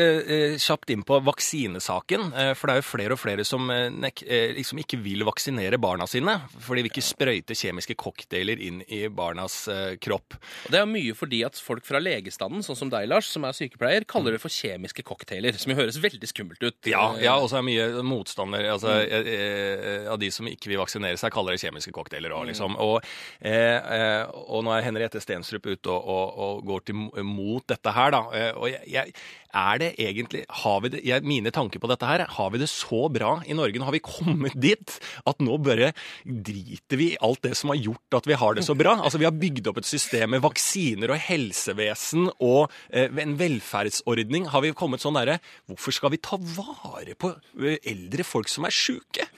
kjapt 0.59 0.93
inn 0.93 1.05
på 1.07 1.19
vaksinesaken, 1.27 2.31
for 2.59 2.69
det 2.69 2.75
er 2.75 2.81
jo 2.81 2.87
flere 2.87 3.17
og 3.17 3.21
flere 3.21 3.45
som 3.47 3.69
nek, 3.69 4.23
liksom 4.57 4.81
ikke 4.83 4.99
vil 5.03 5.25
vaksinere 5.27 5.79
barna 5.81 6.07
sine, 6.11 6.35
for 6.59 6.77
de 6.77 6.85
vil 6.85 6.93
ikke 6.93 7.05
sprøyte 7.05 7.57
kjemiske 7.59 7.97
cocktailer 7.99 8.61
inn 8.65 8.81
i 8.87 9.05
barnas 9.13 9.61
kropp. 10.03 10.37
Og 10.67 10.75
det 10.75 10.81
er 10.81 10.89
mye 10.91 11.17
fordi 11.19 11.43
at 11.47 11.59
folk 11.63 11.87
fra 11.89 12.01
legestanden, 12.03 12.65
sånn 12.65 12.79
som 12.79 12.93
deg, 12.93 13.09
Lars, 13.11 13.31
som 13.33 13.47
er 13.47 13.57
sykepleier, 13.57 14.07
kaller 14.09 14.37
det 14.37 14.43
for 14.43 14.53
kjemiske 14.53 15.05
cocktailer, 15.07 15.57
som 15.61 15.73
jo 15.73 15.79
høres 15.79 15.99
veldig 16.03 16.31
skummelt 16.31 16.63
ut. 16.63 16.79
Ja, 16.89 17.11
ja 17.23 17.38
og 17.41 17.51
så 17.51 17.61
er 17.61 17.67
mye 17.67 17.89
motstander 18.07 18.69
altså, 18.75 18.99
mm. 19.01 19.33
eh, 19.33 20.07
av 20.13 20.21
de 20.21 20.31
som 20.35 20.49
ikke 20.51 20.73
vil 20.73 20.83
vaksinere 20.83 21.21
seg, 21.21 21.33
kaller 21.35 21.57
det 21.57 21.63
kjemiske 21.65 21.95
cocktailer 21.95 22.35
òg, 22.37 22.49
liksom. 22.53 22.77
Og, 22.83 23.01
eh, 23.41 23.77
eh, 23.79 24.23
og 24.49 24.65
nå 24.67 24.75
er 24.75 24.87
Henriette 24.87 25.23
Stenstrup 25.23 25.69
ute 25.69 25.93
og, 25.93 26.09
og, 26.09 26.39
og 26.39 26.65
går 26.69 26.89
til 26.89 27.27
mot 27.27 27.65
dette 27.69 27.95
her, 27.95 28.15
da. 28.15 28.25
Eh, 28.35 28.51
og 28.57 28.71
jeg, 28.73 28.85
jeg, 28.93 29.15
er 29.57 29.79
det 29.81 29.95
egentlig 29.97 30.43
har 30.61 30.81
vi 30.85 30.91
det, 30.93 31.01
jeg, 31.09 31.25
Mine 31.25 31.51
tanker 31.55 31.81
på 31.81 31.89
dette 31.89 32.05
her 32.05 32.27
Har 32.37 32.51
vi 32.53 32.61
det 32.61 32.69
så 32.69 33.07
bra 33.13 33.39
i 33.49 33.57
Norge? 33.57 33.81
Nå 33.81 33.87
har 33.89 33.95
vi 33.97 34.03
kommet 34.05 34.57
dit 34.69 34.97
at 35.29 35.41
nå 35.41 35.57
bare 35.65 35.93
driter 36.25 37.01
vi 37.01 37.13
i 37.15 37.21
alt 37.25 37.41
det 37.47 37.55
som 37.57 37.73
har 37.73 37.81
gjort 37.81 38.19
at 38.19 38.29
vi 38.29 38.37
har 38.39 38.57
det 38.57 38.65
så 38.67 38.77
bra. 38.79 38.97
Altså 39.01 39.21
Vi 39.21 39.27
har 39.29 39.37
bygd 39.37 39.71
opp 39.71 39.81
et 39.81 39.89
system 39.89 40.35
med 40.35 40.43
vaksiner 40.45 41.13
og 41.15 41.23
helsevesen 41.29 42.29
og 42.45 42.69
eh, 42.93 43.09
en 43.09 43.37
velferdsordning. 43.41 44.49
Har 44.53 44.65
vi 44.65 44.75
kommet 44.77 45.05
sånn 45.05 45.17
derre 45.19 45.39
Hvorfor 45.69 45.97
skal 45.97 46.13
vi 46.13 46.21
ta 46.23 46.39
vare 46.39 47.17
på 47.19 47.28
eh, 47.61 47.79
eldre 47.89 48.27
folk 48.27 48.51
som 48.53 48.67
er 48.69 48.75
sjuke? 48.75 49.29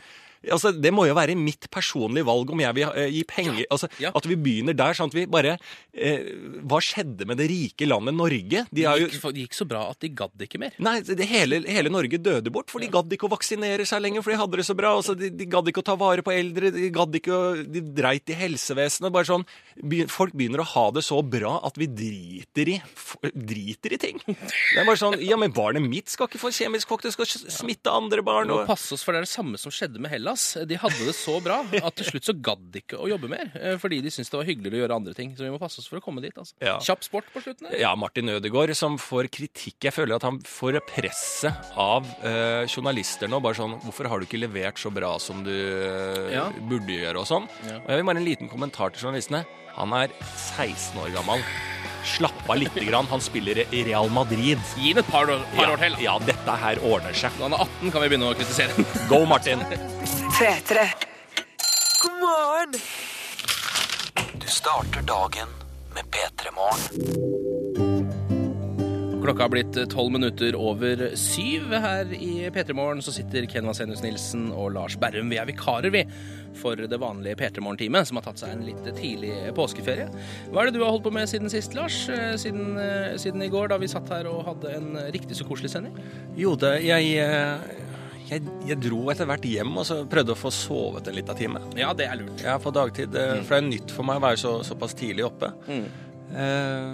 Altså, 0.49 0.73
Det 0.73 0.93
må 0.95 1.05
jo 1.05 1.15
være 1.19 1.35
mitt 1.37 1.67
personlige 1.73 2.25
valg 2.25 2.49
om 2.55 2.61
jeg 2.63 2.77
vil 2.79 2.89
eh, 2.97 3.11
gi 3.13 3.25
penger 3.29 3.67
altså, 3.69 3.91
ja. 4.01 4.09
At 4.17 4.25
vi 4.25 4.39
begynner 4.41 4.77
der. 4.77 4.97
sånn 4.97 5.11
at 5.13 5.17
vi 5.19 5.27
bare 5.29 5.57
eh, 5.93 6.31
Hva 6.65 6.81
skjedde 6.85 7.27
med 7.29 7.37
det 7.41 7.51
rike 7.51 7.89
landet 7.89 8.17
Norge? 8.17 8.63
De 8.71 8.81
Det 8.81 8.87
har 8.89 9.01
jo 9.01 9.11
gikk, 9.11 9.27
det 9.37 9.45
gikk 9.45 9.59
så 9.59 9.67
bra 9.69 9.83
at 9.91 10.01
de 10.01 10.09
gadd 10.17 10.47
ikke 10.47 10.61
mer. 10.63 10.73
Nei, 10.81 11.01
det 11.05 11.27
hele, 11.29 11.61
hele 11.69 11.93
Norge 11.93 12.17
døde 12.21 12.53
bort, 12.53 12.71
for 12.73 12.81
de 12.81 12.89
gadd 12.93 13.13
ikke 13.13 13.29
å 13.29 13.33
vaksinere 13.35 13.85
seg 13.89 14.01
lenger, 14.05 14.25
for 14.25 14.33
de 14.33 14.39
hadde 14.41 14.61
det 14.61 14.67
så 14.69 14.77
bra. 14.79 14.95
Altså, 14.97 15.15
de, 15.19 15.29
de 15.35 15.49
gadd 15.51 15.69
ikke 15.69 15.83
å 15.83 15.87
ta 15.91 15.97
vare 16.01 16.25
på 16.25 16.33
eldre, 16.33 16.71
de 16.75 16.89
gadd 16.95 17.21
ikke 17.21 17.35
å 17.37 17.43
De 17.61 17.83
dreit 18.01 18.33
i 18.33 18.37
helsevesenet. 18.39 19.13
Bare 19.13 19.29
sånn 19.29 19.45
Folk 20.11 20.33
begynner 20.37 20.63
å 20.65 20.69
ha 20.73 20.87
det 20.95 21.05
så 21.07 21.21
bra 21.25 21.59
at 21.67 21.77
vi 21.81 21.89
driter 21.91 22.73
i 22.75 22.79
Driter 23.35 23.95
i 23.97 23.99
ting. 24.01 24.21
Det 24.27 24.81
er 24.81 24.87
bare 24.89 24.99
sånn 25.01 25.19
Ja, 25.25 25.37
men 25.41 25.53
barnet 25.57 25.85
mitt 25.85 26.09
skal 26.13 26.29
ikke 26.31 26.41
få 26.41 26.53
kjemisk 26.55 26.89
kokk, 26.91 27.05
det 27.05 27.13
skal 27.15 27.29
smitte 27.29 27.93
andre 27.93 28.25
barn. 28.25 28.49
Vi 28.51 28.57
må 28.61 28.67
passe 28.69 28.95
oss, 28.97 29.05
for 29.05 29.13
det 29.13 29.23
er 29.23 29.29
det 29.29 29.33
samme 29.33 29.61
som 29.61 29.73
skjedde 29.75 30.01
med 30.03 30.13
Hellas. 30.13 30.30
De 30.69 30.77
hadde 30.81 31.07
det 31.07 31.15
så 31.17 31.37
bra 31.43 31.61
at 31.83 31.97
til 32.01 32.07
slutt 32.13 32.27
så 32.29 32.35
gadd 32.41 32.63
de 32.75 32.83
ikke 32.83 32.99
å 33.01 33.09
jobbe 33.11 33.29
mer. 33.33 33.51
eh, 33.59 33.77
Fordi 33.81 34.01
de 34.05 34.11
syntes 34.13 34.31
det 34.31 34.39
var 34.41 34.49
hyggeligere 34.49 34.79
å 34.79 34.83
gjøre 34.85 34.97
andre 35.01 35.15
ting. 35.15 35.35
Så 35.37 35.45
vi 35.47 35.51
må 35.51 35.59
passe 35.63 35.79
oss 35.83 35.89
for 35.91 36.01
å 36.01 36.05
komme 36.05 36.21
dit. 36.25 36.35
altså. 36.37 36.55
Ja. 36.61 36.79
Kjapp 36.81 37.05
sport 37.05 37.31
på 37.35 37.43
slutten. 37.45 37.71
ja, 37.79 37.95
Martin 37.97 38.29
Ødegaard 38.29 38.75
som 38.77 38.99
får 38.99 39.29
kritikk. 39.31 39.79
Jeg 39.89 39.93
føler 39.97 40.17
at 40.17 40.23
han 40.29 40.39
får 40.47 40.81
presset 40.91 41.73
av 41.77 42.07
eh, 42.23 42.67
journalister 42.71 43.29
nå. 43.31 43.41
Bare 43.43 43.55
sånn 43.59 43.79
Hvorfor 43.85 44.09
har 44.11 44.21
du 44.21 44.27
ikke 44.29 44.41
levert 44.43 44.79
så 44.79 44.91
bra 44.93 45.17
som 45.19 45.43
du 45.45 45.51
eh, 45.55 46.33
Ja. 46.35 46.49
burde 46.69 46.93
gjøre, 46.95 47.19
og 47.23 47.27
sånn. 47.31 47.49
Ja. 47.67 47.79
Og 47.81 47.89
jeg 47.91 48.01
vil 48.03 48.09
bare 48.13 48.21
en 48.23 48.29
liten 48.29 48.49
kommentar 48.53 48.93
til 48.95 49.07
journalistene. 49.09 49.45
Han 49.77 49.93
er 49.97 50.09
16 50.37 50.99
år 51.01 51.13
gammel. 51.15 51.41
Slapp 52.05 52.49
av 52.51 52.57
lite 52.57 52.85
grann. 52.85 53.07
Han 53.11 53.21
spiller 53.21 53.63
i 53.75 53.85
Real 53.87 54.11
Madrid. 54.11 54.59
Gi 54.77 54.93
ham 54.93 54.99
et 55.03 55.11
par, 55.11 55.29
år- 55.31 55.45
par 55.57 55.65
ja, 55.67 55.73
år 55.75 55.83
til. 55.85 55.97
da. 55.99 56.03
ja, 56.07 56.17
dette 56.31 56.57
her 56.65 56.83
ordner 56.85 57.13
seg. 57.17 57.37
Når 57.39 57.49
han 57.51 57.59
er 57.59 57.65
18, 57.67 57.93
kan 57.95 58.03
vi 58.05 58.09
begynne 58.15 58.31
å 58.33 58.39
kritisere. 58.39 58.87
Go, 59.13 59.23
Martin! 59.31 59.63
3-3. 60.39 60.89
God 62.03 62.19
morgen! 62.25 62.81
Du 64.41 64.47
starter 64.49 65.03
dagen 65.03 65.49
med 65.95 66.05
P3 66.15 66.55
Morgen. 66.57 67.50
Klokka 69.21 69.43
har 69.45 69.51
blitt 69.53 69.77
tolv 69.93 70.13
minutter 70.15 70.57
over 70.57 71.03
syv. 71.19 71.67
Her 71.83 72.09
i 72.17 72.49
P3 72.55 72.73
Morgen 72.77 73.03
så 73.05 73.13
sitter 73.13 73.45
Ken 73.51 73.67
Vasenius 73.69 74.01
Nilsen 74.03 74.47
og 74.57 74.71
Lars 74.75 74.97
Berrum. 75.01 75.29
Vi 75.31 75.37
er 75.39 75.45
vikarer, 75.49 75.93
vi, 75.93 76.03
for 76.57 76.81
det 76.81 76.99
vanlige 77.03 77.37
P3 77.37 77.61
Morgen-teamet, 77.63 78.09
som 78.09 78.17
har 78.17 78.25
tatt 78.27 78.41
seg 78.41 78.55
en 78.55 78.65
litt 78.65 78.89
tidlig 78.97 79.35
påskeferie. 79.57 80.09
Hva 80.51 80.65
er 80.65 80.71
det 80.71 80.79
du 80.79 80.85
har 80.87 80.95
holdt 80.95 81.05
på 81.05 81.13
med 81.15 81.29
siden 81.31 81.53
sist, 81.53 81.77
Lars? 81.77 82.01
Eh, 82.09 82.33
Siden, 82.41 82.73
eh, 82.81 83.13
siden 83.21 83.45
i 83.45 83.51
går, 83.53 83.69
da 83.75 83.79
vi 83.83 83.91
satt 83.93 84.09
her 84.15 84.27
og 84.33 84.41
hadde 84.49 84.73
en 84.79 84.91
riktig 85.13 85.37
så 85.37 85.45
koselig 85.49 85.75
sending? 85.77 86.01
Jo, 86.41 86.57
det, 86.57 86.79
jeg, 86.89 87.13
eh, 87.21 87.87
jeg, 88.33 88.43
jeg 88.73 88.81
dro 88.89 89.03
etter 89.13 89.29
hvert 89.29 89.45
hjem 89.45 89.77
og 89.77 89.85
så 89.89 90.01
prøvde 90.11 90.33
å 90.33 90.41
få 90.49 90.51
sovet 90.55 91.13
en 91.13 91.19
liten 91.21 91.37
time. 91.39 91.61
Ja, 91.77 91.93
det 91.93 92.09
er 92.09 92.17
lurt. 92.23 92.41
Ja, 92.47 92.57
på 92.63 92.73
dagtid. 92.73 93.13
eh, 93.15 93.43
For 93.45 93.59
det 93.59 93.65
er 93.67 93.69
nytt 93.75 93.93
for 93.95 94.09
meg 94.09 94.23
å 94.23 94.31
være 94.31 94.41
så, 94.49 94.57
såpass 94.65 94.97
tidlig 94.97 95.29
oppe. 95.29 95.53
Eh, 96.31 96.87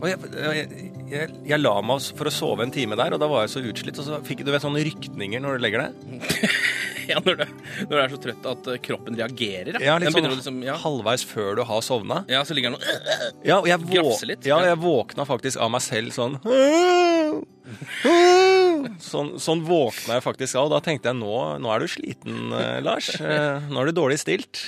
og 0.00 0.06
jeg, 0.10 0.16
jeg, 0.34 0.66
jeg, 1.12 1.26
jeg 1.52 1.58
la 1.60 1.74
meg 1.86 2.02
for 2.18 2.26
å 2.30 2.32
sove 2.34 2.60
en 2.66 2.74
time 2.74 2.98
der, 2.98 3.14
og 3.14 3.20
da 3.22 3.28
var 3.30 3.40
jeg 3.46 3.52
så 3.54 3.60
utslitt. 3.72 4.00
Og 4.02 4.06
så 4.08 4.12
fikk 4.26 4.40
du 4.46 4.50
vet, 4.52 4.64
sånne 4.64 4.82
rykninger 4.88 5.40
når 5.42 5.50
du 5.58 5.60
legger 5.66 5.80
deg. 5.86 5.92
Ja, 7.08 7.18
når 7.18 7.34
du, 7.34 7.40
når 7.88 7.90
du 7.90 7.96
er 7.98 8.12
så 8.12 8.18
trøtt 8.22 8.44
at 8.46 8.68
eh, 8.70 8.76
kroppen 8.78 9.16
reagerer. 9.18 9.74
Ja, 9.82 9.98
sånn 10.14 10.28
liksom, 10.28 10.60
ja. 10.62 10.76
halvveis 10.78 11.24
før 11.26 11.58
du 11.58 11.62
har 11.66 11.82
sovna. 11.82 12.22
ja, 12.30 12.44
så 12.46 12.54
ligger 12.54 12.70
den 12.70 12.78
og 12.78 12.82
Ja, 13.42 13.58
og 13.58 13.66
jeg, 13.66 13.82
vå 13.82 14.14
litt, 14.30 14.46
ja, 14.46 14.62
ja. 14.62 14.70
jeg 14.70 14.78
våkna 14.84 15.26
faktisk 15.26 15.58
av 15.58 15.74
meg 15.74 15.82
selv 15.82 16.14
sånn 16.14 16.38
Sånn, 19.02 19.32
sånn 19.42 19.62
våkna 19.66 20.18
jeg 20.18 20.24
faktisk 20.24 20.56
av, 20.58 20.68
og 20.68 20.72
da 20.74 20.80
tenkte 20.84 21.10
jeg 21.12 21.18
nå, 21.20 21.34
nå 21.62 21.70
er 21.74 21.82
du 21.84 21.88
sliten, 21.90 22.52
eh, 22.56 22.78
Lars. 22.84 23.10
Eh, 23.20 23.68
nå 23.70 23.80
er 23.82 23.90
du 23.90 23.92
dårlig 24.00 24.18
stilt. 24.22 24.60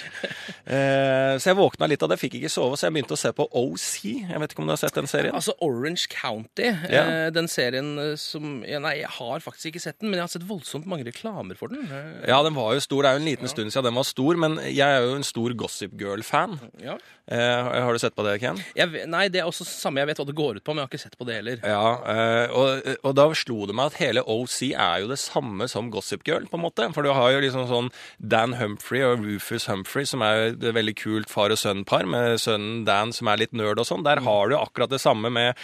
Eh, 0.65 1.35
så 1.41 1.51
jeg 1.51 1.59
våkna 1.59 1.89
litt 1.91 2.03
av 2.05 2.11
det, 2.13 2.19
fikk 2.21 2.39
ikke 2.39 2.51
sove, 2.53 2.77
så 2.79 2.87
jeg 2.89 2.95
begynte 2.97 3.17
å 3.17 3.21
se 3.21 3.33
på 3.37 3.47
OC. 3.51 3.97
Jeg 4.31 4.41
vet 4.43 4.55
ikke 4.55 4.63
om 4.65 4.69
du 4.71 4.75
har 4.75 4.81
sett 4.81 4.97
den 4.97 5.09
serien? 5.11 5.35
Altså 5.37 5.55
Orange 5.65 6.07
County, 6.13 6.71
Ja. 6.91 7.31
den 7.35 7.49
serien 7.51 7.95
som 8.21 8.63
ja, 8.67 8.79
Nei, 8.85 8.99
jeg 9.01 9.09
har 9.19 9.41
faktisk 9.41 9.71
ikke 9.73 9.81
sett 9.81 9.99
den, 10.01 10.11
men 10.11 10.19
jeg 10.21 10.25
har 10.29 10.33
sett 10.35 10.47
voldsomt 10.49 10.87
mange 10.91 11.05
reklamer 11.09 11.57
for 11.57 11.69
den. 11.73 11.87
Ja, 12.27 12.43
den 12.45 12.55
var 12.57 12.75
jo 12.77 12.81
stor. 12.85 13.03
Det 13.05 13.11
er 13.11 13.19
jo 13.19 13.23
en 13.25 13.31
liten 13.31 13.49
stund 13.49 13.73
siden 13.73 13.85
den 13.91 13.95
var 13.99 14.05
stor, 14.09 14.37
men 14.41 14.59
jeg 14.69 14.85
er 14.85 15.05
jo 15.07 15.15
en 15.19 15.25
stor 15.27 15.55
Gossip 15.57 15.95
Girl-fan. 16.01 16.59
Ja. 16.83 16.97
Eh, 17.25 17.81
har 17.81 17.93
du 17.93 17.99
sett 18.03 18.15
på 18.17 18.25
det, 18.27 18.39
Ken? 18.43 18.59
Jeg, 18.77 19.07
nei, 19.09 19.29
det 19.33 19.41
er 19.41 19.49
også 19.49 19.65
samme. 19.65 20.03
Jeg 20.03 20.11
vet 20.13 20.19
hva 20.21 20.27
det 20.29 20.37
går 20.37 20.59
ut 20.61 20.65
på, 20.67 20.75
men 20.75 20.83
jeg 20.83 20.89
har 20.89 20.93
ikke 20.93 21.05
sett 21.07 21.17
på 21.21 21.25
det 21.29 21.39
heller. 21.39 21.61
Ja, 21.65 21.87
eh, 22.13 22.53
og, 22.53 22.91
og 23.09 23.15
da 23.17 23.25
slo 23.39 23.65
det 23.69 23.77
meg 23.77 23.93
at 23.93 23.97
hele 24.09 24.25
OC 24.27 24.59
er 24.73 25.03
jo 25.03 25.11
det 25.11 25.21
samme 25.23 25.69
som 25.71 25.91
Gossip 25.93 26.25
Girl, 26.29 26.47
på 26.51 26.59
en 26.59 26.65
måte. 26.65 26.87
For 26.95 27.07
du 27.07 27.13
har 27.15 27.33
jo 27.35 27.43
liksom 27.45 27.67
sånn 27.71 27.91
Dan 28.19 28.57
Humphrey 28.59 29.03
og 29.07 29.25
Rufus 29.25 29.69
Humphrey, 29.71 30.07
som 30.09 30.25
er 30.25 30.37
jo 30.37 30.47
et 30.55 30.67
veldig 30.77 30.95
kult 30.99 31.33
far 31.33 31.55
og 31.55 31.61
sønn-par, 31.61 32.07
med 32.11 32.39
sønnen 32.43 32.85
Dan 32.89 33.15
som 33.17 33.31
er 33.31 33.43
litt 33.43 33.55
nerd 33.57 33.81
og 33.83 33.89
sånn. 33.89 34.05
Der 34.07 34.23
har 34.25 34.51
du 34.51 34.57
akkurat 34.59 34.93
det 34.93 35.01
samme 35.03 35.31
med 35.33 35.59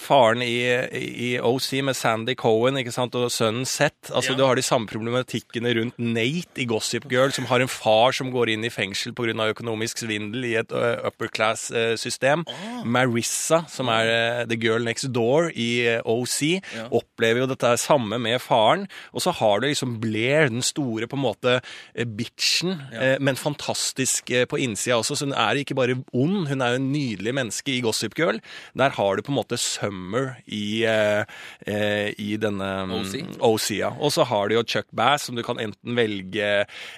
faren 0.00 0.44
i, 0.44 0.56
i 0.98 1.30
OC, 1.42 1.68
med 1.88 1.98
Sandy 1.98 2.36
Cohen, 2.38 2.80
ikke 2.80 2.94
sant, 2.94 3.16
og 3.18 3.32
sønnen 3.32 3.68
Seth. 3.68 4.12
Altså, 4.12 4.36
du 4.38 4.44
har 4.46 4.58
de 4.58 4.64
samme 4.66 4.90
problematikkene 4.90 5.74
rundt 5.78 6.00
Nate 6.00 6.62
i 6.62 6.68
Gossip 6.68 7.08
Girl, 7.12 7.32
som 7.34 7.48
har 7.50 7.62
en 7.62 7.70
far 7.70 8.16
som 8.16 8.32
går 8.34 8.54
inn 8.54 8.66
i 8.66 8.72
fengsel 8.72 9.14
pga. 9.16 9.48
økonomisk 9.52 10.02
svindel 10.02 10.44
i 10.48 10.54
et 10.60 10.72
upper 10.72 11.30
class-system. 11.32 12.44
Marissa, 12.84 13.62
som 13.68 13.90
er 13.92 14.46
the 14.48 14.56
girl 14.56 14.82
next 14.82 15.12
door 15.12 15.50
i 15.54 15.98
OC, 16.04 16.62
opplever 16.90 17.44
jo 17.44 17.50
dette 17.50 17.74
samme 17.82 18.18
med 18.22 18.40
faren. 18.42 18.86
Og 19.12 19.24
så 19.24 19.34
har 19.38 19.60
du 19.60 19.68
liksom 19.68 19.98
Blair, 20.02 20.48
den 20.52 20.64
store 20.64 21.08
på 21.10 21.18
en 21.18 21.24
måte 21.26 21.58
eh, 21.58 22.06
bitchen, 22.06 22.78
ja. 22.92 23.16
men 23.20 23.38
fantastisk 23.38 24.30
eh, 24.30 24.46
på 24.48 24.60
innsida 24.62 25.00
også. 25.00 25.18
Så 25.18 25.28
hun 25.28 25.36
er 25.36 25.60
ikke 25.60 25.76
bare 25.78 25.98
ond, 26.12 26.48
hun 26.50 26.64
er 26.64 26.74
jo 26.74 26.82
en 26.82 26.90
nydelig 26.94 27.34
menneske 27.36 27.76
i 27.76 27.82
Gossip 27.84 28.16
Girl. 28.18 28.40
Der 28.78 28.94
har 28.96 29.16
du 29.16 29.24
på 29.26 29.32
en 29.34 29.40
måte 29.40 29.58
Summer 29.60 30.36
i, 30.46 30.84
eh, 30.88 31.24
eh, 31.66 32.12
i 32.20 32.36
denne 32.40 32.70
mm, 32.88 32.96
OC. 32.98 33.14
OC, 33.38 33.68
ja. 33.80 33.92
Og 33.98 34.14
så 34.14 34.26
har 34.28 34.48
du 34.48 34.56
jo 34.56 34.64
Chuck 34.66 34.88
Bass, 34.90 35.28
som 35.28 35.38
du 35.38 35.42
kan 35.46 35.60
enten 35.62 35.96
velge 35.98 36.50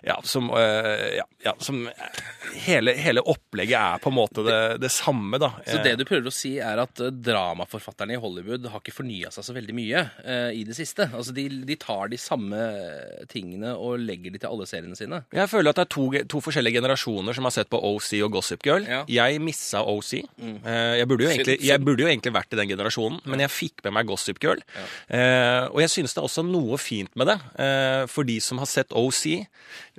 ja, 0.02 0.20
som, 0.22 0.50
eh, 0.50 1.16
ja, 1.18 1.26
ja, 1.44 1.54
som 1.58 1.84
hele, 2.66 2.94
hele 2.98 3.20
opplegget 3.20 3.78
er 3.78 4.02
på 4.02 4.12
en 4.12 4.18
måte 4.18 4.44
det, 4.46 4.60
det 4.82 4.90
samme, 4.92 5.38
da. 5.42 5.52
Så 5.66 5.80
det 5.84 5.96
du 6.00 6.04
prøver 6.08 6.30
å 6.30 6.34
si 6.34 6.56
er 6.62 6.80
at 6.82 7.02
eh, 7.02 7.12
dramaforfatterne 7.14 8.16
i 8.16 8.20
Hollywood 8.20 8.68
har 8.70 8.82
ikke 8.82 8.96
fornya 9.00 9.32
seg 9.34 9.46
så 9.46 9.56
veldig 9.56 9.76
mye 9.76 10.04
eh, 10.24 10.50
i 10.60 10.64
det 10.66 10.73
siste. 10.76 11.06
Altså 11.14 11.34
de, 11.36 11.46
de 11.68 11.76
tar 11.80 12.08
de 12.12 12.18
samme 12.20 12.58
tingene 13.30 13.74
og 13.76 13.98
legger 14.02 14.34
de 14.34 14.40
til 14.42 14.50
alle 14.50 14.66
seriene 14.68 14.96
sine. 14.98 15.22
Jeg 15.34 15.50
føler 15.50 15.70
at 15.72 15.80
det 15.80 15.84
er 15.86 15.92
to, 15.94 16.04
to 16.34 16.40
forskjellige 16.44 16.78
generasjoner 16.80 17.36
som 17.36 17.46
har 17.48 17.54
sett 17.54 17.70
på 17.72 17.80
OC 17.80 18.10
og 18.26 18.32
Gossip 18.36 18.64
Girl. 18.66 18.86
Ja. 18.88 19.02
Jeg 19.10 19.40
missa 19.44 19.82
OC. 19.84 20.12
Eh, 20.20 20.94
Jeg, 21.00 21.08
burde 21.10 21.26
jo 21.26 21.30
egentlig, 21.32 21.58
jeg 21.64 21.84
burde 21.84 22.04
jo 22.04 22.10
egentlig 22.10 22.34
vært 22.34 22.54
i 22.54 22.60
den 22.60 22.70
generasjonen, 22.74 23.20
men 23.30 23.42
jeg 23.44 23.52
fikk 23.54 23.84
med 23.86 23.96
meg 23.98 24.08
Gossip 24.10 24.40
Girl. 24.42 24.60
Eh, 25.08 25.64
og 25.70 25.80
jeg 25.82 25.90
synes 25.92 26.14
det 26.14 26.22
er 26.22 26.28
også 26.28 26.44
noe 26.46 26.78
fint 26.80 27.12
med 27.18 27.30
det. 27.32 27.38
Eh, 27.60 28.04
for 28.10 28.26
de 28.28 28.38
som 28.44 28.60
har 28.62 28.70
sett 28.70 28.92
OC, 28.94 29.24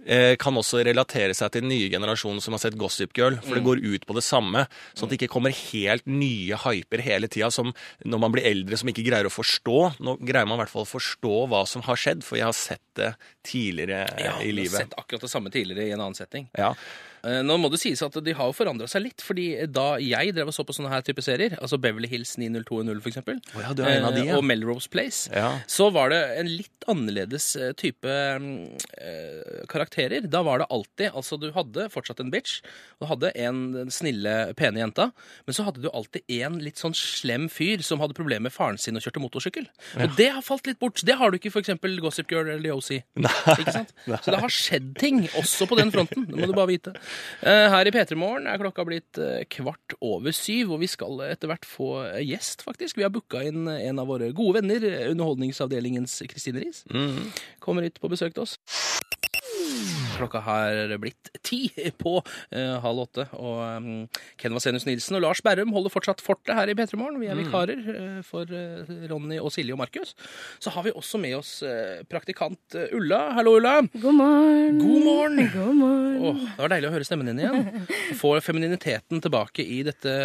eh, 0.06 0.36
kan 0.42 0.56
også 0.60 0.84
relatere 0.86 1.36
seg 1.38 1.52
til 1.54 1.66
den 1.66 1.72
nye 1.74 1.90
generasjonen 1.94 2.42
som 2.44 2.56
har 2.56 2.64
sett 2.64 2.78
Gossip 2.80 3.14
Girl. 3.18 3.38
For 3.46 3.58
det 3.58 3.66
går 3.66 3.84
ut 3.86 4.06
på 4.08 4.16
det 4.18 4.26
samme, 4.26 4.66
sånn 4.94 5.08
at 5.08 5.14
det 5.16 5.20
ikke 5.22 5.34
kommer 5.38 5.54
helt 5.56 6.06
nye 6.10 6.58
hyper 6.66 7.04
hele 7.06 7.30
tida 7.32 7.52
som 7.54 7.72
når 8.06 8.22
man 8.22 8.34
blir 8.36 8.46
eldre 8.48 8.78
som 8.80 8.90
ikke 8.92 9.06
greier 9.06 9.28
å 9.30 9.34
forstå. 9.34 9.78
Nå 10.06 10.18
greier 10.26 10.48
man 10.50 10.55
i 10.56 10.64
hvert 10.64 10.72
fall 10.72 10.88
forstå 10.90 11.34
hva 11.52 11.64
som 11.70 11.84
har 11.88 12.00
skjedd, 12.00 12.24
for 12.26 12.40
jeg 12.40 12.48
har 12.48 12.58
sett 12.58 12.84
det 13.00 13.12
tidligere 13.46 14.06
eh, 14.16 14.24
Ja, 14.28 14.38
i 14.42 14.54
du 14.56 14.64
har 14.64 14.86
sett 14.86 14.96
akkurat 14.98 15.28
det 15.28 15.32
samme 15.32 15.54
tidligere 15.54 15.90
i 15.90 15.96
en 15.96 16.02
annen 16.02 16.18
setting. 16.18 16.50
Ja. 16.58 16.74
Eh, 17.26 17.42
Nå 17.46 17.58
må 17.62 17.70
det 17.74 17.80
sies 17.82 18.02
at 18.06 18.16
de 18.24 18.34
har 18.38 18.50
jo 18.52 18.56
forandra 18.56 18.88
seg 18.92 19.06
litt, 19.08 19.24
fordi 19.26 19.48
da 19.74 19.96
jeg 20.02 20.34
drev 20.36 20.52
og 20.52 20.56
så 20.56 20.66
på 20.68 20.76
sånne 20.78 20.92
her 20.94 21.02
type 21.06 21.24
serier, 21.26 21.56
altså 21.62 21.80
Beverly 21.82 22.10
Hills 22.12 22.36
90210 22.38 23.02
for 23.02 23.12
eksempel, 23.12 23.40
Å 23.58 23.64
ja, 23.64 23.74
de, 23.78 23.88
eh, 23.90 24.20
ja. 24.30 24.38
og 24.38 24.46
Melrose 24.48 24.90
Place, 24.94 25.30
Ja. 25.34 25.50
så 25.68 25.90
var 25.96 26.14
det 26.14 26.22
en 26.40 26.52
litt 26.52 26.86
annerledes 26.92 27.48
eh, 27.58 27.72
type 27.78 28.06
mm, 28.06 28.78
eh, 29.02 29.66
karakterer. 29.72 30.28
Da 30.30 30.44
var 30.46 30.62
det 30.62 30.68
alltid 30.70 31.12
Altså, 31.16 31.38
du 31.42 31.48
hadde 31.56 31.88
fortsatt 31.94 32.20
en 32.22 32.30
bitch, 32.34 32.60
og 33.00 33.06
du 33.06 33.10
hadde 33.14 33.32
en 33.42 33.90
snille, 33.94 34.36
pene 34.58 34.82
jenta, 34.82 35.10
men 35.48 35.56
så 35.58 35.66
hadde 35.68 35.82
du 35.84 35.90
alltid 35.92 36.22
en 36.42 36.60
litt 36.62 36.78
sånn 36.82 36.94
slem 36.98 37.48
fyr 37.52 37.82
som 37.86 38.02
hadde 38.04 38.16
problemer 38.18 38.46
med 38.50 38.54
faren 38.54 38.78
sin 38.82 38.98
og 39.00 39.04
kjørte 39.06 39.22
motorsykkel. 39.24 39.66
Og 40.04 40.14
det 40.20 40.30
har 40.36 40.44
falt 40.46 40.68
litt 40.70 40.80
bort. 40.82 41.02
Det 41.06 41.16
har 41.18 41.32
du 41.32 41.38
ikke 41.40 41.52
for 41.54 41.64
eksempel 41.64 41.98
Gossip 42.04 42.30
Girl 42.32 42.50
eller 42.54 42.76
OC. 42.76 42.92
Ikke 43.18 43.74
sant? 43.74 43.94
Så 44.06 44.34
det 44.34 44.42
har 44.44 44.54
skjedd 44.54 44.92
ting 45.02 45.24
også 45.40 45.68
på 45.70 45.78
den 45.80 45.94
fronten. 45.96 46.28
Det 46.30 46.38
må 46.38 46.50
du 46.52 46.56
bare 46.58 46.70
vite. 46.74 46.94
Eh, 47.46 47.68
Her 47.72 47.88
i 47.88 47.94
P3 47.94 48.18
Morgen 48.20 48.48
er 48.50 48.58
klokka 48.62 48.86
blitt 48.88 49.20
eh, 49.22 49.44
kvart 49.52 49.96
over 50.02 50.34
syv, 50.36 50.72
og 50.76 50.82
vi 50.84 50.90
skal 50.92 51.20
etter 51.30 51.52
hvert 51.52 51.66
få 51.68 51.90
gjest, 52.26 52.64
faktisk. 52.66 52.98
Vi 52.98 53.06
har 53.06 53.14
booka 53.14 53.44
inn 53.46 53.68
en 53.68 54.00
av 54.02 54.08
våre 54.10 54.32
gode 54.36 54.62
venner, 54.62 54.84
eh, 54.90 55.10
Underholdningsavdelingens 55.14 56.18
Kristine 56.32 56.64
Riis. 56.64 56.84
Kommer 57.64 57.86
hit 57.88 58.00
på 58.02 58.10
besøk 58.12 58.34
til 58.36 58.46
oss. 58.48 58.58
Klokka 60.16 60.40
har 60.46 60.96
blitt 61.02 61.30
ti 61.46 61.68
på 62.00 62.18
eh, 62.56 62.76
halv 62.84 63.04
åtte, 63.06 63.26
og 63.36 63.60
um, 63.84 63.88
Ken 64.40 64.56
Vasenus 64.56 64.86
Nilsen 64.88 65.18
og 65.18 65.26
Lars 65.26 65.42
Berrum 65.46 65.74
holder 65.76 65.94
fortsatt 65.94 66.24
fortet 66.24 66.56
her 66.58 66.72
i 66.72 66.76
P3 66.78 67.00
Morgen. 67.00 67.20
Vi 67.22 67.30
er 67.32 67.40
vikarer 67.40 67.82
eh, 67.94 68.20
for 68.26 68.50
eh, 68.50 68.94
Ronny 69.12 69.40
og 69.42 69.52
Silje 69.54 69.76
og 69.76 69.82
Markus. 69.82 70.14
Så 70.64 70.74
har 70.76 70.86
vi 70.88 70.94
også 70.96 71.20
med 71.22 71.36
oss 71.40 71.58
eh, 71.68 72.04
praktikant 72.10 72.78
eh, 72.78 72.94
Ulla. 72.96 73.22
Hallo, 73.38 73.58
Ulla. 73.60 73.76
God 73.94 74.18
morgen. 74.20 74.80
God 74.80 75.06
morgen. 75.06 75.42
God 75.54 75.80
morgen. 75.82 76.22
Oh, 76.26 76.40
det 76.46 76.64
var 76.64 76.74
deilig 76.76 76.90
å 76.90 76.96
høre 76.96 77.08
stemmen 77.08 77.32
din 77.32 77.44
igjen. 77.44 77.86
Få 78.22 78.34
femininiteten 78.46 79.24
tilbake 79.24 79.66
i 79.66 79.82
dette 79.86 80.16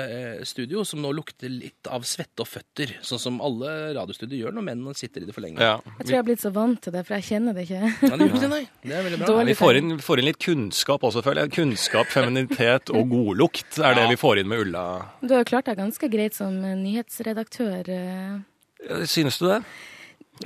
studio, 0.49 0.85
som 0.87 1.03
nå 1.03 1.11
lukter 1.17 1.51
litt 1.51 1.91
av 1.91 2.07
svette 2.09 2.45
og 2.45 2.49
føtter. 2.49 2.95
Sånn 3.07 3.23
som 3.23 3.43
alle 3.45 3.93
radiostudioer 3.99 4.47
gjør 4.47 4.57
når 4.57 4.69
menn 4.71 4.87
sitter 4.97 5.25
i 5.25 5.29
det 5.29 5.35
for 5.37 5.45
lenge. 5.45 5.61
Ja. 5.61 5.79
Jeg 5.99 6.07
tror 6.07 6.15
jeg 6.15 6.23
har 6.23 6.29
blitt 6.31 6.45
så 6.45 6.53
vant 6.55 6.81
til 6.85 6.95
det, 6.95 7.05
for 7.09 7.19
jeg 7.19 7.29
kjenner 7.33 7.57
det 7.57 7.67
ikke. 7.67 7.83
Ja, 8.07 8.15
det 8.17 8.31
gjør 8.31 8.41
det, 8.45 8.51
nei. 8.55 8.63
Det 8.85 8.95
er 8.97 9.07
veldig 9.07 9.21
bra. 9.23 9.31
Dårlig 9.35 9.51
Vi 9.51 9.59
får 9.59 9.80
inn, 9.81 9.97
får 10.05 10.21
inn 10.23 10.29
litt 10.31 10.39
kunnskap 10.43 11.03
også, 11.09 11.23
føler 11.27 11.47
jeg. 11.47 11.55
Kunnskap, 11.59 12.09
feminitet 12.13 12.93
og 12.95 13.11
godlukt 13.13 13.81
er 13.83 13.97
det 13.99 14.07
vi 14.13 14.19
får 14.21 14.43
inn 14.43 14.51
med 14.53 14.63
Ulla. 14.67 14.85
Du 15.25 15.35
har 15.37 15.49
klart 15.49 15.69
deg 15.71 15.81
ganske 15.81 16.11
greit 16.13 16.37
som 16.39 16.61
eh, 16.65 16.77
nyhetsredaktør. 16.79 17.91
eh. 17.91 19.03
Synes 19.11 19.41
du 19.41 19.49
det? 19.51 19.61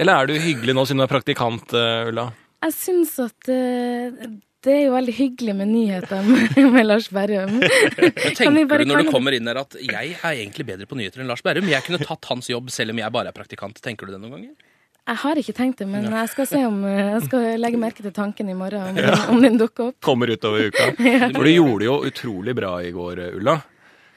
Eller 0.01 0.17
er 0.25 0.27
du 0.27 0.35
hyggelig 0.43 0.75
nå 0.75 0.83
siden 0.89 1.03
du 1.05 1.07
er 1.07 1.13
praktikant, 1.13 1.77
eh, 1.77 2.09
Ulla? 2.11 2.31
Jeg 2.65 2.75
syns 2.79 3.13
at 3.23 3.49
eh, 3.53 4.11
det 4.65 4.73
er 4.73 4.83
jo 4.87 4.95
veldig 4.95 5.13
hyggelig 5.19 5.55
med 5.59 5.69
nyheter 5.69 6.23
med, 6.75 6.87
Lars 6.87 7.11
Berrum. 7.13 7.59
Tenker 8.39 8.65
bare 8.71 8.87
du 8.87 8.89
når 8.91 9.05
du 9.05 9.11
kommer 9.13 9.37
inn 9.37 9.51
her 9.51 9.61
at 9.61 9.77
jeg 9.77 10.15
er 10.17 10.39
egentlig 10.41 10.65
bedre 10.71 10.89
på 10.89 10.97
nyheter 10.99 11.21
enn 11.21 11.29
Lars 11.29 11.45
Berrum? 11.45 11.69
Jeg 11.69 11.85
kunne 11.85 12.01
tatt 12.01 12.31
hans 12.31 12.49
jobb 12.49 12.73
selv 12.73 12.95
om 12.95 13.03
jeg 13.03 13.13
bare 13.15 13.31
er 13.31 13.37
praktikant. 13.37 13.79
Tenker 13.85 14.09
du 14.09 14.15
det 14.17 14.23
noen 14.23 14.39
ganger? 14.39 14.55
Jeg 15.05 15.21
har 15.21 15.37
ikke 15.37 15.53
tenkt 15.53 15.83
det, 15.83 15.87
men 15.91 16.07
jeg 16.09 16.29
skal 16.33 16.47
se 16.49 16.63
om 16.65 16.79
eh, 16.89 17.11
Jeg 17.13 17.27
skal 17.27 17.61
legge 17.61 17.81
merke 17.81 18.05
til 18.05 18.13
tanken 18.17 18.49
i 18.49 18.57
morgen, 18.57 18.89
om, 18.89 18.97
den, 18.97 19.17
om 19.35 19.43
den 19.45 19.61
dukker 19.61 19.91
opp. 19.91 19.99
Kommer 20.05 20.33
utover 20.33 20.71
uka. 20.71 20.87
For 21.37 21.45
du 21.45 21.51
gjorde 21.51 21.83
det 21.83 21.89
jo 21.91 21.97
utrolig 22.09 22.55
bra 22.57 22.73
i 22.81 22.93
går, 22.95 23.21
eh, 23.21 23.37
Ulla. 23.37 23.59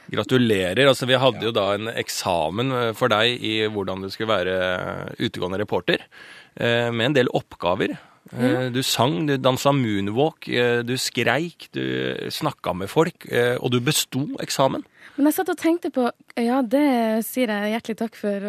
Gratulerer. 0.07 0.87
Altså, 0.87 1.09
vi 1.09 1.19
hadde 1.19 1.43
jo 1.43 1.51
da 1.51 1.65
en 1.75 1.91
eksamen 1.91 2.71
eh, 2.71 2.91
for 2.95 3.11
deg 3.11 3.43
i 3.43 3.57
hvordan 3.67 4.05
du 4.05 4.11
skulle 4.13 4.31
være 4.31 5.17
utegående 5.19 5.59
reporter, 5.59 6.07
med 6.57 7.03
en 7.03 7.13
del 7.13 7.27
oppgaver. 7.37 7.91
Du 8.73 8.79
sang, 8.81 9.27
du 9.27 9.35
dansa 9.37 9.69
moonwalk, 9.77 10.47
du 10.87 10.93
skreik, 10.97 11.67
du 11.75 11.83
snakka 12.33 12.73
med 12.73 12.89
folk, 12.89 13.27
og 13.61 13.69
du 13.69 13.77
besto 13.85 14.23
eksamen. 14.41 14.81
Men 15.19 15.29
jeg 15.29 15.37
satt 15.37 15.51
og 15.53 15.59
tenkte 15.61 15.91
på 15.93 16.07
Ja, 16.37 16.59
det 16.61 17.25
sier 17.25 17.49
jeg 17.49 17.71
hjertelig 17.73 17.97
takk 17.97 18.17
for. 18.19 18.43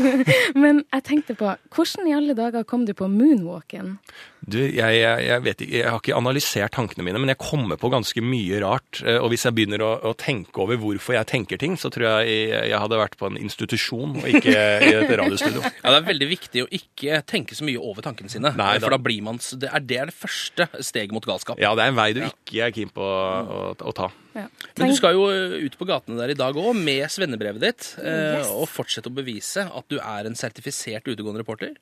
Men 0.62 0.82
jeg 0.88 1.04
tenkte 1.04 1.34
på 1.36 1.50
hvordan 1.74 2.08
i 2.08 2.14
alle 2.16 2.36
dager 2.38 2.64
kom 2.68 2.86
du 2.88 2.94
på 2.96 3.08
moonwalken? 3.12 3.98
Du, 4.46 4.60
jeg, 4.62 4.76
jeg, 4.78 5.22
jeg 5.26 5.42
vet 5.42 5.62
ikke, 5.64 5.74
jeg 5.80 5.90
har 5.90 5.98
ikke 6.00 6.14
analysert 6.16 6.72
tankene 6.76 7.02
mine, 7.02 7.18
men 7.18 7.32
jeg 7.32 7.38
kommer 7.42 7.74
på 7.82 7.88
ganske 7.90 8.22
mye 8.22 8.60
rart. 8.62 9.00
Eh, 9.02 9.16
Og 9.18 9.32
hvis 9.32 9.42
jeg 9.48 9.56
begynner 9.56 9.82
å, 9.82 9.88
å 10.06 10.12
tenke 10.14 10.60
over 10.62 10.78
hvorfor 10.78 11.16
jeg 11.16 11.26
tenker 11.32 11.58
ting, 11.58 11.74
så 11.80 11.90
tror 11.90 12.06
jeg 12.22 12.36
jeg, 12.46 12.68
jeg 12.70 12.78
hadde 12.78 13.00
vært 13.00 13.16
på 13.18 13.26
en 13.26 13.40
institusjon 13.40 14.14
og 14.20 14.28
ikke 14.30 14.54
i 14.54 14.92
et 15.00 15.10
radiostudio. 15.18 15.64
Ja, 15.82 15.90
Det 15.90 15.96
er 15.98 16.06
veldig 16.12 16.28
viktig 16.30 16.62
å 16.62 16.68
ikke 16.78 17.18
tenke 17.26 17.58
så 17.58 17.66
mye 17.66 17.82
over 17.82 18.06
tankene 18.06 18.30
sine. 18.30 18.52
Nei, 18.54 18.76
for 18.78 18.86
da- 18.86 18.94
da 18.96 19.02
blir 19.02 19.24
man, 19.26 19.40
det, 19.42 19.66
er, 19.72 19.82
det 19.82 19.98
er 20.04 20.12
det 20.12 20.16
første 20.16 20.68
steget 20.78 21.12
mot 21.16 21.26
galskap. 21.26 21.58
Ja, 21.62 21.74
det 21.74 21.82
er 21.88 21.90
en 21.92 21.98
vei 21.98 22.08
du 22.14 22.22
ikke 22.28 22.68
er 22.68 22.76
keen 22.76 22.94
på 22.94 23.02
å, 23.02 23.18
å, 23.42 23.60
å 23.82 23.96
ta. 23.98 24.08
Ja. 24.36 24.46
Men 24.78 24.92
du 24.92 24.96
skal 24.98 25.16
jo 25.18 25.26
eh, 25.32 25.58
ut 25.66 25.74
på 25.80 25.88
gatene 25.90 26.20
der 26.22 26.34
i 26.36 26.38
dag 26.38 26.54
òg 26.60 26.76
med 26.78 27.02
svennebrevet 27.26 27.60
ditt 27.62 27.88
eh, 28.02 28.38
Yes. 28.40 28.50
og 28.54 28.68
fortsette 28.70 29.10
å 29.10 29.14
bevise 29.16 29.66
at 29.66 29.88
du 29.92 29.98
er 30.00 30.26
en 30.30 30.34
sertifisert 30.38 31.06
utegående 31.10 31.42
reporter. 31.42 31.74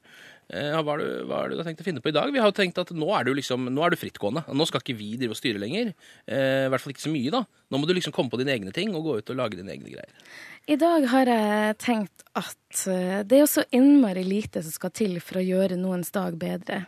Eh, 0.53 0.75
hva, 0.77 0.97
er 0.97 1.01
du, 1.01 1.25
hva 1.29 1.43
det 1.49 1.55
du 1.57 1.61
har 1.63 1.69
tenkt 1.71 1.81
å 1.81 1.87
finne 1.87 2.03
på 2.05 2.11
i 2.11 2.17
dag? 2.17 2.33
Vi 2.35 2.41
har 2.43 2.51
jo 2.51 2.57
tenkt 2.57 2.77
at 2.83 2.91
Nå 2.97 3.09
er 3.17 3.25
du 3.25 3.33
liksom, 3.37 3.69
nå 3.73 3.85
er 3.87 3.95
du 3.95 3.97
frittgående. 4.01 4.43
Nå 4.53 4.67
skal 4.69 4.83
ikke 4.83 4.97
vi 4.99 5.13
drive 5.21 5.33
og 5.37 5.39
styre 5.41 5.61
lenger. 5.63 5.95
Eh, 6.29 6.65
I 6.67 6.73
hvert 6.73 6.83
fall 6.85 6.93
ikke 6.97 7.07
så 7.07 7.13
mye, 7.15 7.31
da. 7.33 7.45
Nå 7.73 7.81
må 7.81 7.89
du 7.89 7.95
liksom 7.97 8.13
komme 8.17 8.33
på 8.33 8.41
dine 8.43 8.53
egne 8.57 8.73
ting 8.77 8.93
og 8.97 9.07
gå 9.07 9.19
ut 9.21 9.33
og 9.33 9.39
lage 9.41 9.57
dine 9.61 9.73
egne 9.73 9.93
greier. 9.95 10.13
I 10.69 10.77
dag 10.81 11.05
har 11.13 11.29
jeg 11.29 11.77
tenkt 11.85 12.25
at 12.37 12.85
det 13.29 13.37
er 13.37 13.43
jo 13.43 13.49
så 13.51 13.63
innmari 13.77 14.23
lite 14.25 14.63
som 14.65 14.73
skal 14.73 14.93
til 14.97 15.19
for 15.21 15.37
å 15.41 15.45
gjøre 15.45 15.77
noens 15.81 16.09
dag 16.15 16.37
bedre. 16.41 16.83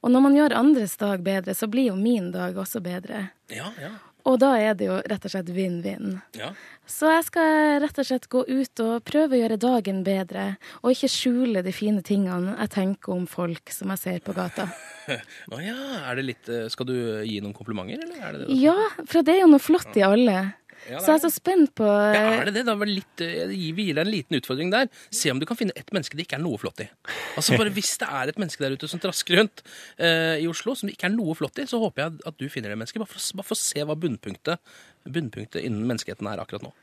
Og 0.00 0.12
når 0.12 0.24
man 0.24 0.36
gjør 0.38 0.54
andres 0.56 0.96
dag 1.00 1.20
bedre, 1.24 1.52
så 1.56 1.68
blir 1.70 1.90
jo 1.90 1.96
min 2.00 2.30
dag 2.34 2.56
også 2.60 2.80
bedre. 2.84 3.26
Ja, 3.52 3.68
ja, 3.80 3.92
Og 4.24 4.38
da 4.40 4.54
er 4.56 4.76
det 4.78 4.86
jo 4.88 4.96
rett 5.04 5.26
og 5.26 5.34
slett 5.34 5.50
vinn-vinn. 5.52 6.18
ja. 6.38 6.54
Så 6.84 7.08
jeg 7.08 7.24
skal 7.24 7.78
rett 7.80 7.96
og 7.96 8.04
slett 8.04 8.26
gå 8.28 8.42
ut 8.44 8.80
og 8.84 9.04
prøve 9.08 9.36
å 9.36 9.38
gjøre 9.40 9.56
dagen 9.56 10.02
bedre, 10.04 10.42
og 10.82 10.92
ikke 10.92 11.08
skjule 11.08 11.62
de 11.64 11.72
fine 11.72 12.02
tingene 12.04 12.58
jeg 12.58 12.72
tenker 12.74 13.14
om 13.14 13.22
folk 13.28 13.72
som 13.72 13.88
jeg 13.94 14.02
ser 14.02 14.18
på 14.24 14.34
gata. 14.36 14.66
Å 15.54 15.60
ja, 15.64 15.76
er 16.10 16.16
det 16.20 16.24
litt 16.24 16.48
eh, 16.48 16.66
Skal 16.72 16.88
du 16.88 16.94
gi 17.24 17.38
noen 17.44 17.56
komplimenter, 17.56 18.04
eller 18.04 18.20
er 18.20 18.36
det 18.36 18.42
det? 18.44 18.58
Ja, 18.60 18.76
for 19.08 19.24
det 19.24 19.34
er 19.34 19.42
jo 19.42 19.50
noe 19.52 19.64
flott 19.64 19.96
i 19.96 20.04
alle. 20.04 20.36
Ja, 20.90 21.00
Så 21.00 21.12
jeg 21.12 21.16
er 21.16 21.22
så 21.24 21.30
spent 21.32 21.72
på 21.78 21.86
Ja, 21.86 22.20
eh, 22.20 22.40
er 22.40 22.50
det 22.50 22.54
det? 22.58 22.64
Da 22.68 22.74
litt, 22.88 23.24
eh, 23.24 23.48
vi 23.48 23.88
gir 23.88 23.96
deg 23.96 24.04
en 24.04 24.12
liten 24.12 24.38
utfordring 24.38 24.72
der. 24.74 24.90
Se 25.14 25.30
om 25.32 25.40
du 25.40 25.46
kan 25.48 25.58
finne 25.58 25.74
ett 25.76 25.90
menneske 25.94 26.16
det 26.18 26.26
ikke 26.26 26.38
er 26.38 26.44
noe 26.44 26.60
flott 26.60 26.84
i. 26.84 26.88
Altså 27.38 27.58
bare 27.58 27.72
Hvis 27.74 27.96
det 28.00 28.08
er 28.08 28.32
et 28.32 28.40
menneske 28.40 28.64
der 28.64 28.76
ute 28.76 28.90
som 28.90 29.00
trasker 29.02 29.40
rundt 29.40 29.64
eh, 29.98 30.40
i 30.44 30.48
Oslo 30.50 30.74
som 30.76 30.88
det 30.88 30.96
ikke 30.98 31.10
er 31.10 31.16
noe 31.16 31.34
flott 31.38 31.58
i, 31.58 31.66
så 31.70 31.80
håper 31.82 32.04
jeg 32.04 32.20
at 32.26 32.38
du 32.40 32.48
finner 32.52 32.72
det 32.74 32.78
mennesket. 32.80 33.00
Bare 33.02 33.10
for, 33.10 33.22
bare 33.40 33.48
for 33.50 33.56
å 33.58 33.62
se 33.64 33.84
hva 33.84 33.96
bunnpunktet, 33.96 34.74
bunnpunktet 35.08 35.64
innen 35.64 35.86
menneskeheten 35.88 36.28
er 36.30 36.42
akkurat 36.42 36.66
nå. 36.68 36.74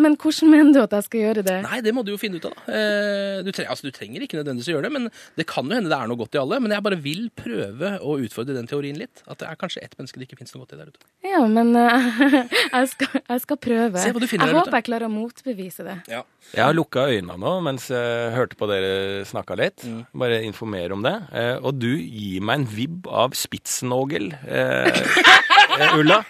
Men 0.00 0.16
hvordan 0.20 0.50
mener 0.50 0.72
du 0.74 0.80
at 0.82 0.94
jeg 0.96 1.06
skal 1.06 1.20
gjøre 1.22 1.44
det? 1.46 1.56
Nei, 1.66 1.78
det 1.84 1.92
må 1.94 2.02
du 2.06 2.12
jo 2.14 2.18
finne 2.20 2.40
ut 2.40 2.46
av, 2.48 2.54
da. 2.56 2.64
Eh, 2.74 3.40
du, 3.46 3.50
trenger, 3.54 3.70
altså, 3.74 3.86
du 3.88 3.94
trenger 3.94 4.24
ikke 4.24 4.38
nødvendigvis 4.40 4.70
å 4.72 4.74
gjøre 4.76 4.88
det, 4.88 4.92
men 4.96 5.08
det 5.38 5.46
kan 5.50 5.68
jo 5.70 5.76
hende 5.78 5.92
det 5.92 5.98
er 5.98 6.10
noe 6.10 6.20
godt 6.20 6.34
i 6.36 6.40
alle. 6.42 6.58
Men 6.64 6.74
jeg 6.74 6.84
bare 6.86 6.98
vil 7.04 7.28
prøve 7.38 7.92
å 8.02 8.16
utfordre 8.24 8.56
den 8.56 8.68
teorien 8.70 8.98
litt. 8.98 9.22
At 9.30 9.42
det 9.42 9.50
er 9.50 9.58
kanskje 9.60 9.84
ett 9.84 9.94
menneske 9.98 10.20
det 10.20 10.28
ikke 10.28 10.40
finnes 10.40 10.54
noe 10.56 10.64
godt 10.64 10.74
i 10.76 10.80
der 10.80 10.90
ute. 10.90 11.06
Ja, 11.26 11.42
men 11.50 11.74
eh, 11.78 12.08
jeg, 12.76 12.90
skal, 12.94 13.20
jeg 13.22 13.44
skal 13.46 13.60
prøve. 13.68 14.02
Se 14.02 14.14
hva 14.14 14.22
du 14.24 14.28
finner 14.30 14.50
jeg 14.50 14.54
der 14.54 14.60
ute. 14.60 14.66
håper 14.66 14.80
jeg 14.80 14.88
klarer 14.90 15.08
å 15.08 15.14
motbevise 15.14 15.86
det. 15.86 15.98
Ja. 16.12 16.24
Jeg 16.52 16.64
har 16.66 16.74
lukka 16.76 17.06
øynene 17.10 17.38
nå 17.40 17.54
mens 17.64 17.88
jeg 17.92 18.32
hørte 18.34 18.58
på 18.60 18.68
dere 18.70 19.24
snakka 19.28 19.56
litt. 19.58 19.86
Bare 20.14 20.42
informere 20.46 20.96
om 20.96 21.04
det. 21.04 21.14
Eh, 21.34 21.56
og 21.62 21.78
du 21.80 21.92
gir 21.94 22.42
meg 22.44 22.62
en 22.62 22.68
vibb 22.74 23.08
av 23.08 23.34
Spitzenogel, 23.38 24.32
eh, 24.46 25.04
eh, 25.80 25.98
Ulla. 25.98 26.20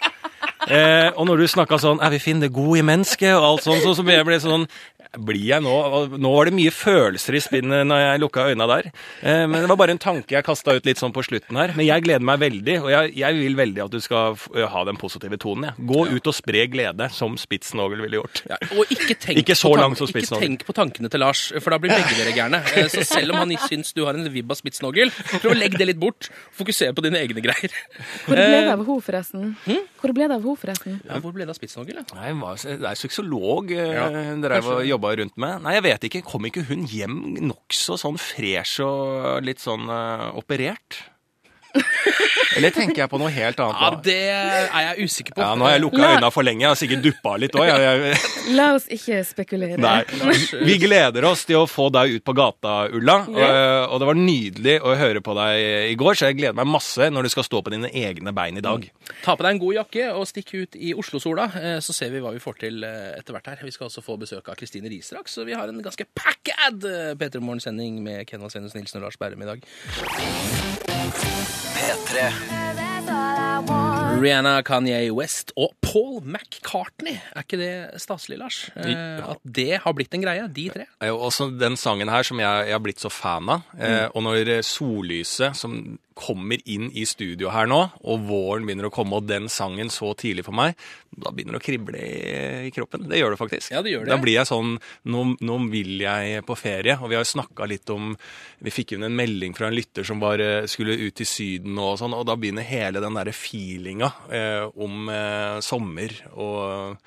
Eh, 0.69 1.11
og 1.17 1.27
når 1.27 1.37
du 1.37 1.47
snakka 1.47 1.79
sånn 1.79 2.01
'Er 2.01 2.11
vi 2.11 2.19
finne 2.19 2.41
det 2.41 2.53
gode 2.53 2.79
i 2.79 2.83
mennesket', 2.83 3.37
og 3.37 3.45
alt 3.45 3.65
sånt, 3.65 3.83
så, 3.83 3.95
så 3.95 4.03
ble 4.03 4.15
jeg 4.15 4.41
sånn 4.41 4.67
blir 5.19 5.45
jeg 5.53 5.63
nå, 5.65 5.75
Nå 6.19 6.31
var 6.35 6.49
det 6.51 6.55
mye 6.57 6.73
følelser 6.75 7.37
i 7.39 7.43
spinnet 7.45 7.87
når 7.89 8.01
jeg 8.03 8.21
lukka 8.23 8.47
øynene 8.51 8.67
der. 8.71 8.89
Eh, 9.23 9.45
men 9.51 9.61
det 9.65 9.69
var 9.71 9.79
bare 9.81 9.95
en 9.95 10.01
tanke 10.03 10.35
jeg 10.37 10.45
kasta 10.47 10.75
ut 10.77 10.87
litt 10.89 10.99
sånn 11.01 11.13
på 11.15 11.23
slutten 11.27 11.57
her. 11.61 11.73
Men 11.77 11.87
jeg 11.87 12.05
gleder 12.07 12.25
meg 12.25 12.41
veldig, 12.43 12.77
og 12.83 12.91
jeg, 12.93 13.13
jeg 13.21 13.39
vil 13.39 13.57
veldig 13.59 13.85
at 13.87 13.95
du 13.95 14.01
skal 14.05 14.37
ha 14.75 14.85
den 14.89 14.99
positive 15.01 15.39
tonen. 15.43 15.71
Ja. 15.71 15.75
Gå 15.79 16.07
ut 16.11 16.31
og 16.31 16.35
spre 16.37 16.67
glede, 16.73 17.09
som 17.15 17.37
spitsnogel 17.41 18.03
ville 18.05 18.21
gjort. 18.21 18.43
Ja, 18.51 18.59
og 18.79 18.91
ikke 18.95 19.17
tenk, 19.27 19.43
Ikke 19.45 19.57
så 19.59 19.75
langt 19.79 19.99
som 20.01 20.09
ikke 20.11 20.41
tenk 20.41 20.65
på 20.69 20.75
tankene 20.77 21.11
til 21.13 21.23
Lars, 21.23 21.47
for 21.61 21.75
da 21.75 21.79
blir 21.83 21.95
begge 21.95 22.19
dere 22.21 22.35
gærne. 22.37 22.63
Eh, 22.75 22.89
Så 22.91 23.05
selv 23.07 23.35
om 23.35 23.43
han 23.45 23.53
syns 23.69 23.93
du 23.95 24.03
har 24.07 24.17
en 24.19 24.27
vibb 24.33 24.51
av 24.51 24.59
spitsnogel, 24.59 25.13
prøv 25.39 25.53
å 25.53 25.57
legge 25.59 25.79
det 25.79 25.87
litt 25.93 26.01
bort. 26.01 26.27
Fokusere 26.59 26.95
på 26.97 27.05
dine 27.05 27.21
egne 27.23 27.43
greier. 27.45 27.71
Hvor 28.27 28.35
ble 28.35 28.47
det 28.49 28.61
Eh, 28.65 28.73
av 28.73 28.81
henne, 28.83 28.97
forresten? 29.05 29.45
Hmm? 29.67 29.83
Hvor 30.01 30.13
ble 30.17 30.27
det 30.29 30.35
av 30.37 30.43
henne, 30.43 30.57
forresten? 30.61 30.97
Ja, 31.07 31.19
hvor 31.23 31.35
ble 31.37 31.47
det 31.47 31.55
av 31.55 31.59
spitsnogel, 31.59 32.01
Ja? 32.01 32.05
Nei, 32.19 32.33
Det 32.65 32.89
er 32.91 32.99
sexolog 32.99 33.71
eh, 33.75 33.93
Ja, 33.95 34.09
dere 34.43 34.59
kanskje. 34.61 34.87
jobba 34.91 35.04
rundt 35.21 35.37
med. 35.41 35.63
Nei, 35.65 35.77
jeg 35.77 35.87
vet 35.87 36.07
ikke. 36.09 36.23
Kom 36.27 36.47
ikke 36.49 36.67
hun 36.69 36.87
hjem 36.91 37.19
nokså 37.45 37.99
sånn 38.01 38.21
fresh 38.21 38.83
og 38.85 39.45
litt 39.45 39.63
sånn 39.63 39.89
uh, 39.91 40.31
operert? 40.39 41.03
Eller 42.55 42.71
tenker 42.71 43.01
jeg 43.03 43.11
på 43.11 43.19
noe 43.19 43.31
helt 43.35 43.59
annet? 43.59 43.81
Ja, 43.83 43.89
det 44.07 44.17
er 44.31 44.85
jeg 44.95 45.09
usikker 45.09 45.35
på. 45.35 45.43
Ja, 45.43 45.55
nå 45.59 45.67
har 45.67 45.73
jeg 45.75 45.83
lukka 45.83 45.99
La- 45.99 46.11
øynene 46.15 46.29
for 46.31 46.47
lenge. 46.47 46.63
Jeg 46.63 46.71
har 46.71 46.79
sikkert 46.79 47.01
duppa 47.03 47.33
litt 47.43 47.57
òg. 47.59 47.71
La 48.55 48.67
oss 48.77 48.87
ikke 48.95 49.19
spekulere. 49.27 49.79
Nei. 49.83 50.05
Vi 50.69 50.77
gleder 50.79 51.27
oss 51.27 51.43
til 51.49 51.59
å 51.59 51.65
få 51.67 51.89
deg 51.95 52.15
ut 52.21 52.25
på 52.29 52.35
gata, 52.39 52.77
Ulla. 52.95 53.17
Og, 53.27 53.41
og 53.91 53.97
det 54.05 54.09
var 54.13 54.21
nydelig 54.21 54.77
å 54.87 54.95
høre 55.01 55.23
på 55.27 55.35
deg 55.41 55.91
i 55.91 55.97
går, 55.99 56.15
så 56.21 56.31
jeg 56.31 56.39
gleder 56.39 56.55
meg 56.61 56.71
masse 56.77 57.11
når 57.11 57.27
du 57.27 57.33
skal 57.35 57.49
stå 57.49 57.63
på 57.67 57.75
dine 57.75 57.91
egne 57.91 58.31
bein 58.37 58.61
i 58.61 58.65
dag. 58.65 58.87
Ta 59.27 59.35
på 59.35 59.43
deg 59.49 59.57
en 59.57 59.63
god 59.65 59.75
jakke 59.81 60.07
og 60.15 60.29
stikk 60.31 60.55
ut 60.55 60.79
i 60.79 60.95
Oslo-sola, 60.95 61.49
eh, 61.59 61.77
så 61.83 61.97
ser 61.97 62.15
vi 62.15 62.23
hva 62.23 62.31
vi 62.37 62.43
får 62.45 62.61
til 62.63 62.87
eh, 62.87 63.19
etter 63.19 63.35
hvert 63.35 63.51
her. 63.51 63.67
Vi 63.67 63.75
skal 63.75 63.91
også 63.91 64.05
få 64.07 64.15
besøk 64.23 64.53
av 64.53 64.59
Kristine 64.61 64.87
Riis 64.93 65.11
straks, 65.11 65.35
så 65.35 65.43
vi 65.49 65.59
har 65.59 65.67
en 65.75 65.83
ganske 65.83 66.07
packed 66.15 66.87
eh, 66.87 67.13
P3 67.19 67.43
Morgen-sending 67.43 67.99
med 68.07 68.23
Ken 68.31 68.47
Svenus 68.47 68.79
Nilsen 68.79 69.03
og 69.03 69.09
Lars 69.09 69.19
Berrum 69.19 69.43
i 69.43 69.51
dag. 69.51 69.59
P3 71.73 72.29
Rihanna, 74.25 74.61
Kanye 74.65 75.11
West 75.13 75.51
og 75.59 75.73
Paul 75.85 76.21
McCartney. 76.25 77.17
Er 77.35 77.43
ikke 77.45 77.59
det 77.61 78.01
staselig, 78.01 78.39
Lars? 78.41 78.59
Eh, 78.79 79.19
At 79.31 79.41
det 79.45 79.81
har 79.85 79.93
blitt 79.97 80.15
en 80.17 80.23
greie, 80.25 80.47
de 80.49 80.69
tre. 80.73 80.87
er 81.03 81.11
jo 81.11 81.19
også 81.27 81.51
den 81.59 81.77
sangen 81.77 82.09
her 82.09 82.23
som 82.25 82.41
jeg, 82.41 82.67
jeg 82.69 82.77
har 82.77 82.83
blitt 82.85 83.03
så 83.03 83.11
fan 83.13 83.49
av. 83.53 83.67
Eh, 83.79 84.07
og 84.15 84.23
når 84.25 84.63
sollyset 84.65 85.57
som 85.59 85.99
kommer 86.15 86.61
inn 86.71 86.91
i 86.95 87.05
studio 87.07 87.51
her 87.51 87.67
nå, 87.71 87.81
og 88.07 88.27
våren 88.29 88.67
begynner 88.67 88.89
å 88.89 88.93
komme, 88.95 89.19
og 89.19 89.27
den 89.27 89.49
sangen 89.53 89.91
så 89.93 90.13
tidlig 90.19 90.47
for 90.47 90.57
meg, 90.57 90.79
da 91.15 91.33
begynner 91.35 91.57
det 91.57 91.63
å 91.63 91.65
krible 91.65 92.01
i, 92.01 92.71
kroppen. 92.75 93.07
Det 93.11 93.19
gjør 93.19 93.35
det 93.35 93.41
faktisk. 93.41 93.73
Ja, 93.75 93.83
det 93.85 93.93
gjør 93.93 94.07
det. 94.07 94.13
Da 94.15 94.21
blir 94.23 94.39
jeg 94.39 94.51
sånn 94.51 94.77
nå, 95.11 95.25
nå 95.45 95.59
vil 95.73 96.03
jeg 96.03 96.43
på 96.47 96.57
ferie. 96.59 96.97
Og 97.01 97.11
vi 97.11 97.19
har 97.19 97.23
jo 97.23 97.33
snakka 97.35 97.69
litt 97.71 97.91
om 97.93 98.15
Vi 98.65 98.73
fikk 98.73 98.95
inn 98.95 99.07
en 99.07 99.15
melding 99.15 99.55
fra 99.55 99.69
en 99.69 99.77
lytter 99.77 100.07
som 100.07 100.23
bare 100.23 100.67
skulle 100.71 100.97
ut 100.97 101.15
til 101.19 101.29
Syden 101.29 101.79
og 101.79 101.99
sånn, 102.01 102.17
og 102.17 102.27
da 102.29 102.39
begynner 102.39 102.67
hele 102.67 103.03
den 103.05 103.19
derre 103.19 103.35
feelinga 103.37 104.11
eh, 104.33 104.65
om 104.81 105.11
eh, 105.13 105.59
sommer 105.65 106.17
og 106.33 106.99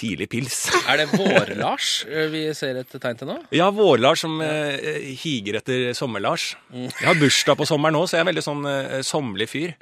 tidlig 0.00 0.28
pils. 0.32 0.62
Er 0.90 1.02
det 1.02 1.08
Vår-Lars 1.12 1.90
eh, 2.08 2.26
vi 2.32 2.42
ser 2.56 2.80
et 2.80 2.96
tegn 3.00 3.18
til 3.20 3.28
nå? 3.30 3.36
Ja, 3.54 3.68
Vår-Lars 3.74 4.24
som 4.24 4.40
eh, 4.44 5.14
higer 5.20 5.60
etter 5.60 5.90
Sommer-Lars. 5.96 6.50
Jeg 6.72 7.06
har 7.06 7.18
bursdag 7.20 7.58
på 7.60 7.66
sommeren 7.68 7.94
nå, 7.98 8.02
så 8.08 8.18
jeg 8.18 8.24
er 8.24 8.30
veldig 8.30 8.44
sånn 8.46 8.64
eh, 8.70 8.96
sommerlig 9.06 9.48
fyr. 9.52 9.74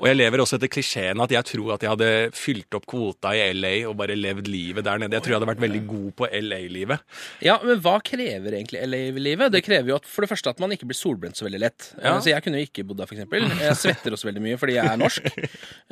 Og 0.00 0.06
jeg 0.08 0.18
lever 0.18 0.42
også 0.44 0.58
etter 0.58 0.70
klisjeen 0.72 1.20
at 1.22 1.34
jeg 1.34 1.48
tror 1.52 1.74
at 1.76 1.84
jeg 1.84 1.92
hadde 1.92 2.10
fylt 2.36 2.78
opp 2.78 2.86
kvota 2.90 3.34
i 3.36 3.44
LA 3.56 3.74
og 3.90 3.96
bare 4.00 4.16
levd 4.18 4.48
livet 4.52 4.86
der 4.86 5.02
nede. 5.02 5.18
Jeg 5.18 5.26
tror 5.26 5.34
jeg 5.34 5.40
hadde 5.40 5.50
vært 5.52 5.64
veldig 5.66 5.82
god 5.90 6.08
på 6.22 6.28
LA-livet. 6.42 7.04
Ja, 7.44 7.58
men 7.64 7.80
hva 7.84 7.96
krever 8.04 8.56
egentlig 8.58 8.82
LA-livet? 8.86 9.52
Det 9.54 9.62
krever 9.66 9.92
jo 9.94 9.98
at, 10.00 10.08
for 10.08 10.24
det 10.24 10.30
første 10.32 10.52
at 10.52 10.62
man 10.62 10.74
ikke 10.74 10.88
blir 10.90 10.98
solbrent 10.98 11.38
så 11.38 11.46
veldig 11.48 11.62
lett. 11.62 11.90
Ja. 11.98 12.14
Eh, 12.16 12.20
Så 12.24 12.32
jeg 12.32 12.44
kunne 12.46 12.60
jo 12.62 12.68
ikke 12.68 12.86
bodd 12.88 13.02
der, 13.02 13.10
eksempel. 13.12 13.48
Jeg 13.62 13.78
svetter 13.80 14.14
også 14.16 14.30
veldig 14.30 14.44
mye 14.44 14.60
fordi 14.60 14.76
jeg 14.78 14.86
er 14.88 15.00
norsk. 15.00 15.28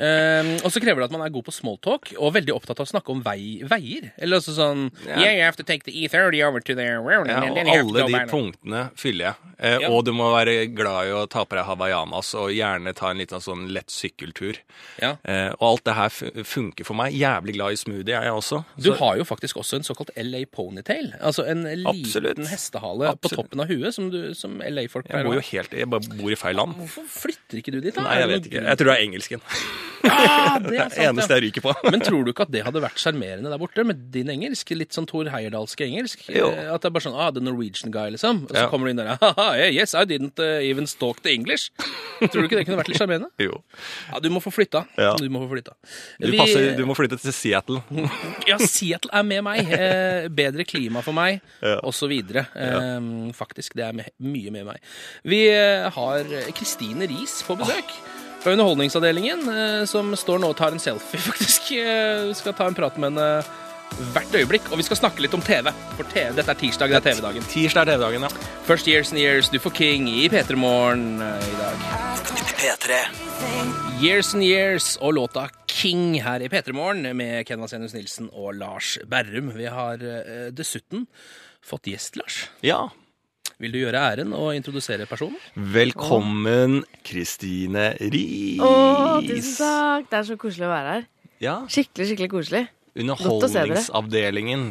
Um, 0.00 0.52
og 0.64 0.70
så 0.72 0.82
krever 0.82 1.02
det 1.02 1.10
at 1.10 1.16
man 1.16 1.24
er 1.26 1.34
god 1.34 1.46
på 1.48 1.54
smalltalk 1.54 2.12
og 2.18 2.34
veldig 2.36 2.54
opptatt 2.56 2.80
av 2.82 2.88
å 2.88 2.92
snakke 2.92 3.14
om 3.14 3.22
vei, 3.40 3.68
veier. 3.68 4.10
Eller 4.18 4.36
altså 4.40 4.54
sånn 4.56 4.90
Ja. 5.06 5.18
Yeah, 5.20 5.34
you 5.36 5.42
have 5.44 5.56
to 5.56 5.62
take 5.66 5.84
the 5.84 5.92
E30 5.92 6.42
over 6.46 6.60
to 6.60 6.74
there. 6.74 7.00
Ja, 7.00 7.20
og 7.20 7.58
alle 7.68 8.06
de 8.06 8.20
punktene 8.30 8.90
fyller 8.96 9.30
jeg. 9.30 9.34
Eh, 9.58 9.78
Ja. 9.80 9.88
Og 9.90 10.04
du 10.04 10.12
må 10.12 10.30
være 10.32 10.66
glad 10.74 11.06
i 11.08 11.10
å 11.14 11.26
ta 11.28 11.44
på 11.44 11.54
deg 11.56 11.64
hawaiianas 11.68 12.34
og 12.34 12.50
gjerne 12.50 12.94
ta 12.96 13.10
en 13.10 13.18
liten 13.18 13.40
sånn 13.40 13.68
lett 13.72 13.88
sykkeltur. 13.92 14.56
Ja. 15.00 15.16
Eh, 15.24 15.50
og 15.60 15.66
alt 15.70 15.84
det 15.84 15.94
her 15.94 16.08
funker 16.44 16.84
for 16.84 16.94
meg. 16.94 17.12
Jævlig 17.14 17.54
glad 17.56 17.72
i 17.72 17.76
smoothie 17.76 18.16
er 18.16 18.24
jeg 18.28 18.32
også. 18.32 18.64
Du 18.80 18.92
har 18.98 19.16
jo 19.20 19.24
faktisk 19.24 19.56
også 19.60 19.76
en 19.80 19.84
såkalt 19.86 20.10
LA 20.16 20.44
ponytail. 20.50 21.12
Altså 21.20 21.44
en 21.48 21.66
Absolutt. 21.86 22.36
liten 22.38 22.46
hestehale 22.50 23.14
på 23.20 23.28
toppen 23.32 23.60
av 23.60 23.68
huet, 23.68 23.92
som, 23.94 24.10
som 24.34 24.58
LA-folk 24.64 25.06
pleier 25.08 25.24
bor 25.28 25.36
å 25.36 25.42
ha. 25.42 25.48
helt 25.52 25.70
Jeg 25.72 25.88
bor 25.90 26.30
i 26.32 26.34
feil 26.40 26.56
land. 26.56 26.74
Hvorfor 26.80 27.04
flytter 27.08 27.58
ikke 27.60 27.72
du 27.72 27.80
dit, 27.80 27.94
da? 27.94 28.02
Nei, 28.02 28.18
jeg 28.20 28.28
vet 28.28 28.46
ikke. 28.50 28.64
Jeg 28.64 28.76
tror 28.80 28.86
det 28.90 28.96
er 28.98 29.04
engelsken. 29.06 29.40
Ja, 30.04 30.58
det 30.58 30.66
er 30.66 30.70
Det 30.70 30.78
sant, 30.80 30.96
ja. 30.96 31.08
eneste 31.10 31.36
jeg 31.36 31.42
ryker 31.48 31.60
på. 31.68 31.74
Men 31.90 32.00
tror 32.00 32.24
du 32.24 32.30
ikke 32.32 32.42
at 32.48 32.50
det 32.50 32.62
hadde 32.64 32.80
vært 32.82 32.96
sjarmerende 32.98 33.29
der 33.38 33.58
borte 33.58 33.84
med 33.86 34.10
din 34.12 34.28
engelsk? 34.32 34.70
Litt 34.74 34.92
sånn 34.92 35.06
Thor 35.06 35.24
Heyerdahlske 35.30 35.84
engelsk? 35.86 36.24
Jo. 36.28 36.48
Eh, 36.50 36.72
At 36.74 36.82
det 36.82 36.90
er 36.90 36.94
bare 36.96 37.04
sånn 37.06 37.14
ah, 37.18 37.30
the 37.30 37.40
Norwegian 37.40 37.90
guy, 37.94 38.10
liksom. 38.10 38.44
Og 38.44 38.50
så 38.50 38.64
Ja. 38.64 38.68
kommer 38.68 38.86
du 38.86 38.90
inn 38.90 38.96
der 38.96 39.16
Haha, 39.20 39.56
yes, 39.70 39.94
I 39.94 40.04
didn't 40.04 40.38
uh, 40.38 40.58
even 40.60 40.86
stalk 40.86 41.22
the 41.22 41.32
English. 41.32 41.70
Tror 42.20 42.42
du 42.42 42.48
ikke 42.48 42.58
det 42.58 42.66
kunne 42.66 42.78
vært 42.82 42.88
litt 42.88 42.98
sjarmerende? 42.98 43.30
Jo. 43.38 43.62
Ja, 44.12 44.20
du 44.20 44.28
må 44.30 44.40
få 44.42 44.50
flytta. 44.52 44.84
Ja. 44.98 45.14
Du 45.16 45.28
må 45.30 45.40
få 45.46 45.50
flytta. 45.54 45.74
Du, 46.20 46.30
passer, 46.36 46.74
du 46.76 46.84
må 46.86 46.94
flytte 46.98 47.18
til 47.22 47.32
Seattle. 47.32 47.82
Ja, 48.50 48.58
Seattle 48.58 49.10
er 49.14 49.22
med 49.22 49.44
meg. 49.46 49.70
Eh, 49.70 50.28
bedre 50.28 50.64
klima 50.64 51.02
for 51.06 51.12
meg, 51.16 51.40
Ja. 51.62 51.78
videre. 52.10 52.46
Eh, 52.56 53.32
faktisk, 53.36 53.74
det 53.78 53.84
er 53.86 53.92
mye 54.18 54.50
med 54.50 54.66
meg. 54.66 54.80
Vi 55.24 55.46
eh, 55.48 55.88
har 55.90 56.24
Kristine 56.56 57.06
Riis 57.06 57.42
på 57.46 57.56
besøk. 57.60 57.94
Fra 57.94 58.19
Underholdningsavdelingen, 58.46 59.42
eh, 59.52 59.84
som 59.90 60.14
står 60.16 60.40
nå 60.40 60.48
og 60.52 60.56
tar 60.56 60.72
en 60.72 60.80
selfie, 60.82 61.20
faktisk. 61.30 61.72
Eh, 61.76 62.28
Vi 62.30 62.34
skal 62.38 62.54
ta 62.56 62.66
en 62.70 62.74
prat 62.78 62.96
med 62.98 63.12
henne 63.12 63.44
hvert 64.14 64.32
øyeblikk. 64.38 64.68
Og 64.70 64.78
vi 64.78 64.84
skal 64.86 64.96
snakke 65.00 65.20
litt 65.24 65.34
om 65.34 65.42
TV. 65.42 65.66
For 65.98 66.06
TV, 66.12 66.30
dette 66.36 66.52
er 66.54 66.58
tirsdag, 66.60 66.92
det 66.92 67.00
er 67.00 67.06
TV-dagen. 67.10 67.42
Tirsdag 67.50 67.82
er 67.88 67.96
TV-dagen, 67.96 68.22
ja. 68.22 68.30
First 68.68 68.86
Years 68.88 69.10
and 69.12 69.18
Years, 69.20 69.48
du 69.50 69.58
får 69.58 69.74
King 69.76 70.06
i 70.08 70.28
P3 70.30 70.56
Morgen 70.56 71.20
eh, 71.20 71.48
i 71.50 71.56
dag. 71.58 71.88
P3 72.60 73.00
Years 74.00 74.34
and 74.34 74.44
Years 74.44 74.94
og 75.00 75.14
låta 75.16 75.48
King 75.68 76.14
her 76.22 76.40
i 76.44 76.48
P3 76.52 76.72
Morgen 76.76 77.04
med 77.16 77.46
Ken 77.48 77.60
Vasenius 77.60 77.92
Nilsen 77.96 78.30
og 78.32 78.54
Lars 78.60 78.94
Berrum. 79.10 79.50
Vi 79.56 79.66
har 79.68 80.00
eh, 80.00 80.48
dessuten 80.54 81.06
fått 81.64 81.90
gjest, 81.90 82.16
Lars. 82.20 82.44
ja. 82.64 82.86
Vil 83.60 83.74
du 83.74 83.78
gjøre 83.82 84.00
æren 84.00 84.30
og 84.32 84.54
introdusere 84.56 85.04
personen? 85.08 85.36
Velkommen, 85.54 86.78
Kristine 87.04 87.90
Riis. 88.00 88.60
Å, 88.64 89.20
tusen 89.20 89.58
takk. 89.60 90.06
Det 90.08 90.16
er 90.20 90.28
så 90.30 90.36
koselig 90.40 90.64
å 90.64 90.70
være 90.72 90.94
her. 90.94 91.04
Ja, 91.44 91.56
Skikkelig, 91.68 92.06
skikkelig 92.08 92.30
koselig. 92.32 92.62
å 92.64 92.70
se 92.70 92.78
dere. 92.96 93.04
Underholdningsavdelingen. 93.04 94.64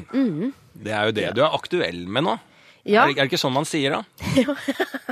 Det 0.80 0.93
er 0.95 1.06
jo 1.10 1.15
det 1.19 1.28
du 1.38 1.43
er 1.45 1.54
aktuell 1.60 2.02
med 2.10 2.25
nå. 2.25 2.36
Ja, 2.88 3.04
Er, 3.04 3.08
det, 3.12 3.18
er 3.20 3.26
det 3.28 3.32
ikke 3.34 3.39
sånn 3.42 3.54
man 3.54 3.65
sier 3.68 3.92
da? 3.92 4.04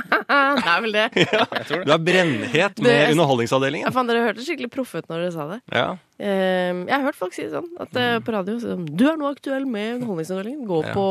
det 0.08 0.70
er 0.72 0.80
vel 0.84 0.92
det. 0.96 1.06
Du 1.84 1.92
er 1.92 2.00
brennhet 2.02 2.78
med 2.80 2.88
Det- 2.88 3.10
Underholdningsavdelingen. 3.12 3.86
Ja, 3.86 3.92
fan, 3.94 4.08
dere 4.08 4.22
hørtes 4.24 4.46
skikkelig 4.48 4.70
proffe 4.72 5.02
ut 5.02 5.08
når 5.10 5.24
dere 5.26 5.34
sa 5.34 5.46
det. 5.52 5.58
Ja. 5.74 5.84
Eh, 6.18 6.72
jeg 6.88 6.94
har 6.94 7.04
hørt 7.04 7.18
folk 7.20 7.36
si 7.36 7.44
det 7.44 7.52
sånn, 7.52 7.68
at 7.84 7.94
eh, 8.00 8.16
på 8.24 8.32
radio 8.34 8.56
så, 8.62 8.74
Du 8.88 9.04
er 9.10 9.20
nå 9.20 9.28
aktuell 9.30 9.66
med 9.68 9.98
Underholdningsavdelingen. 9.98 10.64
Gå 10.66 10.80
Ja. 10.88 10.94
på 10.96 11.04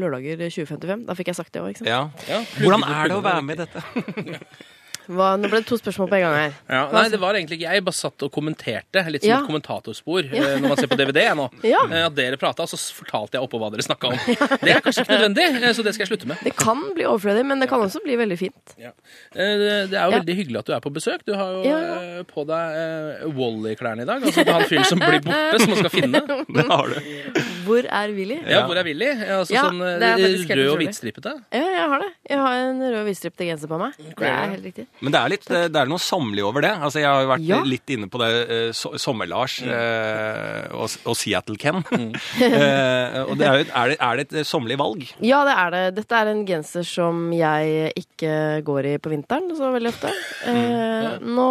lørdager 0.00 0.38
2055. 0.46 1.04
Da 1.10 1.18
fikk 1.18 1.32
jeg 1.34 1.40
sagt 1.42 1.52
det 1.52 1.62
òg, 1.64 1.74
ikke 1.74 1.82
sant. 1.84 1.90
ja. 1.90 2.00
Ja, 2.30 2.40
Hvordan 2.62 2.86
er 2.86 3.10
det 3.12 3.18
å 3.18 3.24
være 3.26 3.42
med 3.42 3.58
i 3.60 3.64
dette? 3.66 3.82
Hva, 5.06 5.36
nå 5.38 5.48
ble 5.50 5.60
det 5.62 5.66
to 5.68 5.76
spørsmål 5.78 6.08
på 6.10 6.16
en 6.18 6.22
gang 6.26 6.34
her. 6.36 6.54
Ja, 6.68 6.80
nei, 6.92 7.04
det 7.12 7.20
var 7.22 7.34
egentlig 7.38 7.60
ikke 7.60 7.70
jeg. 7.72 7.84
Bare 7.86 7.94
satt 7.94 8.22
og 8.26 8.32
kommenterte, 8.34 9.02
litt 9.12 9.22
som 9.22 9.30
Ja. 9.30 9.38
et 9.40 9.46
kommentatorspor 9.50 10.26
ja. 10.34 10.56
når 10.58 10.68
man 10.68 10.76
ser 10.80 10.88
på 10.90 10.98
DVD 10.98 11.28
nå. 11.38 11.46
Ja. 11.74 11.82
Eh, 11.90 12.06
At 12.06 12.14
dere 12.16 12.36
prata, 12.40 12.66
så 12.66 12.76
fortalte 12.96 13.38
jeg 13.38 13.46
oppå 13.46 13.60
hva 13.62 13.70
dere 13.74 13.84
snakka 13.86 14.10
om. 14.12 14.18
Det 14.66 14.72
er 14.74 14.80
kanskje 14.82 15.04
ikke 15.06 15.14
nødvendig, 15.18 15.46
eh, 15.62 15.72
så 15.76 15.82
det 15.86 15.94
skal 15.94 16.06
jeg 16.06 16.10
slutte 16.14 16.26
med. 16.30 16.42
Det 16.42 16.54
kan 16.58 16.82
bli 16.96 17.04
overflødig, 17.06 17.44
men 17.46 17.60
det 17.62 17.68
kan 17.70 17.80
også 17.84 18.02
bli 18.04 18.16
veldig 18.18 18.38
fint. 18.40 18.74
Ja. 18.80 18.90
Eh, 19.34 19.86
Det 19.86 19.94
er 19.94 20.04
jo 20.06 20.10
Ja. 20.10 20.18
veldig 20.18 20.36
hyggelig 20.40 20.58
at 20.58 20.66
du 20.66 20.72
er 20.74 20.80
på 20.80 20.92
besøk. 20.92 21.22
Du 21.26 21.34
har 21.38 21.52
jo 21.54 21.62
Ja. 21.70 21.78
eh, 22.18 22.22
på 22.26 22.44
deg 22.46 22.76
eh, 22.82 23.26
Wally-klærne 23.36 24.02
i 24.02 24.08
dag. 24.10 24.22
Altså 24.26 24.44
det 24.44 24.52
han 24.54 24.66
fyren 24.70 24.84
som 24.90 24.98
blir 24.98 25.20
borte, 25.22 25.58
som 25.62 25.70
man 25.70 25.78
skal 25.84 25.90
finne. 25.94 26.22
Det 26.56 26.66
har 26.66 26.86
du. 26.88 27.40
Hvor 27.66 27.86
er 27.90 28.12
Willy? 28.14 28.38
Ja, 28.46 28.64
Hvor 28.66 28.76
er 28.78 28.84
Willy? 28.86 29.08
Altså 29.26 29.54
Ja, 29.54 29.64
sånn 29.68 29.80
eh, 29.82 30.02
er 30.02 30.56
rød 30.56 30.70
og 30.74 30.78
hvitstripete. 30.82 31.32
Ja, 31.52 31.64
jeg 31.76 31.88
har 31.90 31.98
det. 32.04 32.10
Jeg 32.30 32.38
har 32.38 32.54
en 32.66 32.80
rød 32.82 32.98
og 33.00 33.06
hvitstripete 33.08 33.48
genser 33.50 33.70
på 33.70 33.78
meg. 33.80 33.92
Det 33.98 34.26
er 34.26 34.50
helt 34.54 34.64
riktig. 34.64 34.86
Men 35.04 35.12
det 35.12 35.18
er, 35.20 35.28
litt, 35.28 35.44
det 35.46 35.76
er 35.76 35.88
noe 35.90 36.00
sommerlig 36.00 36.44
over 36.48 36.64
det. 36.64 36.70
Altså, 36.72 37.00
jeg 37.02 37.08
har 37.10 37.20
jo 37.24 37.28
vært 37.28 37.44
Ja. 37.44 37.58
litt 37.68 37.90
inne 37.92 38.06
på 38.08 38.20
det 38.22 38.28
eh, 38.48 38.68
so 38.72 38.94
Sommer-Lars 38.96 39.58
eh, 39.66 40.70
og, 40.72 40.88
og 41.04 41.16
Seattle-Ken. 41.20 41.82
eh, 42.46 43.18
og 43.26 43.34
det 43.36 43.46
er, 43.48 43.58
jo, 43.60 43.66
er, 43.68 43.92
det, 43.92 43.98
er 44.00 44.16
det 44.22 44.26
et 44.30 44.48
sommerlig 44.48 44.78
valg? 44.80 45.04
Ja, 45.20 45.42
det 45.48 45.56
er 45.60 45.74
det. 45.74 45.82
Dette 45.98 46.20
er 46.22 46.30
en 46.32 46.44
genser 46.48 46.86
som 46.88 47.26
jeg 47.36 47.92
ikke 48.00 48.32
går 48.66 48.90
i 48.94 48.98
på 49.04 49.12
vinteren 49.12 49.52
så 49.58 49.68
veldig 49.76 49.92
ofte. 49.92 50.12
Eh, 50.48 51.18
nå 51.28 51.48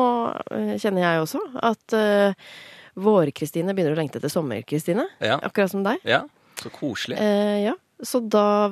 kjenner 0.82 1.06
jeg 1.06 1.24
også 1.28 1.44
at 1.70 1.98
eh, 2.02 2.48
Vår-Kristine 2.96 3.74
begynner 3.76 3.94
å 3.96 4.00
lengte 4.00 4.22
etter 4.22 4.32
sommer-Kristine. 4.32 5.06
Ja. 5.22 5.38
Akkurat 5.44 5.74
som 5.74 5.86
deg. 5.86 6.02
ja. 6.08 6.24
Så 6.56 6.70
koselig. 6.72 7.18
Eh, 7.20 7.66
ja. 7.66 7.74
Så 8.00 8.22
da 8.32 8.72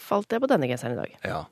falt 0.00 0.32
jeg 0.32 0.40
på 0.40 0.48
denne 0.48 0.64
genseren 0.70 0.94
i 0.94 0.96
dag. 0.96 1.10
Ja. 1.28 1.42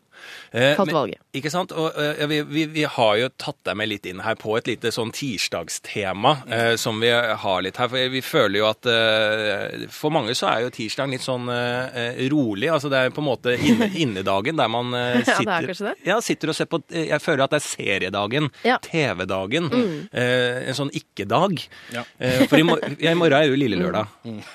Eh, 0.50 0.78
valget. 0.78 1.20
men-. 1.20 1.40
Ikke 1.40 1.52
sant? 1.52 1.72
Og 1.76 1.96
eh, 2.00 2.22
vi, 2.30 2.40
vi, 2.42 2.64
vi 2.72 2.84
har 2.88 3.16
jo 3.20 3.28
tatt 3.36 3.58
deg 3.68 3.76
med 3.76 3.90
litt 3.90 4.06
inn 4.08 4.22
her 4.24 4.38
på 4.40 4.56
et 4.58 4.70
lite 4.70 4.92
sånn 4.94 5.12
tirsdagstema 5.14 6.36
eh, 6.48 6.74
som 6.80 7.00
vi 7.02 7.10
har 7.10 7.62
litt 7.64 7.76
her. 7.80 7.90
For 7.92 8.12
vi 8.12 8.22
føler 8.24 8.60
jo 8.60 8.68
at 8.70 8.88
eh, 8.90 9.86
for 9.92 10.14
mange 10.14 10.34
så 10.38 10.48
er 10.52 10.66
jo 10.66 10.72
tirsdagen 10.74 11.14
litt 11.14 11.24
sånn 11.24 11.50
eh, 11.52 12.22
rolig. 12.32 12.70
Altså 12.72 12.90
det 12.92 13.00
er 13.00 13.14
på 13.14 13.22
en 13.24 13.28
måte 13.30 13.56
inne, 13.56 13.90
innedagen 14.04 14.56
der 14.58 14.70
man 14.72 14.92
Ja, 14.96 15.20
det 15.20 15.36
sitter, 15.36 15.90
det. 15.90 15.94
Ja, 16.06 16.20
sitter 16.24 16.52
og 16.52 16.56
ser 16.58 16.68
på 16.70 16.80
Jeg 16.94 17.20
føler 17.22 17.44
at 17.46 17.54
det 17.54 17.60
er 17.60 17.66
seriedagen. 17.66 18.50
Ja. 18.66 18.78
Mm. 18.80 18.86
TV-dagen. 18.86 19.70
Eh, 20.12 20.68
en 20.70 20.76
sånn 20.78 20.92
ikke-dag. 20.96 21.58
Ja. 21.94 22.04
Eh, 22.18 22.44
for 22.48 22.60
i, 22.60 22.64
mor 22.66 22.80
ja, 22.82 23.12
i 23.12 23.18
morgen 23.18 23.36
er 23.38 23.50
jo 23.50 23.58
lille 23.58 23.78
lørdag. 23.80 24.10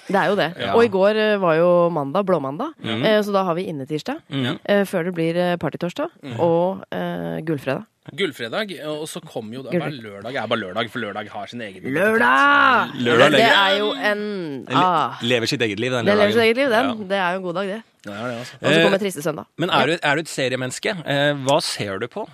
Det 0.08 0.17
er 0.17 0.32
jo 0.32 0.38
det. 0.39 0.50
Ja. 0.62 0.74
Og 0.76 0.86
i 0.86 0.91
går 0.93 1.19
var 1.41 1.58
jo 1.60 1.69
mandag, 1.93 2.26
blåmandag. 2.30 2.74
Eh, 2.84 3.19
så 3.26 3.34
da 3.36 3.43
har 3.47 3.58
vi 3.58 3.67
innetirsdag. 3.71 4.21
Eh, 4.32 4.84
før 4.89 5.10
det 5.10 5.15
blir 5.17 5.41
eh, 5.52 5.58
partytorsdag 5.62 6.38
og 6.40 6.84
eh, 6.96 7.40
gullfredag. 7.48 7.88
Gullfredag, 8.18 8.72
og 8.90 9.04
så 9.06 9.20
kom 9.22 9.52
jo 9.54 9.62
da 9.62 9.70
bare 9.78 9.94
lørdag. 9.94 10.34
er 10.34 10.48
bare 10.50 10.60
lørdag, 10.64 10.88
for 10.90 11.04
lørdag 11.04 11.28
har 11.30 11.46
sin 11.52 11.62
egen 11.62 11.84
Lørdag! 11.86 12.96
Lørdag 12.98 13.36
Det 13.36 13.44
er 13.46 13.76
jo 13.78 13.92
en 13.94 14.24
ah, 14.74 15.22
lever 15.22 15.46
sitt 15.52 15.62
eget 15.62 15.80
liv, 15.80 15.94
den 15.94 16.08
lørdagen. 16.08 16.10
Det 16.10 16.18
lever 16.18 16.34
sitt 16.34 16.42
eget 16.48 16.58
liv, 16.58 16.72
den. 16.74 16.90
Ja. 16.90 17.10
Det 17.12 17.20
er 17.22 17.36
jo 17.36 17.38
en 17.38 17.46
god 17.46 17.60
dag, 17.60 17.68
det. 17.76 17.82
Det 18.02 18.16
det, 18.16 18.38
altså. 18.40 18.58
Og 18.58 18.66
så 18.66 18.80
Eh, 18.80 18.84
kommer 18.88 18.98
triste 19.04 19.22
søndag. 19.22 19.46
Men 19.62 19.70
er 19.70 19.86
du, 19.86 19.98
er 20.02 20.16
du 20.18 20.22
et 20.26 20.32
seriemenneske? 20.34 20.96
Eh, 21.06 21.34
hva 21.46 21.60
ser 21.62 22.02
du 22.02 22.08
på? 22.10 22.26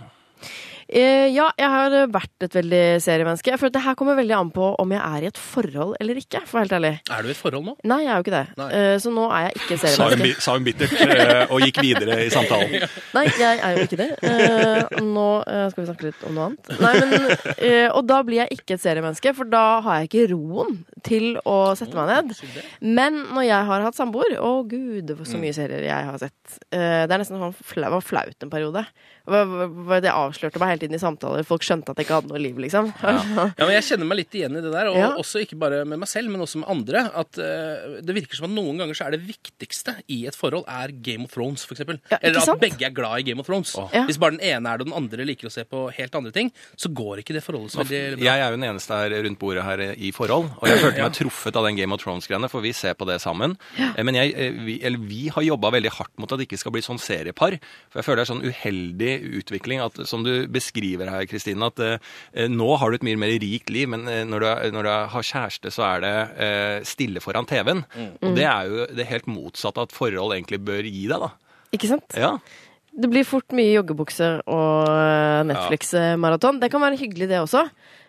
Eh, 0.87 1.27
ja, 1.35 1.49
jeg 1.59 1.69
har 1.71 1.95
vært 2.13 2.45
et 2.47 2.55
veldig 2.55 2.81
seriemenneske. 3.03 3.51
Jeg 3.51 3.59
føler 3.59 3.73
at 3.73 3.77
det 3.77 3.83
her 3.87 3.97
kommer 3.99 4.17
veldig 4.19 4.35
an 4.37 4.51
på 4.55 4.69
om 4.79 4.93
jeg 4.95 5.01
er 5.03 5.25
i 5.25 5.29
et 5.31 5.39
forhold 5.41 5.95
eller 5.99 6.19
ikke, 6.21 6.41
for 6.47 6.61
helt 6.61 6.75
ærlig. 6.77 6.93
Er 7.11 7.25
du 7.25 7.31
i 7.31 7.33
et 7.35 7.39
forhold 7.39 7.65
nå? 7.67 7.75
Nei, 7.91 7.99
jeg 8.05 8.11
er 8.13 8.21
jo 8.21 8.25
ikke 8.25 8.35
det. 8.37 8.43
Nei. 8.61 8.67
Eh, 8.77 8.93
så 9.03 9.11
nå 9.13 9.25
er 9.27 9.47
jeg 9.47 9.61
ikke 9.61 9.79
seriemenneske. 9.83 10.45
sa 10.45 10.55
hun 10.55 10.67
bittert 10.67 10.95
eh, 11.07 11.43
og 11.51 11.65
gikk 11.65 11.81
videre 11.83 12.19
i 12.23 12.29
samtalen. 12.33 12.87
Nei, 13.17 13.25
jeg 13.39 13.61
er 13.67 13.77
jo 13.77 13.87
ikke 13.87 13.99
det. 13.99 14.09
Eh, 14.27 15.01
nå 15.03 15.27
skal 15.45 15.81
vi 15.83 15.87
snakke 15.89 16.07
litt 16.07 16.23
om 16.27 16.37
noe 16.37 16.49
annet. 16.51 16.71
Nei, 16.83 16.93
men, 17.01 17.27
eh, 17.57 17.87
og 17.91 18.07
da 18.07 18.21
blir 18.27 18.41
jeg 18.43 18.59
ikke 18.59 18.77
et 18.77 18.83
seriemenneske, 18.83 19.33
for 19.37 19.49
da 19.51 19.65
har 19.85 20.01
jeg 20.01 20.09
ikke 20.11 20.29
roen 20.33 20.79
til 21.07 21.35
å 21.47 21.57
sette 21.77 21.97
meg 21.97 22.09
ned. 22.13 22.33
Men 22.81 23.19
når 23.35 23.47
jeg 23.47 23.69
har 23.71 23.85
hatt 23.85 23.97
samboer 23.97 24.35
Å 24.37 24.51
gud, 24.69 25.11
så 25.27 25.39
mye 25.39 25.53
serier 25.55 25.83
jeg 25.87 26.07
har 26.09 26.17
sett. 26.21 26.57
Eh, 26.71 27.03
det 27.07 27.13
er 27.13 27.21
nesten 27.21 27.41
sånn 27.41 27.55
flau, 27.57 27.89
var 27.97 28.03
flaut 28.05 28.43
en 28.45 28.51
periode. 28.51 28.83
Det 29.27 30.11
avslørte 30.13 30.59
meg 30.61 30.69
hele 30.71 30.81
tiden 30.85 30.95
i 30.97 31.01
samtaler. 31.01 31.43
Folk 31.47 31.65
skjønte 31.65 31.91
at 31.91 31.99
jeg 31.99 32.07
ikke 32.07 32.17
hadde 32.21 32.31
noe 32.31 32.39
liv, 32.41 32.57
liksom. 32.63 32.89
Ja, 33.03 33.49
men 33.59 33.73
Jeg 33.75 33.83
kjenner 33.89 34.07
meg 34.09 34.19
litt 34.21 34.35
igjen 34.39 34.55
i 34.57 34.61
det 34.63 34.71
der, 34.71 34.87
og 34.91 34.97
Ja. 34.97 35.09
også 35.19 35.41
ikke 35.43 35.57
bare 35.59 35.83
med 35.85 35.99
meg 35.99 36.07
selv, 36.09 36.29
men 36.31 36.41
også 36.41 36.61
med 36.61 36.69
andre. 36.71 37.03
At 37.13 37.37
uh, 37.37 37.99
Det 38.01 38.15
virker 38.15 38.35
som 38.39 38.47
at 38.47 38.55
noen 38.55 38.77
ganger 38.79 38.95
så 38.97 39.07
er 39.07 39.17
det 39.17 39.21
viktigste 39.27 39.97
i 40.13 40.25
et 40.29 40.35
forhold 40.37 40.63
er 40.67 40.91
Game 41.03 41.25
of 41.27 41.33
Thrones, 41.35 41.65
f.eks. 41.67 41.83
Ja, 42.11 42.17
Eller 42.21 42.39
at 42.39 42.45
sant? 42.47 42.61
begge 42.61 42.85
er 42.87 42.93
glad 42.95 43.19
i 43.19 43.23
Game 43.27 43.39
of 43.43 43.47
Thrones. 43.49 43.73
Ja. 43.75 44.05
Hvis 44.07 44.19
bare 44.19 44.37
den 44.37 44.41
ene 44.47 44.69
er 44.71 44.77
det, 44.79 44.87
og 44.87 44.91
den 44.93 44.97
andre 45.03 45.25
liker 45.27 45.49
å 45.49 45.51
se 45.53 45.65
på 45.67 45.87
helt 45.97 46.15
andre 46.15 46.31
ting, 46.31 46.51
så 46.79 46.87
går 46.93 47.23
ikke 47.23 47.35
det 47.37 47.43
forholdet 47.43 47.71
så 47.75 47.83
veldig 47.83 48.17
bra. 48.19 48.25
Jeg 48.29 48.39
er 48.45 48.51
jo 48.53 48.57
den 48.61 48.67
eneste 48.69 48.93
her 49.01 49.17
rundt 49.27 49.39
bordet 49.41 49.63
her 49.67 49.83
i 49.97 50.11
forhold, 50.15 50.49
og 50.61 50.67
jeg 50.71 50.79
følte 50.83 51.03
meg 51.03 51.13
truffet 51.19 51.55
av 51.59 51.67
den 51.67 51.75
Game 51.79 51.93
of 51.93 52.01
Thrones-greiene, 52.03 52.49
for 52.49 52.61
vi 52.63 52.71
ser 52.77 52.93
på 52.95 53.05
det 53.09 53.19
sammen. 53.23 53.57
Eh, 53.77 54.03
Men 54.07 54.15
jeg, 54.15 54.33
eh, 54.37 54.51
vi, 54.63 54.79
eller 54.83 54.99
vi 55.03 55.27
har 55.33 55.43
jobba 55.43 55.71
veldig 55.75 55.91
hardt 55.99 56.13
mot 56.17 56.31
at 56.31 56.39
det 56.39 56.47
ikke 56.47 56.59
skal 56.61 56.71
bli 56.71 56.81
sånn 56.85 56.99
seriepar. 57.01 57.57
For 57.91 57.99
jeg 57.99 58.05
føler 58.07 58.21
det 58.23 58.29
er 58.29 58.33
sånn 58.33 58.45
uheldig 58.47 59.13
utvikling, 59.39 59.81
at, 59.83 59.97
som 60.09 60.23
du 60.25 60.47
beskriver 60.51 61.09
her, 61.11 61.25
Kristine, 61.29 61.69
at 61.71 61.79
eh, 61.83 62.47
nå 62.51 62.69
har 62.81 62.91
du 62.93 62.97
et 62.99 63.05
mye 63.07 63.19
mer 63.19 63.33
rikt 63.41 63.69
liv, 63.73 63.89
men 63.89 64.07
eh, 64.11 64.23
når 64.27 64.43
du, 64.45 64.47
når 64.77 64.87
du 64.87 64.91
har 65.15 65.27
kjæreste, 65.31 65.71
så 65.73 65.85
er 65.89 66.05
det 66.05 66.13
eh, 66.47 66.77
stille 66.87 67.23
foran 67.23 67.47
TV-en. 67.49 67.83
Og 68.21 68.37
det 68.37 68.45
er 68.47 68.71
jo 68.71 68.87
det 68.97 69.09
helt 69.09 69.27
motsatte 69.31 69.87
at 69.87 69.95
forhold 69.95 70.35
egentlig 70.37 70.61
bør 70.67 70.83
gi 70.87 71.05
deg, 71.09 71.19
da. 71.27 71.31
Ikke 71.75 71.89
sant? 71.91 72.07
Ja. 72.17 72.37
Det 72.97 73.09
blir 73.11 73.27
fort 73.29 73.53
mye 73.53 73.75
joggebukser 73.75 74.39
og 74.49 74.87
eh, 74.89 75.43
Netflix-maraton. 75.51 76.57
Det 76.63 76.71
kan 76.73 76.81
være 76.81 76.97
hyggelig, 76.97 77.27
det 77.29 77.41
også. 77.43 77.67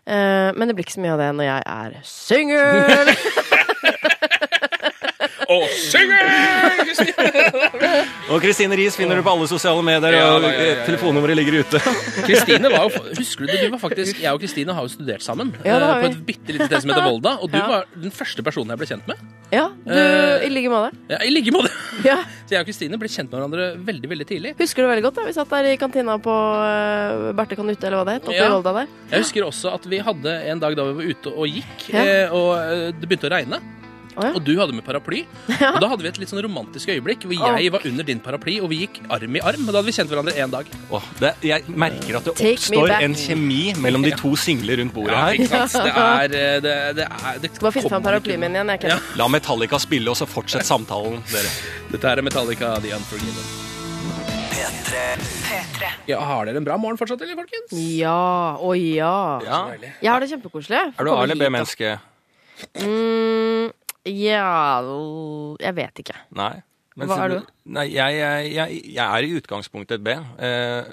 Eh, 0.09 0.49
Men 0.57 0.71
det 0.71 0.77
blir 0.79 0.87
ikke 0.87 0.97
så 0.97 1.03
mye 1.05 1.17
av 1.17 1.21
det 1.21 1.33
når 1.37 1.49
jeg 1.51 1.63
er 1.75 1.99
singel. 2.09 3.13
Og 5.49 5.63
synger! 5.73 6.69
Og 8.29 8.43
Kristine 8.45 8.77
Riis 8.77 8.93
finner 8.99 9.17
du 9.17 9.23
på 9.25 9.31
alle 9.33 9.47
sosiale 9.49 9.81
medier, 9.85 10.13
Ja, 10.19 10.25
og 10.37 10.43
ja, 10.45 10.49
ja, 10.53 10.57
ja, 10.59 10.65
ja. 10.69 10.73
eh, 10.75 10.81
telefonnummeret 10.85 11.37
ligger 11.39 11.55
ute. 11.63 11.79
Kristine 12.29 12.69
var 12.69 12.85
jo 12.91 13.01
Husker 13.17 13.47
du 13.47 13.53
det? 13.53 13.61
Du 13.63 13.71
var 13.73 13.81
faktisk, 13.81 14.19
Jeg 14.21 14.33
og 14.37 14.43
Kristine 14.43 14.75
har 14.77 14.85
jo 14.85 14.91
studert 14.93 15.25
sammen 15.25 15.55
Ja, 15.65 15.79
det 15.81 15.87
har 15.89 15.95
eh, 15.97 16.03
på 16.05 16.11
et 16.13 16.19
bitte 16.29 16.53
lite 16.53 16.67
sted 16.69 16.85
som 16.85 16.93
heter 16.93 17.07
Volda. 17.09 17.33
Og 17.41 17.49
du 17.53 17.57
Ja. 17.57 17.65
var 17.71 17.87
den 17.97 18.13
første 18.13 18.45
personen 18.45 18.75
jeg 18.75 18.83
ble 18.83 18.89
kjent 18.91 19.09
med. 19.09 19.23
Ja, 19.55 19.65
du, 19.87 19.95
Eh, 19.97 20.45
i 20.45 20.51
like 20.53 20.69
måte. 20.69 20.91
Ja, 21.09 21.23
I 21.25 21.31
like 21.33 21.55
måte. 21.57 21.73
Ja. 22.05 22.19
Så 22.45 22.53
jeg 22.55 22.61
og 22.61 22.69
Kristine 22.69 23.01
ble 23.01 23.09
kjent 23.09 23.33
med 23.33 23.39
hverandre 23.41 23.71
veldig 23.89 24.11
veldig 24.13 24.27
tidlig. 24.29 24.53
Husker 24.61 24.85
du 24.85 24.91
veldig 24.93 25.07
godt 25.09 25.17
da 25.23 25.25
vi 25.31 25.33
satt 25.39 25.49
der 25.57 25.71
i 25.73 25.79
kantina 25.81 26.19
på 26.23 26.35
uh, 26.37 27.33
Berte 27.39 27.57
kan 27.57 27.65
ute, 27.73 27.81
eller 27.89 28.03
hva 28.03 28.07
det 28.11 28.19
het, 28.21 28.29
oppe 28.29 28.37
Ja. 28.37 28.51
i 28.51 28.55
Volda 28.59 28.77
der. 28.83 28.93
Jeg 29.11 29.25
husker 29.25 29.49
også 29.49 29.73
at 29.75 29.89
vi 29.89 29.99
hadde 30.05 30.37
en 30.53 30.61
dag 30.63 30.77
da 30.77 30.85
vi 30.91 30.95
var 31.01 31.11
ute 31.17 31.33
og 31.33 31.49
gikk, 31.49 31.89
Ja. 31.97 32.05
eh, 32.05 32.29
og 32.37 32.53
eh, 32.61 32.93
det 32.93 33.09
begynte 33.09 33.33
å 33.33 33.35
regne. 33.39 33.59
Å 34.19 34.27
ja. 34.27 34.33
Og 34.35 34.43
du 34.45 34.53
hadde 34.59 34.75
med 34.75 34.85
paraply. 34.87 35.23
Og 35.75 35.79
da 35.83 35.91
hadde 35.93 36.05
vi 36.05 36.11
et 36.11 36.21
litt 36.23 36.31
sånn 36.33 36.43
romantisk 36.45 36.91
øyeblikk 36.91 37.27
hvor 37.29 37.37
jeg 37.39 37.73
var 37.75 37.87
under 37.89 38.07
din 38.09 38.23
paraply, 38.23 38.59
og 38.63 38.71
vi 38.73 38.81
gikk 38.85 39.01
arm 39.15 39.39
i 39.39 39.43
arm. 39.43 39.63
Og 39.65 39.71
da 39.71 39.79
hadde 39.81 39.89
vi 39.89 39.95
kjent 39.97 40.11
hverandre 40.13 40.35
én 40.39 40.53
dag. 40.53 40.71
Oh, 40.95 41.05
det, 41.23 41.33
jeg 41.47 41.77
merker 41.79 42.19
at 42.19 42.29
det 42.29 42.35
Take 42.39 42.57
oppstår 42.59 42.95
en 42.99 43.17
kjemi 43.19 43.63
mellom 43.83 44.05
de 44.07 44.13
to 44.19 44.35
single 44.39 44.79
rundt 44.83 44.97
bordet 44.97 45.19
her. 45.19 45.39
Ja. 45.49 45.65
Det 45.69 45.93
er 45.95 46.35
eh, 46.39 46.59
Det, 46.65 46.75
det 46.99 47.07
er 47.07 47.39
det 47.43 47.53
Skal 47.55 47.69
bare 47.69 47.77
finne 47.79 47.93
fram 47.93 48.05
paraplyen 48.05 48.43
min 48.43 48.59
igjen. 48.59 48.75
Jeg 48.75 48.83
kan. 48.85 48.97
Ja. 48.97 48.99
La 49.21 49.31
Metallica 49.31 49.81
spille, 49.83 50.11
og 50.11 50.19
så 50.19 50.29
fortsett 50.29 50.67
samtalen, 50.69 51.23
dere. 51.33 51.55
Dette 51.93 52.13
er 52.13 52.25
Metallica 52.27 52.75
The 52.85 52.95
Unforgiven. 52.99 53.49
P3 54.59 55.03
P3. 55.49 55.91
Ja, 56.11 56.21
Har 56.25 56.49
dere 56.49 56.61
en 56.61 56.67
bra 56.67 56.77
morgen 56.81 56.99
fortsatt, 57.01 57.23
eller, 57.25 57.39
folkens? 57.39 57.73
Ja, 57.97 58.57
å 58.61 58.75
ja. 58.77 59.15
Ja. 59.47 59.61
Jeg 60.03 60.11
har 60.11 60.25
det 60.25 60.31
kjempekoselig. 60.33 60.83
Er 60.99 61.09
du 61.09 61.13
A 61.15 61.23
eller 61.25 61.39
B-menneske? 61.39 61.97
Mm, 62.83 63.71
ja 64.11 64.81
Jeg 65.61 65.75
vet 65.77 66.03
ikke. 66.05 66.17
Nei. 66.39 66.55
Men 66.99 67.11
Hva 67.11 67.19
er 67.25 67.35
du? 67.37 67.51
Nei, 67.77 67.85
jeg, 67.95 68.17
jeg, 68.19 68.49
jeg, 68.57 68.81
jeg 68.97 69.05
er 69.05 69.27
i 69.27 69.37
utgangspunktet 69.39 70.01
et 70.01 70.07
B. 70.07 70.17
Eh, 70.43 70.89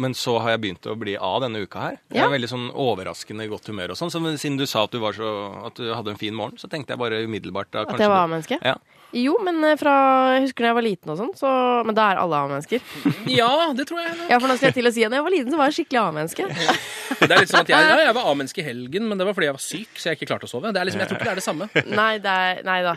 men 0.00 0.14
så 0.16 0.38
har 0.40 0.54
jeg 0.54 0.62
begynt 0.62 0.86
å 0.88 0.94
bli 0.96 1.16
A 1.20 1.32
denne 1.42 1.60
uka 1.66 1.82
her. 1.82 1.98
Jeg 2.08 2.24
er 2.24 2.32
veldig 2.32 2.48
sånn 2.48 2.68
overraskende 2.72 3.44
i 3.44 3.50
godt 3.50 3.68
humør 3.68 3.92
og 3.92 3.98
sånn. 4.00 4.12
Så 4.12 4.22
siden 4.40 4.56
du 4.56 4.64
sa 4.70 4.86
at 4.86 4.94
du, 4.94 5.00
var 5.02 5.16
så, 5.16 5.28
at 5.68 5.76
du 5.76 5.90
hadde 5.92 6.14
en 6.14 6.20
fin 6.20 6.36
morgen, 6.36 6.56
så 6.60 6.70
tenkte 6.72 6.94
jeg 6.94 7.02
bare 7.02 7.20
umiddelbart 7.26 7.72
da, 7.74 7.84
At 7.84 8.00
jeg 8.00 8.08
var 8.12 8.24
A-menneske? 8.24 8.60
Ja. 8.64 8.78
Jo, 9.16 9.32
men 9.42 9.56
eh, 9.66 9.74
fra 9.80 9.92
Jeg 10.36 10.44
husker 10.46 10.62
da 10.62 10.68
jeg 10.70 10.76
var 10.78 10.84
liten 10.86 11.10
og 11.10 11.16
sånn, 11.18 11.30
så 11.38 11.50
Men 11.88 11.96
da 11.98 12.04
er 12.12 12.20
alle 12.22 12.38
A-mennesker. 12.44 12.82
Ja, 13.40 13.48
det 13.74 13.88
tror 13.90 14.00
jeg. 14.04 14.12
Ja, 14.30 14.38
for 14.38 14.46
nå 14.50 14.56
skal 14.58 14.70
jeg 14.70 14.76
til 14.78 14.90
å 14.90 14.92
si 14.94 15.02
at 15.06 15.10
da 15.14 15.18
jeg 15.18 15.26
var 15.26 15.34
liten, 15.34 15.50
så 15.54 15.58
var 15.60 15.70
jeg 15.72 15.78
skikkelig 15.80 16.00
A-menneske. 16.04 16.46
Det 17.20 17.26
er 17.26 17.40
litt 17.42 17.50
sånn 17.50 17.64
at 17.66 17.70
jeg, 17.74 17.88
ja, 17.90 17.96
jeg 18.06 18.14
var 18.16 18.28
A-menneske 18.30 18.62
i 18.62 18.66
helgen, 18.70 19.08
men 19.10 19.18
det 19.20 19.26
var 19.28 19.34
fordi 19.36 19.48
jeg 19.50 19.56
var 19.58 19.64
syk, 19.66 19.98
så 19.98 20.08
jeg 20.12 20.20
ikke 20.20 20.28
klarte 20.30 20.46
å 20.46 20.52
sove. 20.52 20.70
Det 20.72 20.80
er 20.80 20.86
liksom, 20.88 21.02
jeg 21.02 21.10
tror 21.10 21.18
ikke 21.18 21.26
det 21.28 21.32
er 21.34 21.40
det 21.40 21.44
samme. 21.46 21.66
Nei, 21.90 22.12
det 22.22 22.34
er, 22.46 22.60
nei 22.70 22.78
da. 22.86 22.94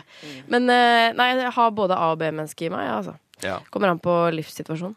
Men 0.54 0.70
eh, 0.72 1.08
nei, 1.18 1.26
jeg 1.42 1.50
har 1.58 1.72
både 1.76 1.98
A- 1.98 2.12
og 2.14 2.20
B-menneske 2.22 2.68
i 2.68 2.70
meg, 2.72 2.86
ja, 2.86 3.00
altså. 3.02 3.16
ja, 3.44 3.58
Kommer 3.74 3.90
an 3.92 4.00
på 4.04 4.14
livssituasjonen. 4.38 4.94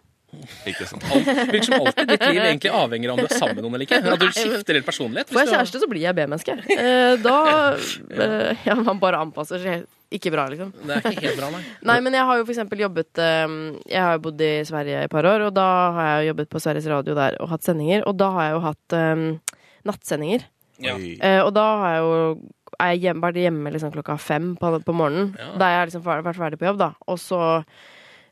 ikke 0.70 0.86
sant. 0.86 1.04
Alt, 1.10 1.28
virker 1.50 1.66
som 1.66 1.78
alltid 1.82 2.10
ditt 2.14 2.24
liv 2.30 2.42
egentlig 2.46 2.72
avhenger 2.78 3.10
av 3.10 3.18
om 3.18 3.24
du 3.26 3.28
er 3.32 3.40
sammen 3.40 3.58
med 3.58 3.64
noen 3.66 3.78
eller 3.80 3.88
ikke. 3.88 4.00
At 4.14 4.22
du 4.22 4.28
skifter 4.36 4.78
helt 4.78 4.88
personlighet. 4.88 5.32
Får 5.34 5.44
jeg 5.46 5.54
kjæreste, 5.56 5.82
så 5.82 5.90
blir 5.92 6.04
jeg 6.06 6.18
B-menneske. 6.20 6.58
Eh, 6.78 7.14
da 7.24 7.38
Ja, 8.68 8.76
man 8.84 9.00
bare 9.02 9.24
anpasser 9.26 9.64
seg 9.64 9.88
ikke 10.14 10.32
bra, 10.32 10.46
liksom. 10.52 10.70
Det 10.88 10.98
er 10.98 11.10
ikke 11.12 11.26
helt 11.26 11.40
bra, 11.42 11.50
nei. 11.52 11.62
Nei, 11.90 11.98
men 12.06 12.16
jeg 12.16 12.28
har 12.30 12.40
jo 12.40 12.46
for 12.46 12.54
eksempel 12.54 12.84
jobbet 12.86 13.20
eh, 13.20 13.56
Jeg 13.92 14.04
har 14.04 14.14
jo 14.16 14.22
bodd 14.28 14.44
i 14.46 14.52
Sverige 14.68 15.02
i 15.02 15.08
et 15.08 15.12
par 15.12 15.28
år, 15.28 15.48
og 15.50 15.56
da 15.56 15.66
har 15.98 16.08
jeg 16.10 16.22
jo 16.22 16.30
jobbet 16.32 16.52
på 16.54 16.62
Sveriges 16.64 16.88
Radio 16.92 17.16
der 17.18 17.40
og 17.44 17.52
hatt 17.52 17.68
sendinger. 17.68 18.06
Og 18.08 18.16
da 18.20 18.30
har 18.36 18.48
jeg 18.48 18.56
jo 18.56 18.62
hatt 18.64 18.96
um, 18.96 19.26
nattsendinger. 19.90 20.48
Ja. 20.84 20.96
Eh, 20.96 21.42
og 21.42 21.52
da 21.58 21.66
har 21.82 21.98
jeg 21.98 22.06
jo 22.06 22.16
er 22.78 22.92
jeg 22.94 23.08
hjem, 23.08 23.22
vært 23.24 23.40
hjemme 23.42 23.72
liksom 23.74 23.92
klokka 23.94 24.18
fem 24.22 24.52
på, 24.60 24.70
på 24.86 24.96
morgenen. 24.96 25.32
Ja. 25.40 25.52
Da 25.58 25.70
har 25.70 25.80
jeg 25.80 25.92
liksom 25.92 26.04
vært 26.08 26.38
ferdig 26.38 26.60
på 26.62 26.68
jobb, 26.68 26.82
da. 26.84 26.92
Og 27.08 27.20
så 27.22 27.42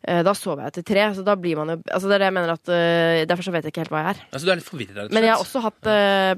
Da 0.06 0.36
sover 0.38 0.68
jeg 0.68 0.76
til 0.76 0.84
tre, 0.86 1.06
så 1.18 1.24
da 1.26 1.34
blir 1.34 1.58
man 1.58 1.72
jo 1.72 1.76
Altså 1.90 2.06
det 2.12 2.20
er 2.20 2.22
det 2.22 2.28
jeg 2.28 2.36
mener 2.36 2.52
at 2.54 2.70
Derfor 3.26 3.48
så 3.48 3.54
vet 3.56 3.66
jeg 3.66 3.74
ikke 3.74 3.82
helt 3.88 3.94
hva 3.96 4.04
jeg 4.04 4.12
er. 4.12 4.20
Altså, 4.30 4.46
du 4.46 4.52
er 4.54 4.60
litt 4.60 4.68
forvirra, 4.68 4.92
rett 4.94 5.00
og 5.00 5.10
slett. 5.10 5.16
Men 5.18 5.26
jeg 5.26 5.34
har 5.34 5.42
også 5.42 5.64
hatt 5.66 5.90
eh, 5.90 6.36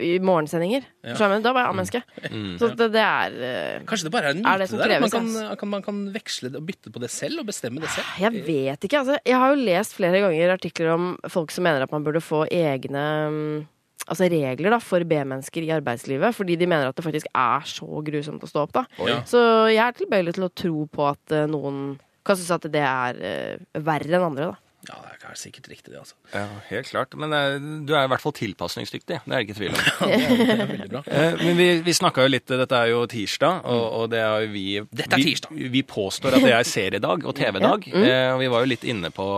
i 0.00 0.12
morgensendinger. 0.22 0.86
Ja. 1.04 1.16
Skjønner? 1.18 1.42
Da 1.44 1.52
var 1.56 1.66
jeg 1.66 1.72
A-menneske. 1.72 2.02
Mm. 2.28 2.54
Så 2.60 2.70
det, 2.78 2.88
det 2.94 3.02
er 3.02 3.36
eh, 3.48 3.82
Kanskje 3.88 4.08
det 4.08 4.14
bare 4.14 4.30
er 4.30 4.36
en 4.36 4.42
det 4.42 4.54
myte 4.54 4.70
som 4.70 4.82
der? 4.82 4.94
Man 5.02 5.12
kan, 5.12 5.28
kan, 5.60 5.72
man 5.74 5.84
kan 5.84 6.00
veksle 6.14 6.52
det 6.52 6.60
og 6.60 6.68
bytte 6.70 6.92
på 6.94 7.02
det 7.02 7.10
selv 7.12 7.42
og 7.42 7.50
bestemme 7.50 7.82
det 7.82 7.92
selv? 7.92 8.14
Jeg 8.22 8.46
vet 8.46 8.88
ikke. 8.88 9.02
Altså, 9.02 9.18
jeg 9.28 9.42
har 9.42 9.52
jo 9.52 9.68
lest 9.68 9.98
flere 9.98 10.22
ganger 10.24 10.54
artikler 10.54 10.94
om 10.94 11.12
folk 11.32 11.54
som 11.54 11.66
mener 11.68 11.84
at 11.84 11.94
man 11.94 12.06
burde 12.06 12.24
få 12.24 12.46
egne 12.50 13.06
mm, 13.32 13.68
Altså 14.10 14.26
regler 14.26 14.74
da, 14.74 14.80
for 14.82 15.04
B-mennesker 15.06 15.62
i 15.62 15.68
arbeidslivet, 15.76 16.34
fordi 16.34 16.56
de 16.58 16.66
mener 16.66 16.88
at 16.88 16.96
det 16.98 17.04
faktisk 17.04 17.28
er 17.38 17.68
så 17.70 18.00
grusomt 18.02 18.42
å 18.42 18.48
stå 18.50 18.64
opp. 18.64 18.72
da. 18.74 18.82
Ja. 19.06 19.20
Så 19.28 19.38
jeg 19.70 19.78
er 19.78 19.94
tilbøyelig 19.94 20.34
til 20.34 20.46
å 20.48 20.50
tro 20.50 20.86
på 20.90 21.06
at 21.06 21.34
eh, 21.36 21.46
noen 21.50 22.00
kan 22.26 22.38
synes 22.38 22.50
at 22.54 22.66
det 22.74 22.82
er 22.82 23.22
eh, 23.22 23.80
verre 23.82 24.10
enn 24.10 24.26
andre. 24.26 24.50
da. 24.50 24.61
Ja, 24.88 24.96
det 25.06 25.12
er 25.30 25.36
sikkert 25.38 25.68
riktig, 25.70 25.92
det, 25.92 26.00
altså. 26.00 26.16
Ja, 26.34 26.46
helt 26.66 26.88
klart. 26.90 27.12
Men 27.14 27.30
eh, 27.36 27.54
du 27.86 27.92
er 27.94 28.08
i 28.08 28.10
hvert 28.10 28.22
fall 28.24 28.34
tilpasningsdyktig. 28.34 29.20
Det 29.22 29.30
er 29.30 29.36
det 29.36 29.44
ikke 29.46 29.58
tvil 29.60 29.76
om. 29.76 29.82
Ja, 30.02 30.08
det, 30.10 30.56
er, 30.56 30.66
veldig 30.72 30.88
bra. 30.90 31.02
Eh, 31.22 31.36
Men 31.44 31.60
vi, 31.60 31.68
vi 31.86 31.94
snakka 31.94 32.24
jo 32.26 32.32
litt 32.32 32.50
Dette 32.50 32.80
er 32.80 32.90
jo 32.90 33.04
tirsdag, 33.10 33.62
og, 33.70 33.84
og 34.00 34.10
det 34.10 34.20
er 34.24 34.42
jo 34.46 34.50
vi 34.56 34.64
Dette 34.90 35.14
er 35.20 35.22
tirsdag. 35.22 35.54
Vi, 35.76 35.84
påstår 35.86 36.34
at 36.40 36.46
det 36.48 36.54
er 36.56 36.66
seriedag 36.66 37.22
og 37.30 37.36
TV-dag. 37.40 37.86
eh, 37.94 38.32
Og 38.34 38.42
vi 38.42 38.50
var 38.56 38.66
jo 38.66 38.72
litt 38.74 38.88
inne 38.90 39.12
på 39.14 39.28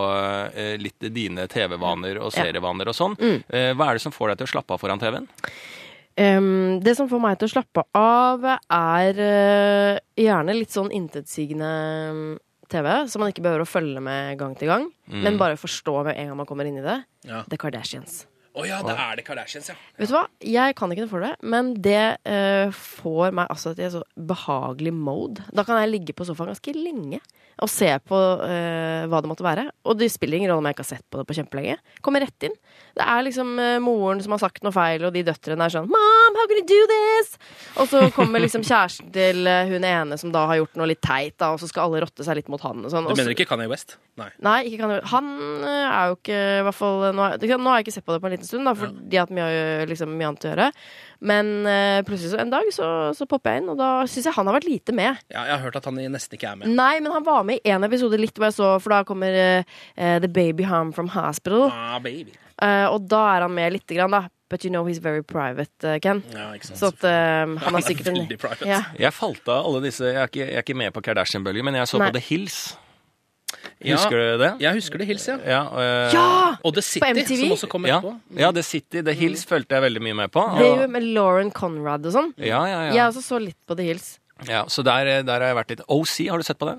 eh, 0.54 0.74
litt 0.80 1.10
dine 1.12 1.44
TV-vaner 1.52 2.22
og 2.24 2.32
serievaner 2.34 2.88
og 2.94 2.96
sånn. 2.96 3.18
Eh, 3.20 3.70
Hva 3.76 3.90
er 3.92 4.00
det 4.00 4.06
som 4.06 4.16
får 4.16 4.32
deg 4.32 4.40
til 4.42 4.48
å 4.48 4.54
slappe 4.56 4.78
av 4.78 4.80
foran 4.86 5.02
TV-en? 5.02 5.28
Um, 6.14 6.78
det 6.78 6.92
som 6.94 7.08
får 7.10 7.18
meg 7.18 7.38
til 7.40 7.48
å 7.48 7.52
slappe 7.56 7.82
av, 7.98 8.44
er 8.70 9.16
uh, 9.18 9.96
gjerne 10.14 10.54
litt 10.54 10.70
sånn 10.70 10.92
intetsigende 10.94 11.70
mm, 12.14 12.28
TV, 12.70 12.88
så 13.10 13.20
man 13.20 13.32
ikke 13.32 13.44
behøver 13.44 13.64
å 13.64 13.68
følge 13.68 14.00
med 14.04 14.38
gang 14.40 14.54
til 14.58 14.70
gang, 14.70 14.86
men 15.10 15.38
bare 15.40 15.58
forstå 15.60 15.98
med 16.06 16.16
en 16.16 16.30
gang 16.32 16.38
man 16.42 16.48
kommer 16.48 16.68
inn 16.68 16.78
i 16.80 16.84
det. 16.84 17.00
Ja. 17.28 17.42
The 17.50 17.58
Kardashians. 17.60 18.24
Å 18.54 18.64
ja, 18.68 18.76
det 18.86 18.92
er 18.94 19.16
det 19.18 19.24
Kardashians, 19.26 19.66
ja. 19.72 19.74
Vet 19.98 20.10
du 20.10 20.14
hva? 20.14 20.24
Jeg 20.46 20.76
kan 20.78 20.92
ikke 20.94 21.02
noe 21.06 21.10
for 21.10 21.24
det, 21.26 21.32
men 21.42 21.72
det 21.82 22.18
eh, 22.22 22.70
får 22.70 23.32
meg 23.34 23.48
altså 23.50 23.72
til 23.74 23.88
en 23.88 23.94
så 23.96 24.02
behagelig 24.30 24.92
mode. 24.94 25.42
Da 25.50 25.64
kan 25.66 25.80
jeg 25.82 25.90
ligge 25.90 26.14
på 26.14 26.26
sofaen 26.28 26.52
ganske 26.52 26.74
lenge 26.78 27.18
og 27.62 27.70
se 27.70 27.86
på 28.02 28.18
eh, 28.42 29.04
hva 29.10 29.20
det 29.22 29.28
måtte 29.30 29.44
være. 29.46 29.68
Og 29.86 29.98
det 29.98 30.08
spiller 30.10 30.38
ingen 30.40 30.50
rolle 30.50 30.62
om 30.62 30.66
jeg 30.66 30.74
ikke 30.74 30.82
har 30.86 30.88
sett 30.96 31.04
på 31.10 31.20
det 31.20 31.26
på 31.28 31.36
kjempelenge. 31.38 31.76
Kommer 32.02 32.24
rett 32.24 32.46
inn. 32.48 32.54
Det 32.98 33.04
er 33.06 33.26
liksom 33.26 33.52
eh, 33.62 33.76
moren 33.82 34.22
som 34.24 34.34
har 34.34 34.42
sagt 34.42 34.62
noe 34.66 34.74
feil, 34.74 35.04
og 35.06 35.14
de 35.14 35.22
døtrene 35.26 35.66
er 35.68 35.74
sånn 35.74 35.86
Mom, 35.90 36.38
how 36.38 36.46
can 36.50 36.58
you 36.62 36.66
do 36.66 36.80
this? 36.90 37.34
Og 37.78 37.90
så 37.90 38.04
kommer 38.14 38.42
liksom 38.42 38.62
kjæresten 38.70 39.10
til 39.14 39.46
eh, 39.50 39.70
hun 39.70 39.86
ene 39.86 40.18
som 40.18 40.30
da 40.34 40.46
har 40.50 40.58
gjort 40.62 40.78
noe 40.80 40.90
litt 40.90 41.02
teit, 41.06 41.36
da, 41.42 41.52
og 41.54 41.62
så 41.62 41.70
skal 41.70 41.86
alle 41.90 42.02
rotte 42.06 42.26
seg 42.26 42.38
litt 42.40 42.50
mot 42.50 42.62
han 42.66 42.82
og 42.86 42.90
sånn. 42.94 43.06
Du 43.10 43.14
mener 43.18 43.34
ikke 43.34 43.46
Kanye 43.50 43.70
West? 43.70 43.96
Nei. 44.18 44.28
Nei, 44.46 44.56
ikke 44.70 44.82
Kanye 44.82 44.98
West. 45.00 45.10
han 45.14 45.30
eh, 45.62 45.86
er 45.94 46.10
jo 46.12 46.18
ikke 46.18 46.40
i 46.58 46.66
hvert 46.68 46.78
fall 46.80 47.06
nå, 47.14 47.28
har- 47.30 47.38
nå 47.58 47.70
har 47.70 47.78
jeg 47.82 47.86
ikke 47.88 47.96
sett 48.00 48.06
på 48.10 48.14
det 48.18 48.22
på 48.22 48.30
en 48.30 48.34
liten 48.34 48.43
stund, 48.48 48.68
da, 48.68 48.74
fordi 48.78 49.08
de 49.10 49.18
har 49.18 49.26
hatt 49.26 49.34
mye, 49.34 49.88
liksom, 49.90 50.14
mye 50.18 50.30
annet 50.30 50.46
å 50.46 50.52
gjøre. 50.52 50.68
Men 51.24 51.50
uh, 51.64 52.00
plutselig 52.06 52.34
så 52.34 52.40
en 52.42 52.52
dag 52.52 52.68
så, 52.74 52.88
så 53.16 53.26
popper 53.30 53.56
jeg 53.56 53.64
inn, 53.64 53.72
og 53.72 53.80
da 53.80 53.90
syns 54.10 54.28
jeg 54.28 54.36
han 54.36 54.50
har 54.50 54.58
vært 54.58 54.68
lite 54.68 54.94
med. 54.96 55.20
Ja, 55.32 55.46
jeg 55.48 55.56
har 55.56 55.64
hørt 55.64 55.80
at 55.80 55.88
han 55.88 56.00
nesten 56.12 56.38
ikke 56.38 56.52
er 56.52 56.60
med. 56.60 56.74
Nei, 56.76 56.94
men 57.00 57.14
han 57.14 57.26
var 57.26 57.46
med 57.48 57.60
i 57.62 57.74
én 57.74 57.86
episode 57.86 58.20
litt 58.20 58.40
så, 58.54 58.74
for 58.82 58.92
da 58.92 59.02
kommer 59.08 59.32
eh, 59.32 60.16
The 60.20 60.28
Baby 60.28 60.66
Home 60.68 60.92
from 60.92 61.08
Hospital. 61.14 61.70
Ah, 61.72 61.98
baby. 62.02 62.34
Uh, 62.62 62.86
og 62.92 63.08
da 63.10 63.24
er 63.34 63.46
han 63.46 63.54
med 63.54 63.74
lite 63.78 63.96
grann, 63.96 64.14
da. 64.14 64.26
But 64.50 64.62
you 64.64 64.70
know 64.70 64.84
he's 64.84 64.98
very 64.98 65.22
private, 65.22 66.00
Ken. 66.02 66.22
Ja. 66.30 66.52
Så 66.62 66.92
at 66.92 67.04
eh, 67.04 67.10
han 67.10 67.56
Han 67.58 67.74
har 67.74 67.80
er 67.82 67.86
sikkert 67.88 68.12
en 68.12 68.18
veldig 68.20 68.38
private. 68.38 68.68
ja. 68.68 68.82
Jeg 68.98 69.12
falt 69.16 69.48
av 69.48 69.66
alle 69.66 69.80
disse 69.88 70.04
Jeg 70.04 70.20
er 70.20 70.30
ikke, 70.30 70.44
jeg 70.44 70.54
er 70.54 70.66
ikke 70.66 70.76
med 70.78 70.92
på 70.94 71.02
Kardashian-bølgen, 71.02 71.64
men 71.64 71.80
jeg 71.80 71.88
så 71.88 71.98
Nei. 71.98 72.10
på 72.10 72.18
The 72.18 72.24
Hills. 72.28 72.58
Ja, 73.84 73.96
Husker 73.98 74.16
du 74.16 74.38
det? 74.42 74.50
Jeg 74.62 74.74
husker 74.78 74.98
det, 75.02 75.06
Hils, 75.08 75.26
ja. 75.28 75.36
Ja, 75.44 75.60
øh, 75.72 76.14
ja! 76.14 76.24
Og 76.64 76.74
The 76.76 76.82
City, 76.82 77.10
MTV? 77.10 77.40
som 77.42 77.52
også 77.56 77.68
kom 77.74 77.86
ja, 77.88 77.98
etterpå. 77.98 78.40
ja, 78.40 78.50
The 78.56 78.62
City, 78.62 79.02
The 79.02 79.12
Hills 79.18 79.44
fulgte 79.48 79.76
jeg 79.76 79.82
veldig 79.86 80.02
mye 80.06 80.14
med 80.24 80.32
på. 80.32 80.44
Det 80.58 80.66
er 80.70 80.82
jo 80.84 80.88
med 80.94 81.02
Lauren 81.16 81.50
Conrad 81.54 82.06
og 82.06 82.12
sånn. 82.16 82.32
ja, 82.38 82.62
ja, 82.70 82.80
Jeg 82.94 83.04
også 83.10 83.22
så 83.22 83.40
litt 83.42 83.58
på 83.68 83.76
The 83.76 83.82
Hills. 83.90 84.18
ja. 84.48 84.64
Så 84.68 84.82
der, 84.86 85.22
der 85.22 85.32
har 85.40 85.48
jeg 85.52 85.56
vært 85.60 85.70
litt 85.76 85.84
OC, 85.88 86.28
har 86.30 86.38
du 86.38 86.44
sett 86.44 86.58
på 86.58 86.70
det? 86.72 86.78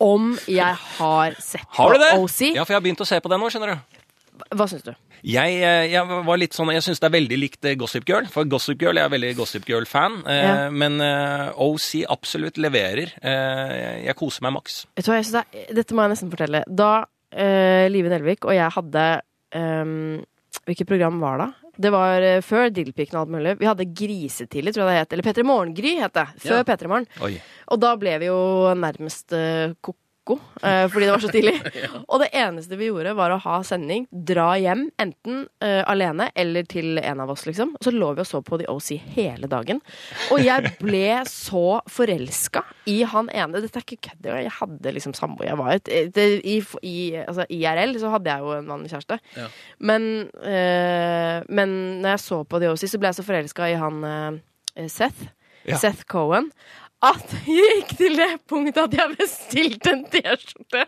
Om 0.00 0.30
jeg 0.48 0.76
har 0.96 1.34
sett 1.44 1.60
Har 1.76 1.92
du 1.92 1.98
det? 2.00 2.12
på 2.16 2.22
OC. 2.24 2.40
Ja, 2.56 2.64
for 2.64 2.72
jeg 2.72 2.78
har 2.80 2.84
begynt 2.86 3.02
å 3.04 3.06
se 3.08 3.18
på 3.20 3.28
det 3.28 3.36
nå, 3.38 3.50
skjønner 3.52 3.74
du. 3.74 3.98
Hva 4.56 4.66
syns 4.70 4.82
du? 4.86 4.90
Jeg, 5.26 5.56
eh, 5.60 5.86
jeg 5.92 6.06
var 6.26 6.38
litt 6.40 6.54
sånn, 6.56 6.70
jeg 6.72 6.82
syns 6.86 7.00
det 7.02 7.08
er 7.10 7.14
veldig 7.18 7.38
likt 7.38 7.64
eh, 7.68 7.74
Gossip 7.80 8.06
Girl. 8.08 8.26
For 8.32 8.48
Gossip 8.48 8.80
Girl, 8.80 8.96
jeg 8.96 9.04
er 9.08 9.12
veldig 9.12 9.32
Gossip 9.38 9.66
Girl-fan. 9.68 10.20
Eh, 10.26 10.40
Ja. 10.40 10.70
Men 10.70 10.96
OC 11.54 12.04
absolutt 12.08 12.56
leverer. 12.58 13.12
Jeg, 13.20 14.14
koser 14.16 14.42
meg 14.46 14.54
maks. 14.58 14.86
Vet 14.96 15.04
du 15.06 15.10
hva, 15.12 15.18
jeg 15.20 15.28
synes 15.28 15.38
det 15.52 15.62
er, 15.64 15.74
Dette 15.80 15.94
må 15.94 16.02
jeg 16.06 16.14
nesten 16.14 16.30
fortelle. 16.32 16.62
Da 16.66 16.90
uh, 17.04 17.86
Live 17.92 18.10
Nelvik 18.10 18.44
og 18.48 18.54
jeg 18.56 18.72
hadde 18.74 19.04
um, 19.54 20.24
Hvilket 20.66 20.88
program 20.88 21.20
var 21.22 21.38
det? 21.44 21.48
Det 21.80 21.90
var 21.94 22.24
før 22.44 22.68
Dillpiken 22.74 23.16
og 23.16 23.22
alt 23.22 23.32
mulig. 23.32 23.52
Vi 23.60 23.68
hadde 23.68 23.86
Grisetidlig, 23.96 24.72
tror 24.74 24.84
jeg 24.84 24.90
det 24.90 24.98
het. 24.98 25.12
Eller 25.14 25.24
P3 25.28 25.44
Morgengry 25.48 25.94
het 26.02 26.12
det. 26.18 26.26
Før 26.42 26.58
Ja. 26.58 26.64
P3 26.68 26.90
Morgen. 26.90 27.38
Og 27.72 27.80
da 27.80 27.94
ble 27.96 28.16
vi 28.20 28.28
jo 28.28 28.40
nærmest 28.76 29.32
uh, 29.32 29.72
ko-ko, 30.30 30.66
eh, 30.66 30.86
fordi 30.90 31.06
det 31.06 31.12
var 31.12 31.22
så 31.22 31.30
tidlig. 31.32 31.54
Og 32.10 32.20
det 32.22 32.30
eneste 32.36 32.78
vi 32.78 32.88
gjorde, 32.90 33.14
var 33.18 33.34
å 33.34 33.40
ha 33.42 33.58
sending, 33.66 34.06
dra 34.10 34.52
hjem, 34.60 34.86
enten 35.00 35.44
eh, 35.64 35.80
alene 35.90 36.30
eller 36.38 36.66
til 36.70 37.00
en 37.02 37.22
av 37.24 37.32
oss, 37.32 37.46
liksom. 37.48 37.74
Og 37.78 37.86
så 37.86 37.92
lå 37.94 38.12
vi 38.14 38.24
og 38.24 38.28
så 38.28 38.42
på 38.44 38.60
The 38.60 38.68
OC 38.70 38.90
hele 39.16 39.50
dagen. 39.50 39.82
Og 40.34 40.42
jeg 40.44 40.74
ble 40.80 41.20
så 41.30 41.80
forelska 41.90 42.64
i 42.90 43.00
han 43.08 43.30
ene. 43.34 43.62
Dette 43.62 43.80
er 43.80 43.86
ikke 43.86 44.10
kødd. 44.10 44.30
Jeg 44.30 44.54
hadde 44.60 44.94
liksom 44.96 45.16
samboer. 45.16 45.50
Jeg 45.50 45.60
var 45.60 45.74
et, 45.76 46.20
i, 46.20 46.60
i 46.86 46.96
altså, 47.24 47.46
IRL 47.50 47.96
så 48.00 48.14
hadde 48.14 48.32
jeg 48.32 48.46
jo 48.46 48.54
en 48.56 48.70
mann 48.70 48.86
kjæreste. 48.90 49.20
Ja. 49.36 49.48
Men, 49.90 50.06
eh, 50.44 51.40
men 51.48 51.76
når 52.02 52.16
jeg 52.16 52.24
så 52.26 52.42
på 52.44 52.62
The 52.62 52.72
OC, 52.72 52.86
så 52.90 53.00
ble 53.00 53.12
jeg 53.12 53.20
så 53.20 53.26
forelska 53.26 53.70
i 53.70 53.78
han 53.80 54.06
eh, 54.06 54.88
Seth. 54.90 55.30
Ja. 55.68 55.76
Seth 55.76 56.06
Cohen. 56.08 56.48
At 57.00 57.30
jeg 57.48 57.76
gikk 57.78 57.92
til 57.96 58.16
det 58.18 58.28
punktet 58.50 58.82
at 58.82 58.92
jeg 58.98 59.14
bestilte 59.16 59.92
en 59.94 60.02
T-skjorte 60.12 60.82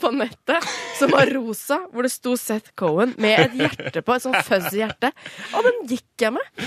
på 0.00 0.10
nettet 0.16 0.64
som 0.96 1.12
var 1.12 1.28
rosa, 1.34 1.76
hvor 1.92 2.06
det 2.06 2.12
sto 2.14 2.32
Seth 2.40 2.72
Cohen 2.78 3.12
med 3.20 3.42
et 3.42 3.58
hjerte 3.60 4.00
på, 4.06 4.16
et 4.16 4.24
sånt 4.24 4.40
fuzzy 4.48 4.80
hjerte. 4.80 5.10
Og 5.52 5.66
den 5.68 5.82
gikk 5.90 6.24
jeg 6.24 6.32
med. 6.38 6.64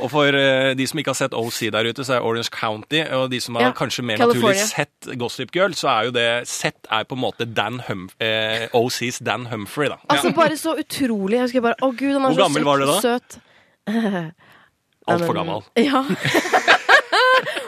Og 0.00 0.10
for 0.12 0.28
eh, 0.36 0.74
de 0.76 0.84
som 0.88 0.98
ikke 1.00 1.12
har 1.12 1.16
sett 1.16 1.36
OC 1.36 1.58
der 1.72 1.86
ute, 1.88 2.04
så 2.04 2.16
er 2.18 2.24
Orange 2.28 2.50
County, 2.52 3.02
og 3.16 3.30
de 3.32 3.38
som 3.40 3.56
har 3.56 3.68
Ja, 3.68 3.74
kanskje 3.76 4.02
mer 4.04 4.18
California. 4.20 4.52
naturlig 4.52 4.64
sett 4.68 5.08
Gossip 5.20 5.52
Girl, 5.56 5.72
så 5.76 5.88
er 5.92 6.08
jo 6.08 6.12
det 6.16 6.26
Sett 6.48 6.88
er 6.92 7.04
på 7.08 7.16
en 7.16 7.22
måte 7.22 7.46
Dan 7.48 7.78
hum, 7.86 8.08
eh, 8.20 8.66
OCs 8.76 9.20
Dan 9.24 9.46
Humphrey, 9.52 9.88
da. 9.92 9.96
Altså 10.12 10.32
bare 10.36 10.56
så 10.60 10.74
utrolig. 10.80 11.36
Jeg 11.38 11.46
husker 11.50 11.64
bare 11.68 11.80
Å, 11.80 11.92
gud, 11.96 12.12
han 12.12 12.24
er 12.24 12.32
Hvor 12.32 12.36
så 12.36 12.44
gammel 12.48 12.64
var 12.68 12.80
du 12.80 12.86
da? 12.92 12.98
søt. 13.04 13.38
Altfor 15.06 15.36
gammel. 15.38 15.64
Ja. 15.80 16.00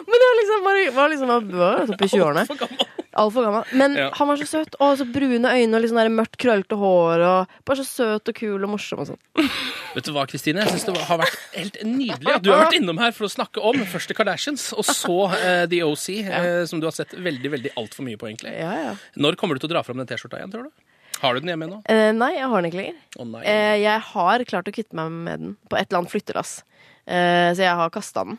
Men 0.09 0.17
det 0.21 0.27
var 0.29 0.37
liksom 0.41 0.58
bare 0.68 0.87
var 0.94 1.12
liksom, 1.12 1.35
var 1.57 1.85
oppe 1.87 2.07
i 2.07 2.12
20-årene. 2.12 2.46
For 2.48 2.61
gammel. 2.62 2.88
Altfor 3.18 3.46
gammel. 3.48 3.64
Men 3.72 3.96
Ja. 3.96 4.11
han 4.14 4.28
var 4.28 4.37
så 4.37 4.46
søt. 4.46 4.74
Og 4.81 4.98
så 4.98 5.04
brune 5.11 5.50
øyne 5.50 5.74
og 5.76 5.83
der 5.83 6.09
mørkt, 6.12 6.37
krøllete 6.38 6.76
hår. 6.78 7.24
Og 7.26 7.64
bare 7.66 7.76
så 7.81 7.87
søt 7.87 8.28
og 8.28 8.35
kul 8.35 8.62
og 8.62 8.70
morsom 8.70 9.02
og 9.02 9.09
sånn. 9.11 9.50
Vet 9.94 10.04
du 10.04 10.12
hva, 10.12 10.26
Kristine? 10.28 10.62
Jeg 10.62 10.68
synes 10.68 10.85
det 10.87 11.07
har 11.09 11.18
vært 11.18 11.38
helt 11.57 11.78
nydelig 11.83 12.35
at 12.37 12.42
du 12.44 12.52
har 12.52 12.66
vært 12.66 12.78
innom 12.78 13.00
her 13.02 13.14
for 13.16 13.26
å 13.26 13.33
snakke 13.33 13.62
om 13.64 13.81
først 13.88 14.12
The 14.12 14.14
Kardashians, 14.18 14.68
og 14.76 14.85
så 14.87 15.16
uh, 15.33 15.64
The 15.66 15.83
OC, 15.83 16.07
eh, 16.28 16.64
som 16.70 16.81
du 16.81 16.87
har 16.87 16.94
sett 16.94 17.16
veldig 17.16 17.50
veldig 17.57 17.72
altfor 17.81 18.07
mye 18.07 18.20
på, 18.20 18.28
egentlig. 18.31 18.54
Ja, 18.54 18.74
ja. 18.76 18.92
Når 19.16 19.38
kommer 19.40 19.57
du 19.59 19.64
til 19.64 19.70
å 19.70 19.74
dra 19.74 19.83
fram 19.87 19.98
den 19.98 20.07
T-skjorta 20.07 20.38
igjen, 20.38 20.52
tror 20.54 20.68
du? 20.68 20.87
Har 21.18 21.35
du 21.35 21.40
den 21.42 21.50
hjemme 21.50 21.66
nå? 21.66 21.81
Uh, 21.88 22.12
nei, 22.14 22.37
jeg 22.37 22.46
har 22.46 22.62
den 22.62 22.70
ikke 22.70 22.83
lenger. 22.83 23.00
Oh, 23.18 23.42
jeg 23.42 24.04
har 24.12 24.46
klart 24.52 24.70
å 24.70 24.76
kvitte 24.76 24.94
meg 25.00 25.11
med 25.26 25.42
den 25.42 25.57
på 25.66 25.81
et 25.81 25.88
eller 25.88 26.04
annet 26.04 26.14
flyttelass. 26.14 26.61
Så 27.09 27.64
jeg 27.64 27.72
har 27.72 27.88
kasta 27.88 28.20
den. 28.28 28.37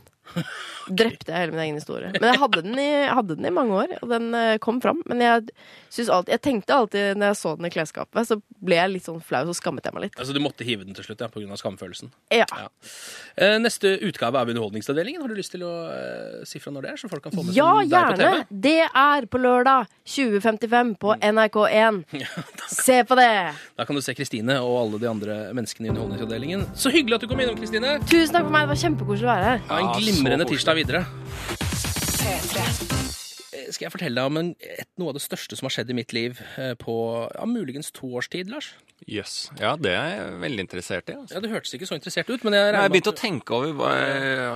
Drepte 0.90 1.30
jeg 1.30 1.44
hele 1.44 1.54
min 1.54 1.62
egen 1.62 1.78
historie. 1.78 2.10
Men 2.16 2.32
jeg 2.32 2.40
hadde 2.42 2.62
den 2.66 2.80
i, 2.82 2.88
hadde 3.14 3.36
den 3.38 3.46
i 3.46 3.52
mange 3.54 3.76
år, 3.78 3.92
og 4.02 4.10
den 4.10 4.32
eh, 4.34 4.56
kom 4.64 4.80
fram. 4.82 5.04
Men 5.10 5.22
jeg, 5.22 5.52
alltid, 6.08 6.32
jeg 6.34 6.42
tenkte 6.42 6.74
alltid 6.74 7.20
når 7.20 7.32
jeg 7.32 7.38
så 7.42 7.52
den 7.60 7.68
i 7.70 7.72
klesskapet, 7.74 8.26
så 8.26 8.40
ble 8.66 8.80
jeg 8.80 8.94
litt 8.96 9.06
sånn 9.06 9.20
flau, 9.22 9.44
så 9.50 9.54
skammet 9.60 9.86
jeg 9.86 9.94
meg 9.96 10.08
litt. 10.08 10.18
Altså, 10.18 10.34
Du 10.34 10.42
måtte 10.42 10.66
hive 10.66 10.88
den 10.88 10.98
til 10.98 11.06
slutt 11.06 11.22
ja, 11.22 11.30
pga. 11.30 11.60
skamfølelsen. 11.62 12.10
Ja. 12.34 12.48
Ja. 12.50 12.66
Eh, 13.38 13.58
neste 13.62 13.92
utgave 14.08 14.42
av 14.42 14.50
Underholdningsavdelingen. 14.50 15.22
Har 15.22 15.30
du 15.30 15.38
lyst 15.38 15.54
til 15.54 15.66
å 15.68 15.74
eh, 15.94 16.42
si 16.50 16.62
fra 16.64 16.74
når 16.74 16.88
det 16.88 16.94
er, 16.96 17.02
så 17.04 17.12
folk 17.12 17.28
kan 17.28 17.38
få 17.38 17.46
med 17.46 17.54
Ja, 17.58 17.70
seg 17.84 17.94
deg 17.94 18.10
på 18.10 18.18
TV? 18.18 18.26
Ja, 18.26 18.34
gjerne! 18.34 18.62
Det 18.66 18.76
er 19.04 19.30
på 19.30 19.44
lørdag 19.46 19.94
2055 20.10 20.96
på 21.06 21.14
NRK1. 21.30 22.02
Se 22.80 23.00
på 23.06 23.16
det! 23.20 23.30
Da 23.78 23.86
kan 23.86 23.98
du 23.98 24.02
se 24.06 24.14
Kristine 24.18 24.58
og 24.66 24.76
alle 24.82 25.00
de 25.02 25.10
andre 25.10 25.38
menneskene 25.58 25.90
i 25.90 25.94
Underholdningsavdelingen. 25.94 26.66
Så 26.78 26.92
hyggelig 26.94 27.20
at 27.20 27.26
du 27.26 27.30
kom 27.32 27.42
innom, 27.44 27.58
Kristine. 27.60 27.96
Tusen 28.10 28.34
takk 28.36 28.46
for 28.48 28.54
meg, 28.54 28.66
det 28.68 28.74
var 28.74 28.82
kjempekoselig 28.84 29.28
å 29.28 29.32
være 29.32 29.48
her. 29.54 29.64
Ja, 29.70 29.80
en 29.80 29.90
Ja, 29.90 29.96
glimrende 30.20 30.46
tirsdag 30.46 30.76
videre. 30.76 31.06
P3. 32.20 33.19
Eh, 33.60 33.72
Skal 33.76 33.88
jeg 33.90 33.94
fortelle 33.96 34.16
deg 34.22 34.32
om 34.32 34.38
en, 34.42 34.52
et, 34.60 34.90
noe 35.00 35.14
av 35.14 35.20
det 35.20 35.24
største 35.26 35.58
som 35.60 35.68
har 35.70 35.76
skjedd 35.78 35.92
i 35.94 35.98
mitt 36.00 36.14
liv 36.16 36.40
eh, 36.58 36.74
på 36.80 36.96
ja, 37.36 37.46
muligens 37.50 37.92
to 37.96 38.12
års 38.20 38.30
tid, 38.32 38.50
Lars? 38.54 38.74
Jøss. 39.08 39.36
Ja, 39.62 39.78
det 39.80 39.94
er 39.96 40.10
jeg 40.12 40.32
veldig 40.42 40.64
interessert 40.66 41.08
i. 41.10 41.14
Altså. 41.16 41.38
Ja, 41.38 41.40
Det 41.46 41.50
hørtes 41.54 41.72
ikke 41.74 41.88
så 41.88 41.96
interessert 41.96 42.28
ut, 42.34 42.44
men 42.44 42.54
jeg 42.58 42.66
Jeg 42.66 42.74
har 42.76 42.82
regner 42.84 42.92
begynt 42.98 43.08
å 43.08 43.14
tenke 43.16 43.56
over 43.56 43.72
hva, 43.80 43.92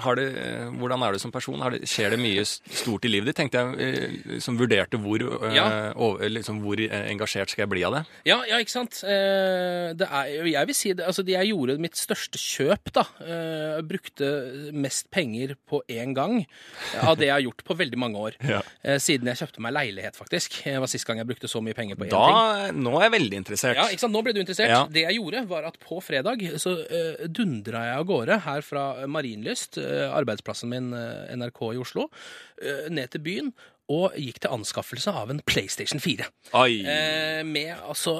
har 0.03 0.17
det, 0.19 0.25
eh, 0.35 0.65
hvordan 0.81 1.05
er 1.07 1.15
du 1.15 1.19
som 1.23 1.31
person. 1.31 1.61
Har 1.63 1.71
det, 1.71 1.87
skjer 1.87 2.11
det 2.13 2.19
mye 2.19 2.43
stort 2.45 3.07
i 3.07 3.11
livet 3.13 3.31
ditt? 3.31 3.37
Tenkte 3.39 3.61
jeg, 3.61 3.87
eh, 4.35 4.39
som 4.43 4.57
vurderte 4.59 4.99
hvor, 4.99 5.23
eh, 5.47 5.55
Ja. 5.55 5.93
over, 5.95 6.27
liksom, 6.29 6.59
hvor 6.61 6.75
eh, 6.79 7.07
engasjert 7.13 7.49
skal 7.55 7.63
jeg 7.63 7.69
bli 7.71 7.83
av 7.87 7.93
det. 7.95 8.03
Ja, 8.27 8.41
ja, 8.49 8.59
ikke 8.59 8.75
sant? 8.75 8.99
Eh, 9.07 9.93
det 9.95 10.09
er, 10.11 10.45
jeg 10.51 10.67
vil 10.67 10.75
si 10.75 10.91
det, 10.93 11.05
altså 11.07 11.23
jeg 11.25 11.47
gjorde 11.53 11.79
mitt 11.79 11.95
største 11.95 12.37
kjøp, 12.37 12.91
da. 12.99 13.05
Eh, 13.23 13.79
brukte 13.81 14.73
mest 14.75 15.09
penger 15.09 15.55
på 15.71 15.81
én 15.87 16.13
gang 16.13 16.45
av 17.01 17.15
det 17.17 17.27
jeg 17.31 17.37
har 17.37 17.45
gjort 17.47 17.63
på 17.63 17.77
veldig 17.79 17.97
mange 17.97 18.19
år. 18.27 18.35
Ja. 18.53 18.59
Eh, 18.93 19.01
siden 19.01 19.29
jeg 19.31 19.39
kjøpte 19.41 19.63
meg 19.63 19.73
leilighet, 19.75 20.17
faktisk. 20.17 20.59
Det 20.65 20.75
var 20.83 20.91
sist 20.91 21.07
gang 21.07 21.21
jeg 21.21 21.29
brukte 21.29 21.49
så 21.51 21.61
mye 21.63 21.77
penger 21.77 21.99
på 21.99 22.07
én 22.07 22.13
ting. 22.13 22.37
Da, 22.37 22.71
nå 22.75 22.95
er 22.99 23.07
jeg 23.07 23.15
veldig 23.15 23.39
interessert. 23.41 23.79
Ja, 23.79 23.87
ikke 23.91 24.05
sant? 24.05 24.15
Nå 24.15 24.23
ble 24.25 24.35
du 24.35 24.41
interessert. 24.43 24.71
Ja. 24.71 24.83
Det 24.91 25.05
jeg 25.05 25.19
gjorde, 25.19 25.43
var 25.49 25.67
at 25.69 25.79
på 25.81 25.99
fredag 26.03 26.43
så 26.61 26.75
uh, 26.79 27.25
dundra 27.31 27.85
jeg 27.89 28.01
av 28.01 28.07
gårde 28.09 28.39
her 28.47 28.65
fra 28.65 28.85
Marienlyst, 29.09 29.79
uh, 29.81 30.09
arbeidsplassen 30.13 30.71
min 30.73 30.91
uh, 30.95 31.29
NRK 31.37 31.61
i 31.73 31.81
Oslo, 31.83 32.09
uh, 32.09 32.85
ned 32.93 33.13
til 33.13 33.23
byen. 33.25 33.53
Og 33.91 34.13
gikk 34.15 34.37
til 34.39 34.53
anskaffelse 34.55 35.11
av 35.11 35.31
en 35.33 35.41
PlayStation 35.43 35.99
4. 35.99 36.23
Oi. 36.55 36.77
Eh, 36.87 37.41
med 37.43 37.73
altså 37.83 38.13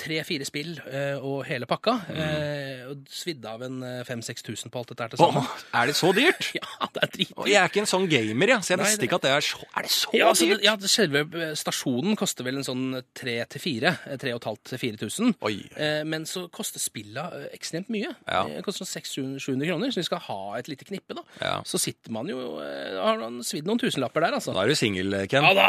tre-fire 0.00 0.42
spill 0.48 0.72
eh, 0.90 1.20
og 1.22 1.44
hele 1.46 1.68
pakka. 1.70 1.94
Eh, 2.10 2.80
og 2.90 3.04
svidde 3.08 3.46
av 3.46 3.62
en 3.62 3.78
5000-6000 4.08 4.72
på 4.74 4.80
alt 4.82 4.90
dette 4.90 5.06
her 5.06 5.12
til 5.14 5.22
sammen. 5.22 5.46
Åh, 5.46 5.62
er 5.80 5.86
det 5.92 5.96
så 6.00 6.10
dyrt? 6.16 6.50
Ja, 6.58 6.88
det 6.94 7.02
er 7.04 7.10
dritdyrt. 7.14 7.46
jeg 7.48 7.58
er 7.60 7.70
ikke 7.70 7.82
en 7.84 7.88
sånn 7.90 8.08
gamer, 8.10 8.50
ja, 8.54 8.58
så 8.64 8.74
jeg 8.74 8.80
Nei, 8.80 8.88
visste 8.90 9.06
ikke 9.06 9.18
at 9.20 9.24
det 9.26 9.30
er 9.34 9.44
så 9.46 9.58
Er 9.64 9.86
det 9.86 9.92
så 9.94 10.10
Ja, 10.16 10.28
altså, 10.32 10.46
dyrt? 10.50 10.60
det, 10.60 10.66
ja, 10.66 10.74
selve 10.90 11.48
stasjonen 11.58 12.18
koster 12.18 12.46
vel 12.46 12.58
en 12.60 12.66
sånn 12.66 12.84
3-4, 13.18 13.94
3500-4000. 14.22 15.34
Eh, 15.76 16.02
men 16.08 16.26
så 16.28 16.46
koster 16.54 16.82
spilla 16.82 17.26
eh, 17.38 17.46
ekstremt 17.56 17.90
mye. 17.92 18.12
Ja. 18.26 18.44
Det 18.48 18.62
koster 18.66 18.86
sånn 18.86 19.38
600-700 19.38 19.70
kroner, 19.70 19.94
så 19.94 20.02
vi 20.02 20.06
skal 20.08 20.22
ha 20.26 20.38
et 20.58 20.68
lite 20.70 20.86
knippe, 20.88 21.16
da. 21.18 21.24
Ja. 21.40 21.54
Så 21.68 21.80
sitter 21.82 22.14
man 22.14 22.28
jo 22.30 22.40
eh, 22.62 22.98
Har 23.00 23.18
man 23.22 23.40
svidd 23.46 23.66
noen 23.68 23.80
tusenlapper 23.82 24.24
der, 24.26 24.38
altså. 24.40 24.54
Da 24.56 24.64
er 24.64 24.72
du 24.72 24.78
singel, 24.78 25.03
Ken. 25.30 25.44
Ja, 25.44 25.52
da, 25.54 25.66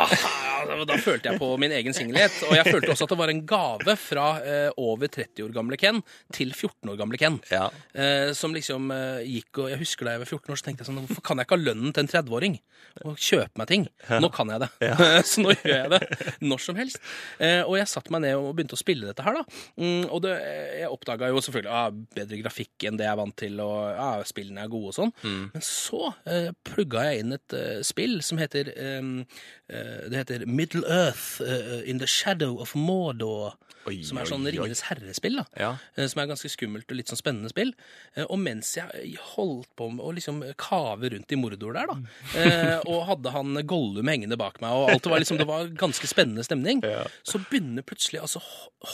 ja, 0.65 0.85
da, 0.87 0.97
følte 1.01 1.31
jeg 1.31 1.39
på 1.41 1.49
min 1.61 1.73
egen 1.75 1.95
singelhet. 1.95 2.35
Og 2.47 2.55
jeg 2.57 2.67
følte 2.69 2.91
også 2.93 3.07
at 3.07 3.13
det 3.13 3.17
var 3.19 3.31
en 3.31 3.41
gave 3.47 3.95
fra 3.99 4.27
eh, 4.41 4.69
over 4.81 5.11
30 5.11 5.45
år 5.45 5.53
gamle 5.55 5.79
Ken 5.79 6.01
til 6.35 6.53
14 6.53 6.93
år 6.93 6.99
gamle 6.99 7.19
Ken. 7.21 7.39
Ja. 7.51 7.67
Eh, 7.93 8.31
som 8.37 8.55
liksom 8.55 8.89
eh, 8.95 9.25
gikk 9.27 9.61
og 9.63 9.71
Jeg 9.73 9.81
husker 9.81 10.07
da 10.07 10.15
jeg 10.15 10.23
var 10.23 10.31
14 10.31 10.53
år, 10.53 10.59
så 10.59 10.67
tenkte 10.67 10.83
jeg 10.83 10.89
sånn 10.89 11.01
Hvorfor 11.03 11.25
kan 11.27 11.41
jeg 11.41 11.47
ikke 11.47 11.57
ha 11.57 11.65
lønnen 11.65 11.95
til 11.95 12.05
en 12.05 12.11
30-åring 12.11 12.57
og 13.03 13.19
kjøpe 13.19 13.59
meg 13.59 13.69
ting? 13.71 13.85
Nå 14.23 14.31
kan 14.31 14.51
jeg 14.53 14.63
det. 14.63 14.69
så 15.29 15.43
nå 15.43 15.53
gjør 15.57 15.75
jeg 15.75 15.91
det 15.95 16.01
når 16.45 16.63
som 16.63 16.79
helst. 16.79 17.01
Eh, 17.43 17.61
og 17.65 17.75
jeg 17.79 17.91
satte 17.91 18.13
meg 18.15 18.23
ned 18.25 18.39
og 18.39 18.53
begynte 18.55 18.77
å 18.77 18.81
spille 18.81 19.09
dette 19.09 19.25
her, 19.25 19.41
da. 19.41 19.61
Mm, 19.81 20.07
og 20.07 20.23
det, 20.23 20.35
jeg 20.79 20.91
oppdaga 20.93 21.29
jo 21.33 21.43
selvfølgelig 21.43 21.75
ah, 21.75 21.89
bedre 22.15 22.39
grafikk 22.39 22.87
enn 22.87 22.99
det 22.99 23.07
jeg 23.07 23.13
er 23.13 23.19
vant 23.19 23.37
til, 23.39 23.59
og 23.63 23.99
ah, 23.99 24.23
spillene 24.27 24.63
er 24.63 24.71
gode 24.71 24.93
og 24.93 24.97
sånn. 24.97 25.13
Men 25.25 25.65
så 25.65 26.13
eh, 26.29 26.51
plugga 26.67 27.07
jeg 27.09 27.23
inn 27.25 27.35
et 27.35 27.57
eh, 27.57 27.83
spill 27.85 28.21
som 28.25 28.39
heter 28.39 28.71
eh, 28.73 28.95
eh, 28.95 29.24
Det 29.67 30.13
heter 30.19 30.45
Middle 30.45 30.83
Earth 30.87 31.41
eh, 31.41 31.81
In 31.89 31.97
the 31.99 32.07
Shadow 32.07 32.59
of 32.61 32.75
Mordor. 32.75 33.55
Oi, 33.87 33.99
som 34.01 34.17
er 34.17 34.25
sånn. 34.25 34.45
Ringenes 34.49 34.79
herre-spill. 34.87 35.35
da 35.37 35.45
Ja. 35.61 35.67
eh, 35.95 36.07
Som 36.09 36.21
er 36.23 36.27
ganske 36.31 36.49
skummelt 36.49 36.89
og 36.89 36.97
litt 36.97 37.07
sånn 37.11 37.19
spennende 37.21 37.49
spill. 37.53 37.73
Eh, 38.15 38.25
Og 38.29 38.39
mens 38.41 38.71
jeg 38.75 39.15
holdt 39.35 39.69
på 39.77 39.91
med 39.93 40.01
å 40.05 40.13
liksom 40.13 40.41
kave 40.57 41.11
rundt 41.13 41.31
i 41.31 41.35
Mordor 41.37 41.73
der, 41.77 41.85
da, 41.91 41.97
eh, 42.39 42.79
og 42.87 43.05
hadde 43.11 43.31
han 43.35 43.53
Gollum 43.67 44.07
hengende 44.09 44.37
bak 44.37 44.59
meg, 44.61 44.71
og 44.73 44.89
alt 44.89 45.05
var 45.05 45.19
liksom, 45.21 45.37
det 45.37 45.45
var 45.47 45.67
ganske 45.77 46.07
spennende 46.09 46.43
stemning, 46.43 46.81
så 47.23 47.37
begynner 47.49 47.85
plutselig 47.85 48.21
altså 48.21 48.41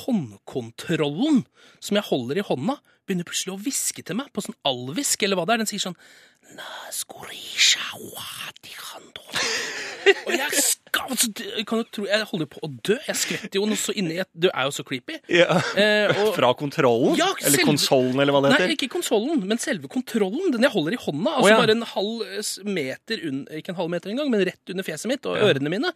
håndkontrollen 0.03 1.45
som 1.79 1.97
jeg 1.97 2.07
holder 2.09 2.41
i 2.41 2.45
hånda, 2.45 2.77
begynner 3.07 3.27
plutselig 3.27 3.55
å 3.55 3.61
hviske 3.63 4.03
til 4.05 4.15
meg 4.19 4.31
på 4.33 4.43
sånn 4.45 4.57
alvisk, 4.67 5.23
eller 5.25 5.35
hva 5.39 5.45
det 5.47 5.55
er. 5.55 5.63
Den 5.63 5.71
sier 5.71 5.83
sånn. 5.87 5.97
Og 10.25 10.33
jeg 10.33 10.49
skal, 10.57 11.11
altså, 11.13 11.29
kan 11.67 11.81
du 11.81 11.89
tro, 11.93 12.05
jeg 12.09 12.25
holder 12.31 12.47
på 12.51 12.61
å 12.65 12.69
dø. 12.83 12.97
Jeg 13.07 13.17
skvetter 13.19 13.59
jo 13.59 13.67
noe 13.69 13.79
så 13.79 13.93
inni 13.97 14.17
et 14.21 14.29
Du 14.33 14.47
er 14.49 14.67
jo 14.67 14.73
så 14.75 14.83
creepy. 14.87 15.19
Eh, 15.29 16.11
og- 16.11 16.33
Fra 16.35 16.49
kontrollen? 16.57 17.15
Ja, 17.19 17.29
eller 17.39 17.57
selve- 17.61 17.67
konsollen, 17.69 18.19
eller 18.19 18.33
hva 18.35 18.41
det 18.43 18.51
heter? 18.53 18.67
Nei, 18.67 18.75
ikke 18.75 18.89
konsollen, 18.91 19.43
men 19.47 19.61
selve 19.61 19.87
kontrollen. 19.91 20.51
Den 20.55 20.65
jeg 20.65 20.73
holder 20.73 20.97
i 20.97 20.99
hånda. 20.99 21.35
Altså 21.37 21.45
oh, 21.45 21.51
ja. 21.53 21.59
bare 21.61 21.75
en 21.77 21.85
halv 21.93 22.25
eh, 22.27 22.51
meter 22.65 23.23
under, 23.29 23.59
Ikke 23.61 23.73
en 23.73 23.79
halv 23.79 23.93
meter 23.93 24.11
engang, 24.13 24.31
men 24.33 24.45
rett 24.49 24.73
under 24.73 24.87
fjeset 24.87 25.11
mitt 25.11 25.29
og 25.29 25.37
ørene 25.37 25.71
mine. 25.71 25.93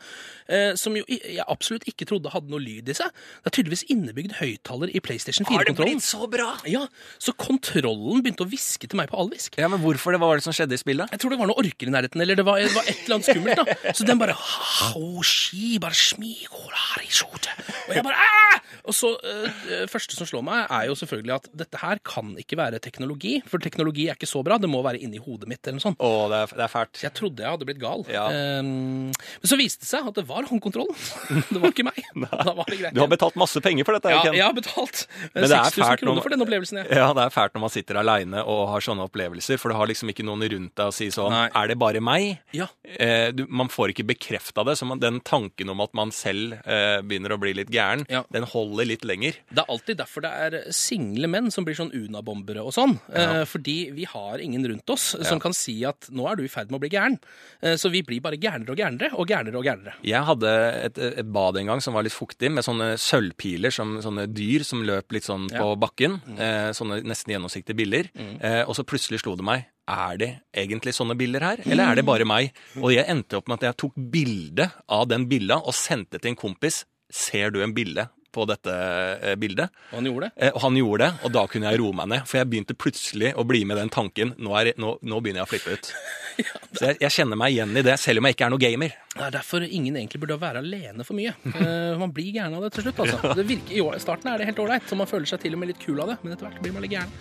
Eh, 0.47 0.75
som 0.79 0.95
jo 0.95 1.03
jeg 1.09 1.43
absolutt 1.47 1.87
ikke 1.89 2.07
trodde 2.09 2.31
hadde 2.33 2.53
noe 2.53 2.61
lyd 2.63 2.89
i 2.89 2.97
seg. 2.97 3.11
Det 3.43 3.51
er 3.51 3.57
tydeligvis 3.57 3.85
innebygd 3.91 4.37
høyttaler 4.39 4.93
i 4.95 5.01
PlayStation 5.03 5.45
4 5.49 5.59
Har 5.59 5.69
det 5.69 5.75
blitt 5.81 6.05
så 6.05 6.29
bra? 6.31 6.53
Ja, 6.69 6.85
Så 7.19 7.33
kontrollen 7.35 8.21
begynte 8.23 8.45
å 8.45 8.49
hviske 8.49 8.87
til 8.87 8.97
meg 9.01 9.09
på 9.11 9.19
alvisk. 9.19 9.57
Ja, 9.59 9.67
men 9.71 9.81
hvorfor 9.83 10.15
det 10.15 10.21
var 10.21 10.37
det 10.37 10.44
som 10.45 10.55
skjedde 10.55 10.77
i 10.77 10.81
spillet? 10.81 11.11
Jeg 11.15 11.21
tror 11.21 11.33
det 11.35 11.39
var 11.41 11.49
noe 11.51 11.59
orker 11.61 11.89
i 11.89 11.93
nærheten, 11.93 12.21
eller 12.23 12.39
det 12.39 12.45
var, 12.47 12.61
det 12.61 12.73
var 12.75 12.87
et 12.87 13.01
eller 13.05 13.17
annet 13.19 13.29
skummelt. 13.29 13.61
da 13.61 13.93
Så 13.97 14.07
den 14.07 14.21
bare 14.21 14.35
«Hao, 14.37 15.23
shi, 15.25 15.75
bare 15.81 15.97
smi, 15.97 16.35
i 16.45 17.11
skjorte. 17.11 17.53
Og 17.89 17.93
jeg 17.97 18.05
bare 18.05 18.17
Aah! 18.25 18.61
Og 18.85 18.93
så 18.93 19.09
eh, 19.25 19.45
Det 19.65 19.89
første 19.89 20.17
som 20.17 20.27
slår 20.29 20.43
meg, 20.45 20.65
er 20.69 20.87
jo 20.89 20.95
selvfølgelig 20.97 21.33
at 21.39 21.47
dette 21.63 21.79
her 21.81 21.99
kan 22.05 22.33
ikke 22.41 22.57
være 22.59 22.79
teknologi. 22.83 23.37
For 23.49 23.61
teknologi 23.63 24.07
er 24.09 24.17
ikke 24.17 24.29
så 24.29 24.43
bra. 24.45 24.57
Det 24.61 24.69
må 24.69 24.81
være 24.85 25.01
inni 25.01 25.17
hodet 25.21 25.49
mitt. 25.49 25.61
eller 25.65 25.79
noe 25.79 25.85
sånt 25.85 26.01
Åh, 26.05 26.25
det 26.31 26.41
er, 26.43 26.53
det 26.59 26.65
er 26.67 26.71
fælt. 26.73 26.91
Så 26.99 27.07
jeg 27.07 27.15
trodde 27.17 27.45
jeg 27.45 27.49
hadde 27.55 27.67
blitt 27.69 27.81
gal. 27.81 28.05
Ja. 28.11 28.25
Um, 28.61 29.09
men 29.09 29.49
så 29.49 29.57
viste 29.59 29.81
det 29.85 29.89
seg 29.89 30.09
at 30.11 30.19
det 30.19 30.25
var 30.29 30.45
håndkontrollen. 30.49 30.97
det 31.53 31.61
var 31.63 31.73
ikke 31.73 31.87
meg. 31.87 32.01
Da 32.45 32.53
var 32.57 32.67
det 32.69 32.77
greit. 32.79 32.93
Du 32.95 33.01
har 33.01 33.09
betalt 33.11 33.37
masse 33.39 33.61
penger 33.63 33.85
for 33.87 33.97
dette, 33.97 34.11
ja, 34.11 34.21
Ken. 34.25 34.35
jeg 34.37 34.43
har 34.45 34.53
betalt 34.55 35.05
eh, 35.07 35.27
Men 35.33 35.45
det 35.49 35.55
er 35.57 35.69
6000 35.71 35.99
kroner 36.01 36.17
når- 36.19 36.25
for 36.25 36.33
den 36.35 36.43
opplevelsen. 36.45 36.79
jeg. 36.81 36.89
Ja, 36.99 37.07
det 37.15 37.23
er 37.25 37.33
fælt 37.33 37.55
når 37.57 37.63
man 37.65 37.73
sitter 37.73 37.99
aleine 38.01 38.43
og 38.43 38.61
har 38.73 38.83
sånne 38.85 39.05
opplevelser, 39.07 39.59
for 39.61 39.71
det 39.71 39.77
har 39.79 39.89
liksom 39.89 40.11
ikke 40.13 40.25
noen 40.27 40.34
rundt 40.43 40.73
deg 40.75 40.89
og 40.91 40.93
si 40.95 41.07
sånn 41.13 41.31
Nei. 41.31 41.45
Er 41.55 41.67
det 41.71 41.77
bare 41.79 42.01
meg? 42.03 42.39
Ja. 42.55 42.67
Eh, 42.83 43.31
du, 43.35 43.45
man 43.49 43.69
får 43.71 43.93
ikke 43.93 44.05
bekrefta 44.11 44.63
det, 44.67 44.75
så 44.79 44.85
man, 44.89 44.99
den 44.99 45.19
tanken 45.25 45.69
om 45.71 45.81
at 45.81 45.93
man 45.97 46.11
selv 46.15 46.57
eh, 46.65 46.99
begynner 47.05 47.35
å 47.35 47.39
bli 47.41 47.53
litt 47.57 47.69
gæren, 47.73 48.05
Ja. 48.11 48.23
den 48.31 48.43
holder 48.51 48.85
litt 48.89 49.05
lenger. 49.05 49.37
Det 49.51 49.63
er 49.63 49.71
alltid 49.71 49.97
derfor 50.01 50.25
det 50.25 50.31
er 50.31 50.57
single 50.75 51.27
menn 51.31 51.51
som 51.51 51.65
blir 51.67 51.75
sånn 51.77 51.93
unabombere 51.95 52.63
og 52.65 52.73
sånn. 52.75 52.97
Eh, 53.13 53.43
fordi 53.49 53.91
vi 53.95 54.05
har 54.09 54.39
ingen 54.43 54.65
rundt 54.67 54.89
oss 54.89 55.15
som 55.25 55.39
kan 55.39 55.53
si 55.55 55.77
at 55.85 56.09
nå 56.11 56.27
er 56.31 56.35
du 56.39 56.43
i 56.45 56.51
ferd 56.51 56.71
med 56.71 56.79
å 56.79 56.83
bli 56.85 56.91
gæren. 56.93 57.17
Eh, 57.61 57.75
så 57.79 57.91
vi 57.93 58.01
blir 58.05 58.21
bare 58.25 58.37
gærnere 58.41 58.71
og 58.73 58.77
gærnere 58.81 59.11
og 59.15 59.27
gærnere 59.29 59.59
og 59.61 59.65
gærnere. 59.67 59.95
Jeg 60.05 60.23
hadde 60.27 60.51
et, 60.89 60.97
et 61.21 61.31
bad 61.35 61.57
en 61.61 61.71
gang 61.73 61.81
som 61.83 61.93
var 61.97 62.03
litt 62.07 62.15
fuktig, 62.15 62.51
med 62.51 62.65
sånne 62.65 62.93
sølvpiler, 63.01 63.73
som, 63.73 63.97
sånne 64.03 64.27
dyr 64.33 64.63
som 64.67 64.83
løp 64.85 65.11
litt 65.15 65.27
sånn 65.27 65.47
på 65.51 65.71
bakken. 65.81 66.19
Eh, 66.37 66.69
sånne 66.75 67.01
nesten 67.05 67.35
gjennomsiktige 67.35 67.77
biller. 67.77 68.09
Eh, 68.15 68.61
og 68.65 68.75
så 68.77 68.83
plutselig 68.87 69.21
slo 69.23 69.35
det 69.37 69.45
meg. 69.47 69.65
Er 69.85 70.17
det 70.17 70.31
egentlig 70.57 70.95
sånne 70.97 71.13
bilder 71.17 71.43
her, 71.45 71.59
eller 71.65 71.91
er 71.91 71.99
det 71.99 72.05
bare 72.07 72.25
meg? 72.25 72.55
Og 72.81 72.89
jeg 72.95 73.05
endte 73.11 73.37
opp 73.37 73.51
med 73.51 73.59
at 73.59 73.67
jeg 73.69 73.79
tok 73.83 73.99
bilde 74.13 74.65
av 74.89 75.05
den 75.11 75.27
billa 75.29 75.59
og 75.61 75.77
sendte 75.77 76.17
til 76.17 76.33
en 76.33 76.39
kompis. 76.39 76.83
Ser 77.13 77.53
du 77.53 77.61
en 77.61 77.75
bilde 77.75 78.07
på 78.35 78.45
dette 78.49 78.75
eh, 78.75 79.35
bildet? 79.39 79.73
Og 79.91 79.99
han 79.99 80.09
gjorde 80.09 80.27
det. 80.29 80.45
Eh, 80.45 80.53
og 80.55 80.61
han 80.65 80.79
gjorde 80.79 81.05
det, 81.05 81.25
og 81.25 81.33
da 81.35 81.45
kunne 81.51 81.71
jeg 81.71 81.81
roe 81.81 81.95
meg 81.95 82.11
ned. 82.11 82.27
For 82.29 82.41
jeg 82.41 82.51
begynte 82.51 82.77
plutselig 82.77 83.33
å 83.39 83.47
bli 83.47 83.63
med 83.67 83.79
den 83.79 83.91
tanken. 83.93 84.35
Nå, 84.37 84.53
er, 84.59 84.73
nå, 84.81 84.95
nå 85.01 85.21
begynner 85.23 85.43
jeg 85.43 85.47
å 85.47 85.51
flippe 85.53 85.75
ut. 85.77 85.91
Så 86.75 86.89
jeg, 86.89 86.97
jeg 87.05 87.13
kjenner 87.15 87.39
meg 87.39 87.55
igjen 87.55 87.71
i 87.79 87.83
det, 87.85 87.95
selv 88.01 88.19
om 88.19 88.27
jeg 88.27 88.35
ikke 88.35 88.47
er 88.49 88.53
noe 88.53 88.61
gamer. 88.61 88.95
Det 89.15 89.23
er 89.23 89.35
derfor 89.37 89.63
ingen 89.63 89.95
egentlig 89.95 90.19
burde 90.25 90.37
være 90.41 90.63
alene 90.63 91.07
for 91.07 91.17
mye. 91.17 91.35
Eh, 91.65 91.95
man 91.97 92.11
blir 92.13 92.33
gæren 92.35 92.53
av 92.57 92.65
det 92.65 92.73
til 92.75 92.83
slutt. 92.85 92.99
altså. 93.05 93.31
Det 93.39 93.45
virker, 93.47 93.73
I 93.95 94.01
starten 94.03 94.29
er 94.29 94.41
det 94.41 94.49
helt 94.49 94.59
ålreit, 94.61 94.85
så 94.89 94.97
man 94.99 95.09
føler 95.09 95.29
seg 95.29 95.41
til 95.41 95.55
og 95.55 95.61
med 95.61 95.71
litt 95.71 95.79
kul 95.81 96.01
av 96.03 96.11
det. 96.11 96.17
Men 96.21 96.35
etter 96.35 96.49
hvert 96.49 96.61
blir 96.61 96.75
man 96.75 96.85
litt 96.85 96.93
gæren. 96.93 97.13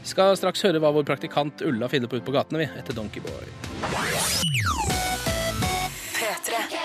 Vi 0.00 0.12
skal 0.12 0.38
straks 0.38 0.62
høre 0.64 0.80
hva 0.80 0.92
vår 0.94 1.08
praktikant 1.08 1.64
Ulla 1.66 1.90
finner 1.92 2.08
på 2.08 2.20
ute 2.20 2.28
på 2.28 2.36
gatene, 2.36 2.62
vi, 2.62 2.70
etter 2.80 2.96
Donkeyboy. 2.96 3.50
P3. 6.20 6.79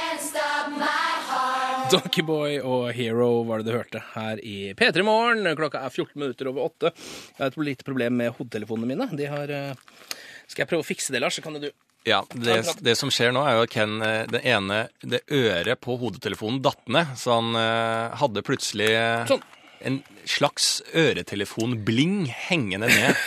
Donkeyboy 1.91 2.57
og 2.65 2.87
Hero 2.97 3.43
var 3.45 3.61
det 3.61 3.69
du 3.69 3.75
hørte 3.75 3.99
her 4.15 4.39
i 4.41 4.73
P3 4.77 5.03
Morgen. 5.05 5.45
Klokka 5.57 5.83
er 5.85 5.93
14 5.93 6.17
minutter 6.17 6.49
over 6.49 6.65
åtte. 6.65 6.91
Jeg 6.95 7.43
har 7.43 7.51
et 7.51 7.57
lite 7.67 7.85
problem 7.85 8.15
med 8.17 8.33
hodetelefonene 8.37 8.89
mine. 8.89 9.07
De 9.13 9.27
har 9.29 9.51
eh, 9.53 9.99
Skal 10.47 10.63
jeg 10.63 10.71
prøve 10.71 10.85
å 10.85 10.87
fikse 10.87 11.13
det, 11.13 11.21
Lars? 11.21 11.37
Så 11.37 11.43
kan 11.45 11.59
du 11.61 11.67
Ja, 12.09 12.23
det, 12.33 12.57
det 12.85 12.95
som 12.97 13.11
skjer 13.13 13.33
nå 13.35 13.43
er 13.45 13.59
jo 13.59 13.67
at 13.67 13.73
Ken, 13.75 13.99
eh, 14.01 14.23
det 14.33 14.41
ene, 14.49 14.79
det 15.05 15.21
øret 15.29 15.81
på 15.85 15.97
hodetelefonen 16.01 16.61
datt 16.65 16.81
ned, 16.89 17.13
så 17.21 17.37
han 17.37 17.53
eh, 17.61 18.17
hadde 18.21 18.45
plutselig 18.45 18.89
Sånn. 19.29 19.45
En 19.85 20.01
slags 20.25 20.81
øretelefonbling 20.97 22.25
hengende 22.49 22.89
ned. 22.89 23.15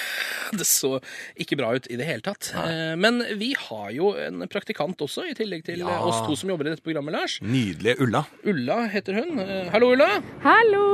Det 0.49 0.65
så 0.65 0.95
ikke 1.37 1.59
bra 1.61 1.75
ut 1.77 1.85
i 1.93 1.97
det 2.01 2.07
hele 2.09 2.23
tatt. 2.25 2.47
Nei. 2.57 2.95
Men 2.97 3.19
vi 3.37 3.51
har 3.67 3.91
jo 3.93 4.15
en 4.17 4.47
praktikant 4.49 4.97
også, 5.05 5.27
i 5.29 5.35
tillegg 5.37 5.61
til 5.67 5.83
Ja. 5.83 5.91
eh, 5.93 6.07
oss 6.09 6.23
to 6.25 6.39
som 6.41 6.49
jobber 6.49 6.65
i 6.65 6.73
dette 6.73 6.81
programmet, 6.87 7.13
Lars. 7.13 7.35
Nydelige 7.45 7.99
Ulla. 8.01 8.23
Ulla 8.49 8.79
heter 8.89 9.19
hun. 9.19 9.43
Eh, 9.45 9.69
Hallo, 9.75 9.91
Ulla. 9.93 10.07
Hallo! 10.47 10.87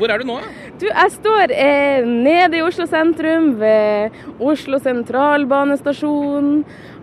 Hvor 0.00 0.10
er 0.10 0.18
du 0.18 0.26
nå? 0.26 0.40
Du, 0.82 0.88
jeg 0.90 1.12
står 1.20 1.54
eh, 1.54 2.02
nede 2.02 2.58
i 2.58 2.64
Oslo 2.66 2.88
sentrum 2.90 3.52
ved 3.62 4.10
Oslo 4.42 4.82
sentralbanestasjon. 4.82 6.50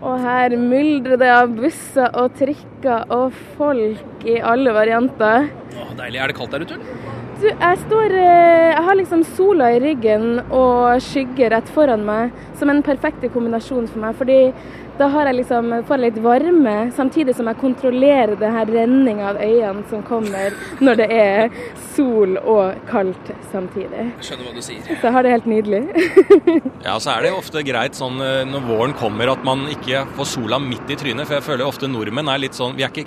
Og 0.04 0.20
her 0.28 0.58
myldrer 0.60 1.16
det 1.24 1.32
av 1.32 1.56
busser 1.56 2.12
og 2.20 2.36
trikker 2.36 3.08
og 3.16 3.32
folk 3.56 4.28
i 4.28 4.36
alle 4.44 4.76
varianter. 4.76 5.48
Åh, 5.72 5.94
deilig. 5.98 6.20
Er 6.20 6.28
det 6.28 6.36
kaldt 6.36 6.52
der 6.52 6.68
ute? 6.68 6.78
Jeg 7.46 7.78
står 7.84 8.14
eh, 8.18 8.72
Jeg 8.72 8.84
har 8.88 8.98
liksom 8.98 9.22
sola 9.36 9.70
i 9.74 9.80
ryggen 9.82 10.42
og 10.48 10.98
skygge 11.04 11.50
rett 11.54 11.70
foran 11.74 12.04
meg 12.06 12.34
som 12.58 12.70
en 12.72 12.82
perfekte 12.82 13.30
kombinasjon 13.30 13.86
for 13.90 14.02
meg. 14.02 14.16
Fordi 14.18 14.38
da 14.98 15.06
har 15.12 15.28
jeg 15.30 15.36
liksom, 15.38 15.70
får 15.86 15.94
jeg 15.94 16.02
litt 16.08 16.16
varme, 16.24 16.72
samtidig 16.96 17.36
som 17.38 17.46
jeg 17.46 17.60
kontrollerer 17.60 18.34
det 18.40 18.48
her 18.50 18.70
renninga 18.74 19.28
av 19.30 19.36
øynene 19.38 19.84
som 19.90 20.02
kommer 20.02 20.56
når 20.82 20.98
det 20.98 21.06
er 21.14 21.52
sol 21.94 22.34
og 22.40 22.80
kaldt 22.90 23.30
samtidig. 23.52 24.08
Jeg 24.08 24.26
skjønner 24.30 24.48
hva 24.48 24.56
du 24.56 24.64
sier. 24.66 24.82
Så 24.88 24.98
jeg 25.06 25.14
har 25.14 25.26
det 25.26 25.36
helt 25.36 25.50
nydelig. 25.50 25.84
Ja, 26.88 26.94
så 27.02 27.12
er 27.12 27.24
det 27.24 27.30
jo 27.32 27.38
ofte 27.40 27.60
greit 27.66 27.98
sånn 27.98 28.20
eh, 28.24 28.44
når 28.48 28.62
våren 28.66 28.94
kommer 28.98 29.30
at 29.30 29.42
man 29.46 29.66
ikke 29.70 30.04
får 30.16 30.28
sola 30.30 30.58
midt 30.62 30.90
i 30.90 30.96
trynet. 30.98 31.28
For 31.28 31.38
jeg 31.38 31.46
føler 31.46 31.68
ofte 31.68 31.90
nordmenn 31.90 32.30
er 32.32 32.40
litt 32.42 32.56
sånn 32.56 32.74
vi 32.78 32.86
er 32.86 32.92
ikke, 32.94 33.06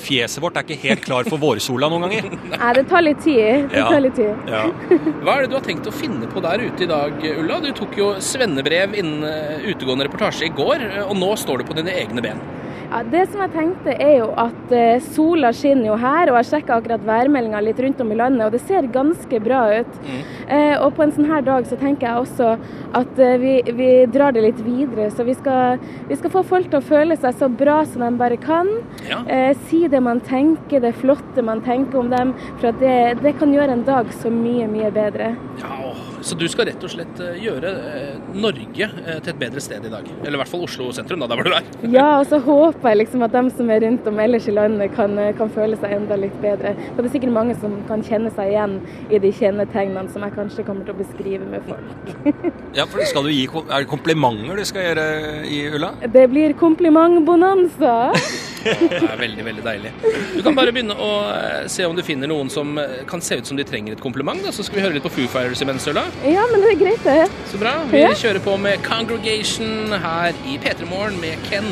Fjeset 0.00 0.42
vårt 0.42 0.58
er 0.60 0.66
ikke 0.66 0.78
helt 0.82 1.04
klar 1.04 1.28
for 1.28 1.40
vårsola 1.40 1.88
noen 1.92 2.06
ganger. 2.06 2.28
Nei, 2.52 2.72
det 2.78 2.84
tar 2.90 3.04
litt 3.04 3.22
tid. 3.24 3.68
Det 3.72 3.84
tar 3.86 4.02
litt 4.04 4.18
tid. 4.18 4.50
Ja. 4.52 4.64
Hva 5.24 5.36
er 5.36 5.46
det 5.46 5.52
du 5.52 5.58
har 5.58 5.66
tenkt 5.66 5.88
å 5.88 5.94
finne 5.94 6.28
på 6.30 6.42
der 6.44 6.66
ute 6.66 6.86
i 6.86 6.90
dag, 6.90 7.26
Ulla? 7.36 7.60
Du 7.64 7.72
tok 7.76 7.96
jo 7.98 8.12
svennebrev 8.22 8.96
innen 8.98 9.26
eh, 9.28 9.66
utegående 9.72 10.08
reportasje 10.08 10.50
i 10.50 10.54
går, 10.56 10.86
eh, 10.90 11.02
og 11.06 11.16
nå 11.18 11.32
står 11.40 11.62
du 11.62 11.68
på 11.70 11.78
dine 11.80 11.94
egne 11.96 12.24
ben. 12.24 12.42
Ja, 12.86 13.02
det 13.10 13.24
som 13.30 13.42
jeg 13.42 13.52
tenkte 13.54 13.94
er 13.98 14.12
jo 14.20 14.28
at 14.38 14.72
eh, 14.74 15.02
sola 15.12 15.50
skinner 15.56 15.90
jo 15.90 15.98
her, 16.00 16.30
og 16.30 16.38
jeg 16.40 16.48
sjekka 16.50 16.78
akkurat 16.78 17.04
værmeldinga 17.06 17.60
litt 17.64 17.80
rundt 17.82 18.00
om 18.04 18.12
i 18.14 18.18
landet, 18.18 18.44
og 18.46 18.54
det 18.54 18.62
ser 18.62 18.88
ganske 18.94 19.40
bra 19.42 19.62
ut. 19.80 19.98
Eh, 20.46 20.74
og 20.78 20.94
på 20.96 21.04
en 21.04 21.14
sånn 21.16 21.28
her 21.30 21.44
dag 21.46 21.66
så 21.68 21.78
tenker 21.80 22.06
jeg 22.06 22.22
også 22.22 22.52
at 23.00 23.22
eh, 23.22 23.36
vi, 23.42 23.54
vi 23.76 23.90
drar 24.14 24.36
det 24.36 24.46
litt 24.46 24.62
videre. 24.66 25.10
Så 25.10 25.26
vi 25.26 25.34
skal, 25.36 25.82
vi 26.08 26.18
skal 26.18 26.34
få 26.36 26.44
folk 26.46 26.70
til 26.70 26.80
å 26.80 26.86
føle 26.86 27.18
seg 27.18 27.38
så 27.40 27.50
bra 27.50 27.80
som 27.90 28.06
de 28.06 28.12
bare 28.20 28.38
kan. 28.40 28.70
Ja. 29.10 29.22
Eh, 29.26 29.52
si 29.68 29.84
det 29.90 30.02
man 30.04 30.22
tenker, 30.26 30.84
det 30.84 30.94
flotte 31.02 31.44
man 31.46 31.64
tenker 31.66 32.04
om 32.04 32.12
dem. 32.14 32.36
For 32.60 32.70
at 32.70 32.82
det, 32.82 32.98
det 33.26 33.36
kan 33.40 33.54
gjøre 33.54 33.80
en 33.80 33.86
dag 33.88 34.14
så 34.22 34.32
mye, 34.32 34.70
mye 34.70 34.92
bedre. 34.94 35.34
Ja, 35.62 35.80
åh. 35.90 36.05
Så 36.26 36.34
du 36.34 36.48
skal 36.50 36.66
rett 36.66 36.82
og 36.82 36.90
slett 36.90 37.20
eh, 37.22 37.36
gjøre 37.38 37.70
eh, 37.70 38.14
Norge 38.34 38.88
eh, 38.88 39.18
til 39.22 39.30
et 39.30 39.38
bedre 39.38 39.60
sted 39.62 39.84
i 39.86 39.90
dag? 39.92 40.08
Eller 40.24 40.34
i 40.34 40.40
hvert 40.40 40.50
fall 40.50 40.64
Oslo 40.66 40.88
sentrum, 40.94 41.20
da, 41.22 41.28
der 41.30 41.38
hvor 41.38 41.46
du 41.46 41.54
er. 41.54 41.68
Ja, 41.92 42.06
og 42.18 42.26
så 42.26 42.40
håper 42.42 42.90
jeg 42.90 42.98
liksom 43.04 43.22
at 43.22 43.36
dem 43.36 43.50
som 43.54 43.70
er 43.70 43.84
rundt 43.84 44.08
om 44.10 44.18
ellers 44.24 44.48
i 44.50 44.54
landet 44.56 44.90
kan, 44.96 45.14
kan 45.38 45.52
føle 45.54 45.78
seg 45.78 45.94
enda 45.94 46.18
litt 46.18 46.34
bedre. 46.42 46.74
For 46.88 47.04
det 47.04 47.12
er 47.12 47.14
sikkert 47.14 47.36
mange 47.36 47.54
som 47.62 47.78
kan 47.86 48.02
kjenne 48.08 48.34
seg 48.34 48.50
igjen 48.50 48.76
i 49.06 49.22
de 49.22 49.32
kjennetegnene 49.38 50.10
som 50.10 50.26
jeg 50.26 50.34
kanskje 50.34 50.66
kommer 50.66 50.88
til 50.88 50.96
å 50.96 51.00
beskrive 51.04 51.46
med 51.46 51.70
folk. 51.70 52.42
ja, 52.80 52.88
for 52.90 53.06
skal 53.06 53.30
du 53.30 53.30
gi 53.30 53.46
Er 53.46 53.86
det 53.86 53.90
komplimenter 53.94 54.58
du 54.58 54.66
skal 54.66 54.90
gjøre 54.90 55.08
i 55.46 55.62
Ulla? 55.78 55.94
Det 56.10 56.26
blir 56.34 56.58
komplimentbonanza. 56.58 57.96
Det 58.66 59.00
er 59.02 59.18
veldig, 59.20 59.44
veldig 59.46 59.64
deilig. 59.66 59.92
Du 60.36 60.40
kan 60.46 60.56
bare 60.58 60.72
begynne 60.74 60.96
å 60.98 61.10
eh, 61.32 61.66
se 61.72 61.86
om 61.88 61.96
du 61.96 62.02
finner 62.06 62.30
noen 62.30 62.50
som 62.52 62.76
eh, 62.82 63.02
kan 63.08 63.22
se 63.24 63.38
ut 63.40 63.46
som 63.50 63.58
de 63.58 63.64
trenger 63.68 63.96
et 63.96 64.02
kompliment. 64.02 64.40
Da. 64.44 64.52
Så 64.54 64.64
skal 64.66 64.80
vi 64.80 64.84
høre 64.86 64.96
litt 64.98 65.06
på 65.06 65.12
Foo 65.14 65.28
Fighters 65.32 65.62
imens, 65.64 65.86
Ulla. 65.90 66.06
Ja, 66.26 66.44
men 66.52 66.64
det 66.64 66.72
er 66.74 66.80
greit, 66.84 67.04
det. 67.06 67.18
Så 67.52 67.60
bra. 67.62 67.76
Vi 67.92 68.02
Ja. 68.02 68.12
kjører 68.16 68.42
på 68.44 68.56
med 68.60 68.82
Congregation 68.86 69.92
her 70.02 70.32
i 70.46 70.58
P3 70.62 70.88
Morgen 70.90 71.20
med 71.22 71.38
Ken, 71.50 71.68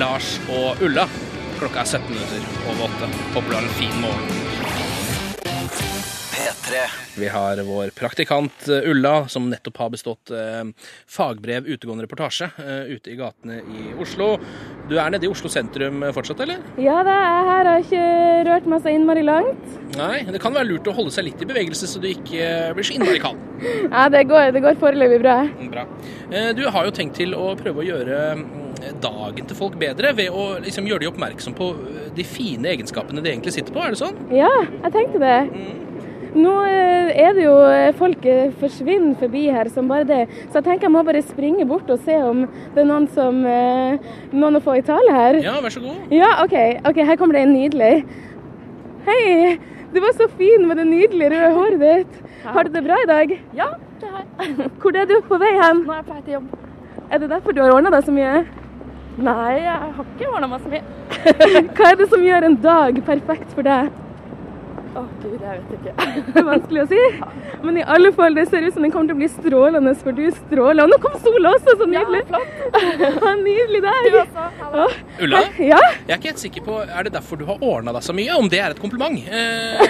Lars 0.00 0.36
og 0.48 0.80
Ulla. 0.84 1.08
Klokka 1.58 1.82
er 1.82 1.90
17 1.98 2.12
minutter 2.14 2.44
over 2.70 2.86
8. 2.86 3.10
Håper 3.34 3.48
du 3.50 3.56
har 3.58 3.66
en 3.66 3.76
fin 3.80 3.96
morgen. 4.04 4.77
P3. 6.38 6.74
Vi 7.18 7.28
har 7.28 7.56
vår 7.66 7.90
praktikant 7.96 8.68
eh, 8.68 8.86
Ulla, 8.90 9.28
som 9.28 9.48
nettopp 9.50 9.76
har 9.82 9.88
bestått 9.90 10.30
eh, 10.30 10.60
fagbrev 11.10 11.66
utegående 11.66 12.04
reportasje 12.06 12.46
eh, 12.62 12.92
ute 12.94 13.10
i 13.10 13.16
gatene 13.18 13.56
i 13.74 13.88
Oslo. 13.98 14.28
Du 14.88 14.94
er 15.02 15.10
nede 15.10 15.26
i 15.26 15.30
Oslo 15.32 15.50
sentrum 15.50 16.04
fortsatt, 16.14 16.44
eller? 16.44 16.62
Ja 16.78 17.00
da, 17.06 17.16
jeg 17.24 17.48
her 17.48 17.70
har 17.72 17.82
ikke 17.82 18.04
rørt 18.50 18.68
meg 18.70 18.84
så 18.84 18.92
innmari 18.94 19.24
langt. 19.26 19.74
Nei, 19.98 20.20
det 20.30 20.38
kan 20.44 20.54
være 20.54 20.68
lurt 20.70 20.86
å 20.86 20.94
holde 21.00 21.10
seg 21.14 21.26
litt 21.26 21.42
i 21.42 21.48
bevegelse, 21.50 21.90
så 21.90 21.98
du 22.02 22.06
ikke 22.12 22.52
blir 22.78 22.86
så 22.86 22.94
innmari 22.98 23.22
kald. 23.24 23.42
Ja, 23.88 24.04
det 24.12 24.20
går, 24.30 24.52
det 24.54 24.60
går 24.62 24.76
foreløpig 24.78 25.18
bra. 25.24 25.40
Mm, 25.48 25.70
Bra. 25.72 25.82
Eh, 26.30 26.52
Du 26.54 26.62
har 26.70 26.86
jo 26.86 26.94
tenkt 26.94 27.18
til 27.18 27.34
å 27.34 27.50
prøve 27.58 27.82
å 27.82 27.88
gjøre 27.88 28.20
mm, 28.38 28.46
dagen 29.02 29.48
til 29.50 29.58
folk 29.58 29.74
bedre 29.80 30.12
ved 30.14 30.30
å 30.30 30.44
liksom 30.62 30.86
gjøre 30.86 31.02
de 31.02 31.10
oppmerksom 31.10 31.56
på 31.58 31.72
de 32.14 32.24
fine 32.26 32.70
egenskapene 32.76 33.24
de 33.24 33.32
egentlig 33.32 33.56
sitter 33.58 33.74
på, 33.74 33.82
er 33.82 33.96
det 33.96 34.00
sånn? 34.04 34.14
Ja, 34.30 34.52
jeg 34.84 34.94
tenkte 34.94 35.24
det. 35.24 35.36
Nå 36.36 36.52
eh, 36.68 37.08
er 37.24 37.32
det 37.36 37.44
jo 37.46 37.54
eh, 37.64 37.94
folk 37.96 38.24
eh, 38.28 38.50
forsvinner 38.60 39.16
forbi 39.20 39.46
her 39.52 39.70
som 39.72 39.88
bare 39.88 40.04
det. 40.08 40.20
Så 40.50 40.58
jeg 40.58 40.66
tenker 40.66 40.88
jeg 40.88 40.92
må 40.92 41.02
bare 41.06 41.22
springe 41.24 41.64
bort 41.68 41.88
og 41.92 42.02
se 42.04 42.18
om 42.24 42.44
det 42.74 42.82
er 42.82 42.88
noen 42.88 43.08
som 43.14 43.38
Noen 43.38 44.58
å 44.58 44.62
få 44.62 44.76
i 44.78 44.84
tale 44.84 45.14
her. 45.14 45.38
Ja, 45.44 45.56
vær 45.64 45.72
så 45.72 45.82
god. 45.82 46.12
Ja, 46.12 46.30
OK. 46.44 46.54
ok, 46.90 47.02
Her 47.08 47.18
kommer 47.20 47.38
det 47.38 47.46
en 47.46 47.54
nydelig. 47.56 47.92
Hei! 49.08 49.58
Du 49.88 50.02
var 50.04 50.12
så 50.12 50.26
fin 50.36 50.66
med 50.68 50.76
det 50.76 50.84
nydelige 50.84 51.30
røde 51.32 51.52
håret 51.56 51.80
ditt. 51.80 52.18
Har 52.44 52.68
du 52.68 52.74
det 52.74 52.82
bra 52.84 52.98
i 53.00 53.08
dag? 53.08 53.30
Ja, 53.56 53.70
det 54.02 54.10
har 54.12 54.24
jeg. 54.26 54.66
Hvor 54.82 54.98
er 55.00 55.08
du 55.08 55.14
på 55.24 55.38
vei 55.40 55.54
hen? 55.56 55.84
Nå 55.86 55.94
er 55.94 56.02
jeg 56.02 56.08
på 56.10 56.16
vei 56.18 56.24
til 56.26 56.36
jobb. 56.36 56.50
Er 57.08 57.22
det 57.22 57.30
derfor 57.32 57.56
du 57.56 57.62
har 57.64 57.72
ordna 57.72 57.94
deg 57.94 58.04
så 58.04 58.12
mye? 58.12 58.42
Nei, 59.18 59.54
jeg 59.64 59.78
har 59.96 60.04
ikke 60.04 60.28
ordna 60.28 60.50
meg 60.52 60.66
så 60.66 60.74
mye. 60.74 60.84
Hva 61.78 61.88
er 61.88 61.96
det 62.02 62.10
som 62.12 62.28
gjør 62.28 62.50
en 62.50 62.58
dag 62.68 63.00
perfekt 63.08 63.56
for 63.56 63.64
deg? 63.66 63.88
Å 64.98 65.02
gud, 65.22 65.34
jeg 65.38 65.60
vet 65.60 65.74
ikke. 65.76 65.92
Det 66.28 66.40
er 66.40 66.46
vanskelig 66.48 66.80
å 66.82 66.86
si. 66.90 67.02
Men 67.62 67.76
i 67.80 67.84
alle 67.94 68.10
fall, 68.16 68.34
det 68.34 68.44
ser 68.50 68.64
ut 68.66 68.74
som 68.74 68.82
den 68.84 68.90
kommer 68.94 69.10
til 69.12 69.16
å 69.16 69.20
bli 69.20 69.28
strålende, 69.30 69.92
for 70.02 70.16
du 70.16 70.24
stråler. 70.34 70.82
Og 70.84 70.90
nå 70.92 70.98
kom 71.02 71.14
sola 71.22 71.52
også, 71.58 71.76
så 71.80 71.86
nydelig. 71.90 72.24
Ha 73.18 73.30
en 73.32 73.40
nydelig 73.46 73.80
dag. 73.84 74.08
Å, 74.68 74.86
Ulla, 75.24 75.40
Ja, 75.62 75.78
jeg 76.06 76.12
er 76.12 76.18
ikke 76.18 76.28
helt 76.30 76.42
sikker 76.42 76.64
på 76.66 76.74
Er 76.84 77.06
det 77.06 77.12
derfor 77.14 77.38
du 77.40 77.44
har 77.48 77.62
ordna 77.64 77.94
deg 77.96 78.04
så 78.04 78.12
mye? 78.14 78.34
Om 78.38 78.50
det 78.52 78.60
er 78.60 78.74
et 78.74 78.80
kompliment? 78.82 79.16
Eh, 79.24 79.80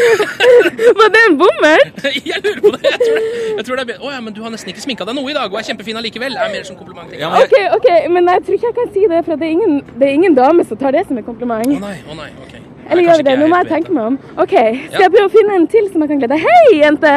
var 1.00 1.10
det 1.14 1.22
en 1.28 1.36
bommert? 1.40 2.00
jeg 2.14 2.38
lurer 2.44 2.62
på 2.64 2.72
det. 2.76 2.92
Jeg 2.92 3.00
tror 3.02 3.18
det, 3.18 3.26
jeg 3.56 3.66
tror 3.66 3.80
det 3.80 3.82
er 3.82 3.90
bedre. 3.90 4.06
Å 4.06 4.14
ja, 4.14 4.20
men 4.24 4.36
du 4.36 4.40
har 4.44 4.54
nesten 4.54 4.72
ikke 4.72 4.84
sminka 4.84 5.06
deg 5.08 5.18
noe 5.18 5.32
i 5.32 5.36
dag 5.36 5.50
og 5.52 5.58
er 5.60 5.66
kjempefin 5.70 5.98
allikevel. 6.00 6.36
Det 6.38 6.46
er 6.46 6.54
mer 6.54 6.68
som 6.70 6.78
kompliment. 6.78 7.12
Ja, 7.18 7.32
men 7.34 7.44
OK, 7.44 7.56
ok, 7.80 7.88
men 8.14 8.30
jeg 8.34 8.46
tror 8.46 8.58
ikke 8.60 8.70
jeg 8.70 8.78
kan 8.80 8.92
si 8.96 9.06
det, 9.14 9.22
for 9.26 9.40
det 9.42 9.48
er 9.50 9.56
ingen, 9.58 9.78
det 9.96 10.08
er 10.08 10.16
ingen 10.20 10.38
dame 10.38 10.66
som 10.68 10.80
tar 10.80 10.96
det 10.96 11.06
som 11.08 11.18
et 11.18 11.24
Å 11.26 11.32
kompliment. 11.32 11.76
nei, 11.82 11.96
å 12.10 12.16
nei, 12.18 12.30
ok. 12.46 12.69
Eller 12.90 13.02
gjør 13.06 13.20
vi 13.20 13.26
det? 13.28 13.38
Nå 13.38 13.46
må 13.50 13.60
jeg 13.62 13.68
tenke 13.70 13.92
meg 13.94 14.04
om. 14.12 14.18
OK, 14.36 14.50
skal 14.50 15.00
Ja. 15.00 15.04
jeg 15.06 15.12
prøve 15.14 15.28
å 15.28 15.32
finne 15.36 15.54
en 15.60 15.66
til 15.70 15.88
som 15.92 16.02
jeg 16.02 16.10
kan 16.10 16.18
glede? 16.22 16.38
Hei, 16.42 16.78
jente! 16.80 17.14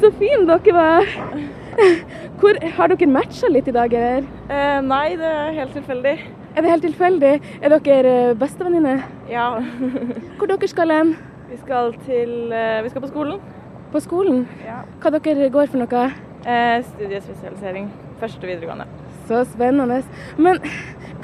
Så 0.00 0.10
fin 0.18 0.46
dere 0.48 0.74
var. 0.74 1.04
Hvor, 2.40 2.56
har 2.76 2.88
dere 2.88 3.06
matcha 3.08 3.48
litt 3.52 3.68
i 3.68 3.74
dag, 3.76 3.92
eller? 3.92 4.24
Eh, 4.50 4.80
nei, 4.80 5.16
det 5.20 5.28
er 5.30 5.52
helt 5.60 5.74
tilfeldig. 5.76 6.14
Er 6.56 6.62
det 6.64 6.70
helt 6.72 6.82
tilfeldig? 6.82 7.32
Er 7.62 7.74
dere 7.78 8.14
eh, 8.30 8.34
bestevenninner? 8.34 9.02
Ja, 9.30 9.60
Hvor 10.38 10.46
dere 10.50 10.68
skal 10.68 10.90
hen? 10.90 11.16
vi 11.50 11.56
skal 11.58 11.92
til 12.06 12.52
eh, 12.54 12.80
Vi 12.82 12.88
skal 12.92 13.02
på 13.02 13.08
skolen. 13.10 13.40
På 13.92 14.00
skolen? 14.00 14.44
Ja. 14.66 14.80
Hva 15.02 15.10
dere 15.18 15.48
går 15.50 15.66
for 15.72 15.78
noe? 15.82 16.04
Eh, 16.46 16.82
studiespesialisering. 16.94 17.90
Første 18.20 18.46
videregående. 18.46 18.86
Så 19.28 19.44
spennende. 19.52 20.02
Men 20.38 20.58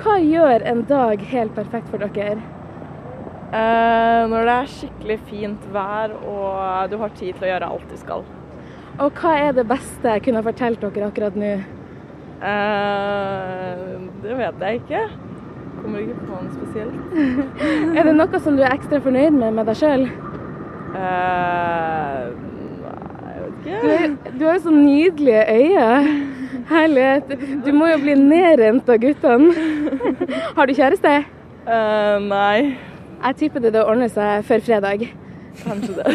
hva 0.02 0.18
gjør 0.22 0.62
en 0.66 0.82
dag 0.88 1.22
helt 1.32 1.54
perfekt 1.54 1.88
for 1.90 1.98
dere? 1.98 2.38
Eh, 3.46 4.22
når 4.30 4.48
det 4.48 4.54
er 4.56 4.70
skikkelig 4.72 5.16
fint 5.28 5.66
vær 5.74 6.14
og 6.18 6.90
du 6.90 6.96
har 6.98 7.12
tid 7.14 7.36
til 7.36 7.46
å 7.46 7.50
gjøre 7.52 7.68
alt 7.76 7.90
du 7.92 7.96
skal. 8.00 8.24
Og 8.98 9.20
hva 9.20 9.34
er 9.38 9.52
det 9.54 9.66
beste 9.68 10.14
jeg 10.16 10.24
kunne 10.26 10.42
fortalt 10.42 10.82
dere 10.82 11.10
akkurat 11.10 11.36
nå? 11.38 11.52
Eh, 12.42 13.84
det 14.24 14.38
vet 14.40 14.64
jeg 14.66 14.80
ikke. 14.82 15.02
Kommer 15.82 16.02
ikke 16.02 16.18
på 16.24 16.40
noe 16.40 16.54
spesielt. 16.56 16.96
Er 18.00 18.08
det 18.08 18.14
noe 18.16 18.40
som 18.42 18.56
du 18.56 18.64
er 18.64 18.74
ekstra 18.74 18.98
fornøyd 19.04 19.36
med 19.36 19.54
med 19.60 19.68
deg 19.70 19.78
sjøl? 19.82 20.08
Eh, 20.96 22.34
Du, 23.66 23.72
du 24.38 24.44
har 24.46 24.54
jo 24.54 24.60
så 24.62 24.70
nydelige 24.70 25.42
øyne. 25.50 25.86
Herlighet. 26.70 27.32
Du 27.66 27.72
må 27.74 27.88
jo 27.90 27.96
bli 28.02 28.14
nedrent 28.14 28.88
av 28.88 29.00
guttene. 29.02 29.50
Har 30.56 30.66
du 30.66 30.74
kjæreste? 30.74 31.14
Uh, 31.66 32.16
nei, 32.22 32.76
Jeg 33.26 33.38
tipper 33.40 33.62
det 33.64 33.72
det 33.74 33.82
ordner 33.82 34.10
seg 34.12 34.44
før 34.46 34.60
fredag. 34.62 35.06
kanskje 35.64 35.94
det. 35.96 36.06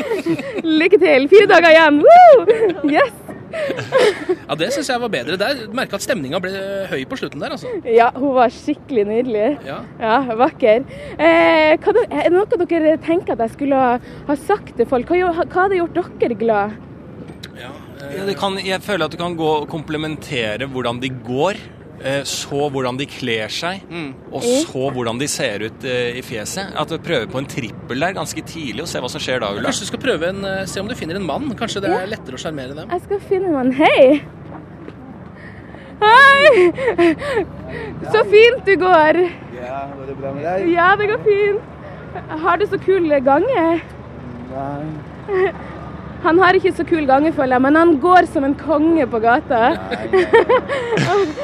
Lykke 0.80 0.98
til! 1.00 1.28
Fire 1.32 1.46
dager 1.48 1.70
igjen! 1.72 2.00
Woo! 2.04 2.90
Yes! 2.90 3.20
Ja, 4.48 4.54
Det 4.58 4.66
syns 4.74 4.88
jeg 4.90 5.00
var 5.00 5.10
bedre. 5.12 5.36
Der 5.40 5.60
merka 5.72 5.96
at 5.96 6.04
stemninga 6.04 6.40
ble 6.42 6.52
høy 6.90 7.04
på 7.08 7.16
slutten 7.20 7.40
der, 7.40 7.54
altså. 7.54 7.70
Ja, 7.88 8.10
hun 8.16 8.34
var 8.36 8.52
skikkelig 8.52 9.04
nydelig. 9.08 9.46
Ja. 9.64 9.78
Ja, 10.00 10.18
vakker. 10.36 10.84
Eh, 11.14 11.76
hva, 11.80 11.94
er 12.10 12.28
det 12.28 12.34
noe 12.34 12.66
dere 12.66 12.96
tenker 13.04 13.36
at 13.36 13.44
jeg 13.46 13.54
skulle 13.54 13.84
ha, 14.02 14.36
sagt 14.48 14.74
til 14.76 14.88
folk? 14.90 15.08
Hva, 15.08 15.30
hva 15.46 15.62
hadde 15.62 15.78
gjort 15.80 16.02
dere 16.20 16.38
glad? 16.40 16.74
Ja, 17.54 17.70
eh, 18.02 18.18
ja, 18.18 18.26
det 18.28 18.36
kan, 18.40 18.58
jeg 18.60 18.82
føler 18.84 19.06
at 19.06 19.14
du 19.14 19.20
kan 19.22 19.38
gå 19.38 19.48
og 19.62 19.70
komplementere 19.72 20.68
hvordan 20.68 21.00
de 21.00 21.14
går. 21.24 21.62
Eh, 22.04 22.20
så 22.28 22.68
hvordan 22.70 22.98
de 23.00 23.06
kler 23.10 23.52
seg, 23.52 23.82
og 24.30 24.44
så 24.44 24.84
hvordan 24.94 25.18
de 25.20 25.28
ser 25.30 25.64
ut 25.66 25.86
eh, 25.88 26.18
i 26.20 26.22
fjeset. 26.24 26.74
At 26.78 26.92
du 26.92 26.98
prøver 27.02 27.26
på 27.32 27.40
en 27.40 27.48
trippel 27.50 28.06
der 28.06 28.16
ganske 28.16 28.44
tidlig, 28.46 28.84
og 28.84 28.90
se 28.90 29.02
hva 29.02 29.10
som 29.12 29.22
skjer 29.22 29.42
da, 29.42 29.50
Ulla. 29.56 29.70
Kanskje 29.70 29.88
du 29.88 29.92
skal 29.92 30.02
prøve 30.04 30.30
en, 30.30 30.44
eh, 30.44 30.62
se 30.70 30.82
om 30.82 30.90
du 30.90 30.96
finner 30.98 31.18
en 31.20 31.26
mann. 31.26 31.50
Kanskje 31.58 31.84
det 31.84 31.92
er 31.96 32.10
lettere 32.12 32.38
å 32.38 32.44
sjarmere 32.44 32.76
dem. 32.78 32.92
Jeg 32.94 33.06
skal 33.08 33.22
finne 33.30 33.50
en 33.50 33.58
mann. 33.58 33.74
Hei! 33.80 34.22
Hei! 36.04 37.44
Så 38.12 38.24
fint 38.30 38.66
du 38.66 38.74
går. 38.78 39.20
Ja, 39.56 39.84
går 39.96 40.10
det 40.10 40.16
bra 40.20 40.34
med 40.36 40.44
deg? 40.44 40.72
Ja, 40.74 40.90
det 41.00 41.08
går 41.10 41.22
fint. 41.24 41.70
Har 42.44 42.58
du 42.60 42.66
så 42.70 42.78
kul 42.78 43.08
gange? 43.26 43.62
Nei. 44.54 45.52
Han 46.24 46.38
har 46.40 46.56
ikke 46.56 46.72
så 46.72 46.84
kul 46.88 47.04
gange, 47.08 47.32
føler 47.36 47.58
jeg, 47.58 47.64
men 47.66 47.76
han 47.76 47.96
går 48.00 48.28
som 48.32 48.46
en 48.46 48.56
konge 48.56 49.04
på 49.12 49.20
gata. 49.20 49.74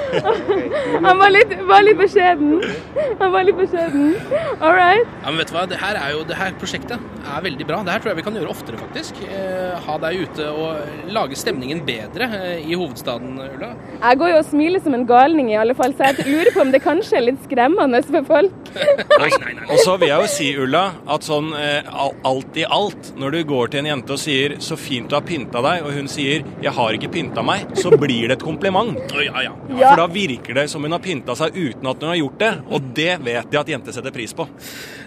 Han 1.05 1.18
var 1.20 1.31
litt, 1.33 1.53
var 1.68 1.85
litt 1.85 1.99
beskjeden. 1.99 2.61
Han 3.20 3.33
var 3.33 3.45
litt 3.47 3.59
beskjeden. 3.59 4.14
All 4.59 4.74
right. 4.74 5.07
Ja, 5.22 5.31
men 5.31 5.41
vet 5.41 5.53
du 5.53 5.55
hva? 5.55 5.66
Det 5.70 5.78
her, 5.81 5.99
er 6.01 6.14
jo, 6.16 6.22
det 6.26 6.39
her 6.39 6.55
prosjektet 6.61 6.99
er 7.20 7.45
veldig 7.45 7.66
bra. 7.68 7.81
Det 7.87 7.95
her 7.95 8.03
tror 8.03 8.12
jeg 8.12 8.20
vi 8.20 8.24
kan 8.26 8.39
gjøre 8.39 8.53
oftere, 8.53 8.81
faktisk. 8.81 9.20
Eh, 9.28 9.76
ha 9.87 9.97
deg 10.03 10.24
ute 10.24 10.49
og 10.51 11.12
lage 11.14 11.39
stemningen 11.39 11.83
bedre 11.87 12.28
eh, 12.41 12.64
i 12.64 12.78
hovedstaden, 12.78 13.39
Ulla. 13.45 13.72
Jeg 14.01 14.20
går 14.22 14.33
jo 14.33 14.41
og 14.41 14.49
smiler 14.49 14.83
som 14.85 14.97
en 14.97 15.07
galning, 15.09 15.53
i 15.53 15.59
alle 15.61 15.76
fall, 15.78 15.95
så 15.97 16.11
jeg 16.11 16.26
lurer 16.28 16.53
på 16.57 16.64
om 16.64 16.72
det 16.74 16.83
kanskje 16.85 17.20
er 17.20 17.26
litt 17.28 17.41
skremmende 17.47 18.03
for 18.09 18.26
folk. 18.28 18.57
Nei, 19.20 19.28
nei, 19.43 19.53
nei. 19.57 19.64
Og 19.74 19.81
så 19.83 19.97
vil 19.99 20.09
jeg 20.12 20.22
jo 20.22 20.28
si, 20.31 20.49
Ulla, 20.62 20.83
at 21.11 21.26
sånn 21.26 21.51
eh, 21.59 21.87
alt 22.26 22.59
i 22.59 22.64
alt, 22.64 23.12
når 23.20 23.35
du 23.35 23.41
går 23.51 23.72
til 23.72 23.83
en 23.83 23.91
jente 23.91 24.14
og 24.14 24.22
sier 24.22 24.55
'så 24.71 24.79
fint 24.79 25.11
du 25.11 25.16
har 25.16 25.25
pynta 25.27 25.62
deg', 25.64 25.83
og 25.85 25.93
hun 25.93 26.09
sier 26.09 26.45
'jeg 26.62 26.73
har 26.73 26.95
ikke 26.95 27.11
pynta 27.11 27.43
meg', 27.43 27.66
så 27.75 27.91
blir 27.91 28.29
det 28.29 28.39
et 28.39 28.43
kompliment. 28.43 28.99
Ja, 29.12 29.43
ja. 29.43 29.53
Ja. 29.68 29.91
For 29.91 29.97
da 29.97 30.07
virker 30.07 30.55
det 30.55 30.71
som 30.71 30.83
hun 30.83 30.93
har 30.93 31.03
pynta 31.03 31.35
seg 31.37 31.55
uten 31.57 31.87
at 31.87 32.01
hun 32.01 32.09
har 32.09 32.16
gjort 32.16 32.39
det, 32.39 32.53
og 32.71 32.95
det 32.95 33.18
vet 33.25 33.51
jeg 33.51 33.61
at 33.61 33.68
jenter 33.68 33.93
setter 33.93 34.11
pris 34.14 34.33
på. 34.33 34.47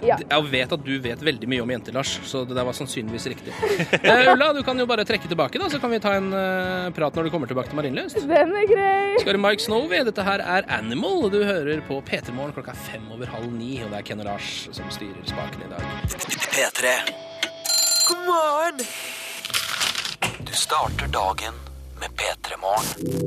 Ja. 0.03 0.17
Jeg 0.17 0.51
vet 0.51 0.71
at 0.75 0.83
du 0.83 0.99
vet 0.99 1.19
veldig 1.23 1.47
mye 1.47 1.63
om 1.63 1.69
jenter, 1.69 1.93
Lars, 1.93 2.19
så 2.27 2.43
det 2.47 2.55
der 2.55 2.65
var 2.67 2.73
sannsynligvis 2.73 3.27
riktig. 3.27 3.53
Eh, 4.03 4.33
Ulla, 4.33 4.51
du 4.53 4.61
kan 4.63 4.77
jo 4.77 4.85
bare 4.85 5.05
trekke 5.05 5.27
tilbake, 5.29 5.59
da, 5.59 5.69
så 5.69 5.79
kan 5.79 5.91
vi 5.91 5.99
ta 5.99 6.13
en 6.17 6.27
uh, 6.33 6.91
prat 6.93 7.15
når 7.15 7.23
du 7.23 7.29
kommer 7.31 7.47
tilbake 7.47 7.69
til 7.71 7.77
Marienlyst. 7.79 8.19
Den 8.27 8.51
er 8.51 8.67
grei. 8.67 9.15
Skal 9.21 9.37
du 9.37 9.39
Mike 9.39 9.63
Snowy? 9.63 10.03
Dette 10.03 10.25
her 10.27 10.43
er 10.43 10.67
Animal. 10.67 11.29
Du 11.31 11.39
hører 11.43 11.81
på 11.87 12.01
P3 12.03 12.35
Morgen 12.35 12.53
klokka 12.53 12.75
fem 12.75 13.05
over 13.15 13.31
halv 13.31 13.51
ni, 13.53 13.77
og 13.83 13.93
det 13.93 14.01
er 14.01 14.07
Ken 14.11 14.23
og 14.25 14.31
Lars 14.33 14.67
som 14.71 14.91
styrer 14.91 15.23
spaken 15.29 15.65
i 15.65 15.71
dag. 15.71 15.83
P3. 16.51 16.95
God 18.09 18.25
morgen! 18.27 19.21
Du 20.53 20.57
starter 20.57 21.07
dagen 21.07 21.53
med 21.99 22.09
P3 22.09 22.53
Morgen. 22.61 23.17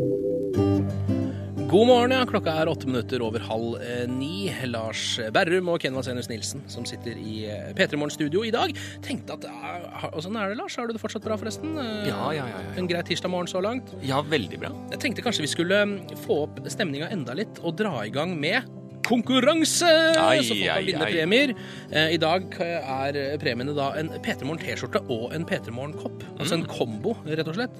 God 1.68 1.86
morgen, 1.86 2.10
ja. 2.14 2.26
Klokka 2.26 2.52
er 2.54 2.70
åtte 2.70 2.86
minutter 2.86 3.24
over 3.26 3.42
halv 3.42 3.80
eh, 3.82 4.04
ni. 4.06 4.52
Lars 4.70 5.18
Berrum 5.34 5.72
og 5.72 5.82
Ken 5.82 5.98
Senus 6.06 6.30
Nilsen, 6.30 6.62
som 6.70 6.86
sitter 6.86 7.18
i 7.18 7.40
eh, 7.50 7.74
P3 7.74 7.98
Morgen 7.98 8.14
studio 8.14 8.44
i 8.46 8.52
dag, 8.54 8.70
tenkte 9.02 9.40
at 9.40 9.48
eh, 9.50 10.06
Åssen 10.12 10.38
er 10.38 10.54
det, 10.54 10.60
Lars? 10.60 10.78
Har 10.78 10.86
du 10.86 10.94
det 10.94 11.02
fortsatt 11.02 11.26
bra, 11.26 11.34
forresten? 11.40 11.74
Ja, 12.06 12.30
ja, 12.30 12.46
ja, 12.46 12.62
ja. 12.62 12.72
En 12.78 12.86
grei 12.86 13.02
tirsdag 13.10 13.34
morgen 13.34 13.50
så 13.50 13.58
langt? 13.58 13.90
Ja, 14.06 14.22
veldig 14.22 14.62
bra. 14.62 14.70
Jeg 14.94 15.02
tenkte 15.02 15.26
kanskje 15.26 15.48
vi 15.48 15.54
skulle 15.56 15.82
få 16.28 16.44
opp 16.46 16.62
stemninga 16.70 17.10
enda 17.10 17.34
litt 17.34 17.58
og 17.66 17.74
dra 17.82 18.06
i 18.06 18.14
gang 18.14 18.38
med 18.38 18.70
konkurranse! 19.06 19.90
Ai, 20.20 20.40
så 20.42 20.54
folk 20.56 20.66
kan 20.66 20.86
vinne 20.90 21.08
premier. 21.12 21.54
Eh, 21.90 22.14
I 22.16 22.18
dag 22.22 22.48
er 22.60 23.20
premiene 23.42 23.74
da 23.76 23.92
en 24.00 24.10
P3 24.24 24.44
Morgen 24.48 24.62
T-skjorte 24.62 25.02
og 25.12 25.32
en 25.36 25.46
P3 25.48 25.72
Morgen 25.74 25.94
kopp. 25.96 26.24
Altså 26.36 26.56
Mm. 26.56 26.62
en 26.62 26.66
kombo, 26.70 27.16
rett 27.26 27.48
og 27.48 27.54
slett. 27.56 27.76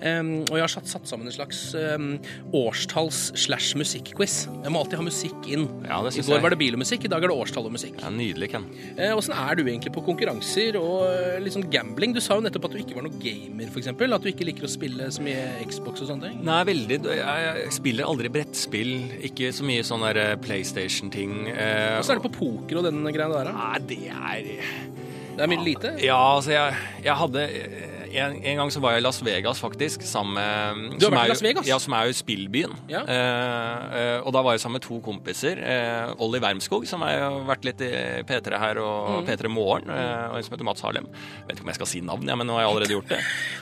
Og 0.00 0.54
jeg 0.56 0.62
har 0.64 0.68
satt, 0.72 0.86
satt 0.88 1.06
sammen 1.08 1.26
en 1.28 1.32
slags 1.34 1.74
em, 1.76 2.18
årstalls- 2.56 3.36
slash 3.36 3.74
musikkquiz. 3.76 4.46
Jeg 4.64 4.72
må 4.72 4.80
alltid 4.80 4.96
ha 5.00 5.04
musikk 5.04 5.46
inn. 5.50 5.66
Ja, 5.84 6.00
I 6.00 6.08
går 6.08 6.34
jeg. 6.34 6.42
var 6.42 6.50
det 6.54 6.58
bil 6.58 6.74
og 6.76 6.80
musikk, 6.80 7.04
i 7.04 7.08
dag 7.12 7.22
er 7.24 7.28
det 7.28 7.36
årstall 7.36 7.66
og 7.68 7.72
musikk. 7.74 8.00
Ja, 8.00 8.08
Nydelig, 8.10 8.50
Ken. 8.50 8.64
Eh, 8.96 9.12
Åssen 9.16 9.34
er 9.36 9.54
du 9.56 9.64
egentlig 9.64 9.92
på 9.92 10.02
konkurranser 10.04 10.76
og 10.80 11.04
eh, 11.10 11.38
litt 11.40 11.52
sånn 11.52 11.68
gambling? 11.70 12.14
Du 12.14 12.20
sa 12.20 12.34
jo 12.38 12.40
nettopp 12.46 12.64
at 12.70 12.72
du 12.72 12.78
ikke 12.78 12.94
var 12.96 13.04
noen 13.06 13.20
gamer, 13.20 13.68
f.eks. 13.68 13.88
At 13.90 14.22
du 14.24 14.28
ikke 14.32 14.46
liker 14.48 14.64
å 14.66 14.70
spille 14.72 15.10
så 15.12 15.20
mye 15.22 15.66
Xbox 15.68 16.00
og 16.02 16.08
sånne 16.08 16.30
ting. 16.30 16.44
Nei, 16.44 16.64
veldig. 16.64 17.00
Jeg 17.04 17.18
jeg 17.60 17.72
spiller 17.72 18.04
aldri 18.08 18.28
brettspill. 18.32 18.92
Ikke 19.26 19.50
så 19.52 19.64
mye 19.66 19.84
sånn 19.86 20.00
der 20.06 20.16
eh, 20.32 20.36
PlayStation-ting. 20.70 21.48
eh, 21.50 21.98
Åssen 21.98 22.16
er 22.16 22.20
det 22.20 22.30
på 22.30 22.38
poker 22.38 22.78
og 22.80 22.84
den 22.86 23.02
greia 23.12 23.28
der, 23.32 23.50
da? 23.50 23.52
Nei, 23.52 23.78
det 23.90 23.98
er 24.10 24.50
Det 25.36 25.44
er 25.44 25.50
mye 25.50 25.64
lite? 25.64 25.94
Ja, 26.02 26.18
altså, 26.36 26.50
jeg, 26.52 26.74
jeg 27.04 27.14
hadde 27.16 27.44
en, 28.12 28.36
en 28.44 28.56
gang 28.62 28.70
så 28.72 28.80
var 28.82 28.94
jeg 28.96 29.02
i 29.02 29.04
Las 29.04 29.20
Vegas, 29.24 29.60
faktisk. 29.62 30.02
Sammen 30.06 30.34
med 30.36 30.96
Du 31.00 31.06
har 31.06 31.14
vært 31.14 31.30
i 31.30 31.32
Las 31.34 31.42
Vegas? 31.44 31.68
Ja, 31.68 31.78
som 31.82 31.94
er 31.96 32.08
jo 32.10 32.16
spillbyen. 32.18 32.74
Ja. 32.90 33.02
Eh, 33.04 33.84
eh, 34.00 34.16
og 34.26 34.32
da 34.34 34.42
var 34.46 34.56
jeg 34.56 34.62
sammen 34.64 34.78
med 34.80 34.84
to 34.86 34.98
kompiser. 35.04 35.60
Eh, 35.62 36.12
Olli 36.24 36.40
Wermskog, 36.42 36.86
som 36.90 37.04
har 37.06 37.38
vært 37.48 37.68
litt 37.68 37.84
i 37.86 37.90
P3 38.28 38.58
her, 38.60 38.80
og 38.82 39.20
Mm. 39.20 39.26
P3 39.28 39.48
Morgen. 39.52 39.90
Og 39.90 40.36
en 40.38 40.42
som 40.46 40.54
heter 40.54 40.64
Mats 40.68 40.80
Harlem. 40.84 41.06
Vet 41.48 41.56
ikke 41.58 41.66
om 41.66 41.70
jeg 41.72 41.78
skal 41.80 41.90
si 41.90 42.00
navn, 42.00 42.26
ja, 42.28 42.36
men 42.38 42.46
nå 42.46 42.54
har 42.56 42.64
jeg 42.66 42.70
allerede 42.70 42.94
gjort 42.96 43.10
det. 43.10 43.20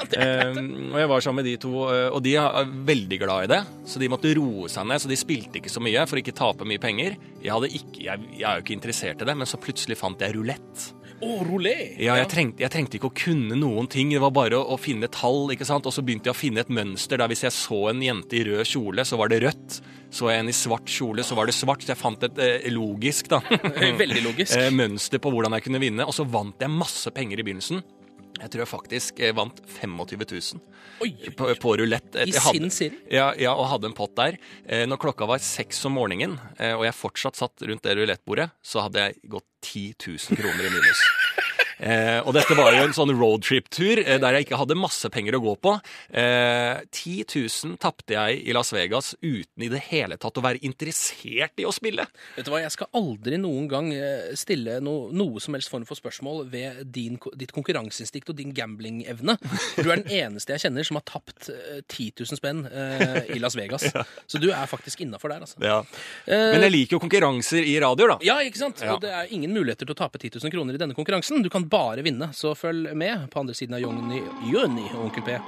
Og 0.92 0.98
jeg 1.00 1.08
var 1.10 1.20
sammen 1.24 1.42
med 1.42 1.48
de 1.50 1.56
to, 1.60 1.72
og 2.14 2.20
de 2.24 2.34
er 2.40 2.68
veldig 2.88 3.18
glad 3.20 3.44
i 3.44 3.50
det. 3.54 3.60
Så 3.88 4.00
de 4.00 4.08
måtte 4.12 4.30
roe 4.38 4.68
seg 4.72 4.86
ned, 4.88 5.00
så 5.02 5.08
de 5.10 5.16
spilte 5.18 5.58
ikke 5.60 5.72
så 5.72 5.82
mye 5.82 6.04
for 6.08 6.20
ikke 6.20 6.34
tape 6.36 6.66
mye 6.68 6.80
penger. 6.82 7.16
Jeg, 7.42 7.52
hadde 7.54 7.70
ikke, 7.74 8.02
jeg, 8.04 8.28
jeg 8.38 8.46
er 8.48 8.60
jo 8.60 8.64
ikke 8.66 8.76
interessert 8.76 9.22
i 9.22 9.28
det, 9.28 9.36
men 9.36 9.46
så 9.50 9.60
plutselig 9.60 9.98
fant 10.00 10.20
jeg 10.24 10.34
rulett. 10.36 10.88
Å, 11.18 11.28
rolé. 11.42 11.74
Ja, 11.98 12.14
jeg 12.20 12.28
trengte, 12.30 12.62
jeg 12.62 12.70
trengte 12.70 12.98
ikke 12.98 13.10
å 13.10 13.16
kunne 13.16 13.56
noen 13.58 13.88
ting. 13.90 14.12
Det 14.14 14.22
var 14.22 14.30
bare 14.34 14.58
å, 14.60 14.74
å 14.74 14.78
finne 14.78 15.10
tall. 15.10 15.48
ikke 15.54 15.66
sant? 15.66 15.86
Og 15.88 15.94
så 15.94 16.04
begynte 16.06 16.30
jeg 16.30 16.36
å 16.36 16.38
finne 16.38 16.62
et 16.62 16.70
mønster 16.70 17.18
der 17.18 17.30
hvis 17.30 17.42
jeg 17.48 17.56
så 17.56 17.80
en 17.90 18.02
jente 18.04 18.38
i 18.38 18.44
rød 18.46 18.62
kjole, 18.70 19.06
så 19.08 19.18
var 19.18 19.32
det 19.32 19.40
rødt. 19.42 19.80
Så 20.14 20.30
jeg 20.30 20.40
en 20.40 20.52
i 20.52 20.56
svart 20.56 20.88
kjole, 20.88 21.26
så 21.26 21.36
var 21.38 21.50
det 21.50 21.56
svart. 21.58 21.82
Så 21.82 21.92
jeg 21.92 22.00
fant 22.00 22.28
et 22.28 22.38
eh, 22.44 22.68
logisk 22.70 23.32
da. 23.34 23.42
Veldig 24.02 24.24
logisk. 24.28 24.54
eh, 24.60 24.70
mønster 24.70 25.22
på 25.22 25.32
hvordan 25.34 25.58
jeg 25.58 25.66
kunne 25.66 25.82
vinne. 25.82 26.06
Og 26.06 26.14
så 26.14 26.26
vant 26.28 26.62
jeg 26.62 26.72
masse 26.72 27.10
penger 27.14 27.42
i 27.42 27.48
begynnelsen. 27.48 27.82
Jeg 28.38 28.52
tror 28.52 28.62
jeg 28.62 28.70
faktisk 28.70 29.20
eh, 29.22 29.34
vant 29.34 29.60
25 29.80 30.24
000 30.24 30.60
Oi! 31.04 31.10
på, 31.38 31.48
på 31.62 31.74
rulett. 31.80 32.18
I 32.22 32.32
sin 32.34 32.70
sinn? 32.74 32.98
Ja, 33.10 33.32
ja, 33.38 33.54
og 33.54 33.68
hadde 33.72 33.90
en 33.90 33.96
pott 33.98 34.14
der. 34.18 34.38
Eh, 34.66 34.84
når 34.88 35.00
klokka 35.02 35.28
var 35.30 35.42
seks 35.42 35.80
om 35.88 35.96
morgenen, 35.98 36.38
eh, 36.58 36.74
og 36.76 36.86
jeg 36.86 36.96
fortsatt 36.98 37.38
satt 37.38 37.66
rundt 37.66 37.84
det 37.86 37.96
rulettbordet, 37.98 38.50
så 38.62 38.86
hadde 38.86 39.08
jeg 39.08 39.18
gått 39.34 39.48
10 39.66 39.84
000 40.06 40.40
kroner 40.40 40.68
i 40.68 40.72
minus. 40.74 41.02
Eh, 41.78 42.18
og 42.26 42.34
dette 42.34 42.56
var 42.58 42.74
jo 42.74 42.82
en 42.86 42.94
sånn 42.96 43.12
roadtrip-tur 43.14 44.02
eh, 44.02 44.18
der 44.20 44.38
jeg 44.38 44.48
ikke 44.48 44.58
hadde 44.60 44.78
masse 44.78 45.08
penger 45.14 45.38
å 45.38 45.42
gå 45.44 45.54
på. 45.62 45.74
Eh, 46.10 46.82
10 46.90 47.26
000 47.30 47.78
tapte 47.82 48.16
jeg 48.16 48.40
i 48.48 48.54
Las 48.56 48.72
Vegas 48.74 49.12
uten 49.22 49.64
i 49.64 49.70
det 49.70 49.84
hele 49.90 50.18
tatt 50.20 50.38
å 50.38 50.44
være 50.44 50.62
interessert 50.66 51.62
i 51.62 51.66
å 51.68 51.74
spille. 51.74 52.08
Vet 52.36 52.48
du 52.48 52.52
hva, 52.52 52.62
Jeg 52.64 52.74
skal 52.74 52.90
aldri 52.98 53.38
noen 53.40 53.68
gang 53.70 53.92
eh, 53.94 54.32
stille 54.38 54.78
no, 54.84 54.96
noe 55.14 55.42
som 55.42 55.56
helst 55.56 55.70
form 55.72 55.86
for 55.88 55.98
spørsmål 55.98 56.46
ved 56.50 56.82
din, 56.94 57.18
ditt 57.38 57.54
konkurranseinstinkt 57.54 58.32
og 58.32 58.38
din 58.40 58.54
gamblingevne. 58.56 59.38
Du 59.78 59.86
er 59.86 60.02
den 60.02 60.10
eneste 60.22 60.56
jeg 60.56 60.66
kjenner 60.66 60.86
som 60.86 60.98
har 60.98 61.06
tapt 61.08 61.50
eh, 61.54 61.80
10 61.86 62.24
000 62.24 62.40
spenn 62.40 62.64
eh, 62.66 63.34
i 63.36 63.42
Las 63.42 63.56
Vegas. 63.58 63.86
Så 64.30 64.42
du 64.42 64.50
er 64.50 64.66
faktisk 64.70 65.04
innafor 65.06 65.32
der, 65.32 65.46
altså. 65.46 65.62
Ja. 65.62 65.80
Men 66.26 66.64
jeg 66.66 66.72
liker 66.74 66.96
jo 66.96 67.02
konkurranser 67.02 67.62
i 67.62 67.76
radio, 67.82 68.08
da. 68.14 68.18
Ja, 68.26 68.38
ikke 68.44 68.60
sant? 68.60 68.82
Ja. 68.82 68.96
Og 68.96 69.02
det 69.04 69.12
er 69.14 69.30
ingen 69.34 69.52
muligheter 69.54 69.86
til 69.86 69.94
å 69.94 69.98
tape 69.98 70.18
10 70.20 70.40
000 70.42 70.52
kroner 70.52 70.76
i 70.76 70.80
denne 70.80 70.96
konkurransen. 70.96 71.42
Du 71.44 71.50
kan 71.52 71.67
bare 71.70 72.04
vinne, 72.06 72.30
så 72.36 72.54
følg 72.58 72.94
med. 72.96 73.28
På 73.32 73.42
andre 73.42 73.56
siden 73.56 73.76
av 73.78 73.84
Jonny, 73.84 74.22
og 74.94 75.08
Onkel 75.08 75.26
P 75.26 75.38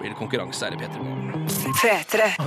blir 0.00 0.12
det 0.12 0.18
konkurranse 0.18 0.66
her 0.66 0.76
i 0.76 0.80
P3 0.80 1.02
Morgen. 1.02 1.26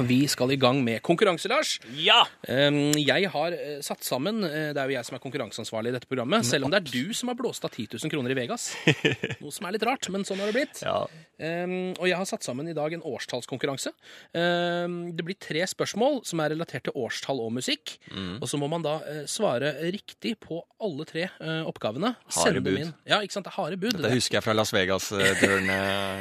Vi 0.09 0.19
skal 0.27 0.51
i 0.51 0.57
gang 0.59 0.81
med 0.83 1.01
konkurranse, 1.05 1.49
Lars. 1.51 1.77
Ja! 1.97 2.23
Jeg 2.45 3.29
har 3.33 3.55
eh, 3.55 3.79
satt 3.85 4.03
sammen 4.05 4.43
eh, 4.43 4.71
Det 4.75 4.81
er 4.81 4.89
jo 4.89 4.95
jeg 4.95 5.07
som 5.07 5.17
er 5.17 5.21
konkurranseansvarlig 5.23 5.93
i 5.93 5.95
dette 5.95 6.09
programmet. 6.09 6.47
Selv 6.47 6.67
om 6.67 6.73
det 6.73 6.81
er 6.81 6.89
du 6.89 7.13
som 7.15 7.31
har 7.31 7.37
blåst 7.39 7.65
av 7.65 7.71
10 7.71 7.95
000 7.95 8.11
kroner 8.11 8.33
i 8.33 8.37
Vegas. 8.37 8.71
Noe 9.43 9.53
som 9.55 9.67
er 9.67 9.75
litt 9.75 9.85
rart, 9.87 10.09
men 10.13 10.25
sånn 10.27 10.41
har 10.41 10.51
det 10.51 10.57
blitt. 10.57 10.83
Ja. 10.83 11.03
Og 11.39 12.05
jeg 12.09 12.17
har 12.19 12.27
satt 12.27 12.43
sammen 12.43 12.67
i 12.67 12.75
dag 12.75 12.91
en 12.91 13.03
årstallskonkurranse. 13.07 13.93
Det 14.33 15.23
blir 15.23 15.37
tre 15.39 15.63
spørsmål 15.71 16.19
som 16.27 16.41
er 16.43 16.51
relatert 16.51 16.89
til 16.89 16.97
årstall 16.99 17.39
og 17.45 17.53
musikk. 17.55 17.95
Og 18.41 18.47
så 18.51 18.59
må 18.59 18.67
man 18.71 18.83
da 18.83 18.97
eh, 19.07 19.21
svare 19.29 19.71
riktig 19.95 20.35
på 20.43 20.59
alle 20.83 21.07
tre 21.07 21.29
oppgavene. 21.69 22.13
Harde 22.35 22.63
bud. 22.65 22.91
Ja, 23.07 23.21
ikke 23.23 23.37
sant. 23.37 23.47
Det 23.47 23.53
er 23.53 23.57
harde 23.59 23.79
bud. 23.79 23.95
Dette 23.95 24.11
husker 24.17 24.39
jeg 24.39 24.47
fra 24.49 24.57
Las 24.57 24.73
Vegas-turen. 24.75 25.69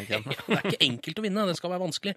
Det 0.09 0.57
er 0.57 0.71
ikke 0.71 0.85
enkelt 0.87 1.18
å 1.21 1.25
vinne, 1.27 1.45
det 1.49 1.57
skal 1.59 1.73
være 1.73 1.83
vanskelig. 1.85 2.15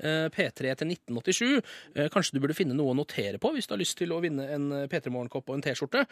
Eh, 0.00 0.28
P3 0.34 0.74
til 0.80 0.90
1987. 0.92 1.62
Eh, 1.96 2.08
Kanskje 2.14 2.36
du 2.36 2.40
burde 2.44 2.56
finne 2.58 2.76
noe 2.78 2.94
å 2.94 2.98
notere 2.98 3.40
på 3.42 3.52
hvis 3.54 3.66
du 3.68 3.74
har 3.74 3.82
lyst 3.82 3.98
til 4.00 4.12
å 4.14 4.20
vinne 4.24 4.46
en 4.54 4.68
eh, 4.72 4.86
P3 4.92 5.12
Morgenkopp 5.14 5.48
og 5.50 5.58
en 5.58 5.64
T-skjorte. 5.66 6.04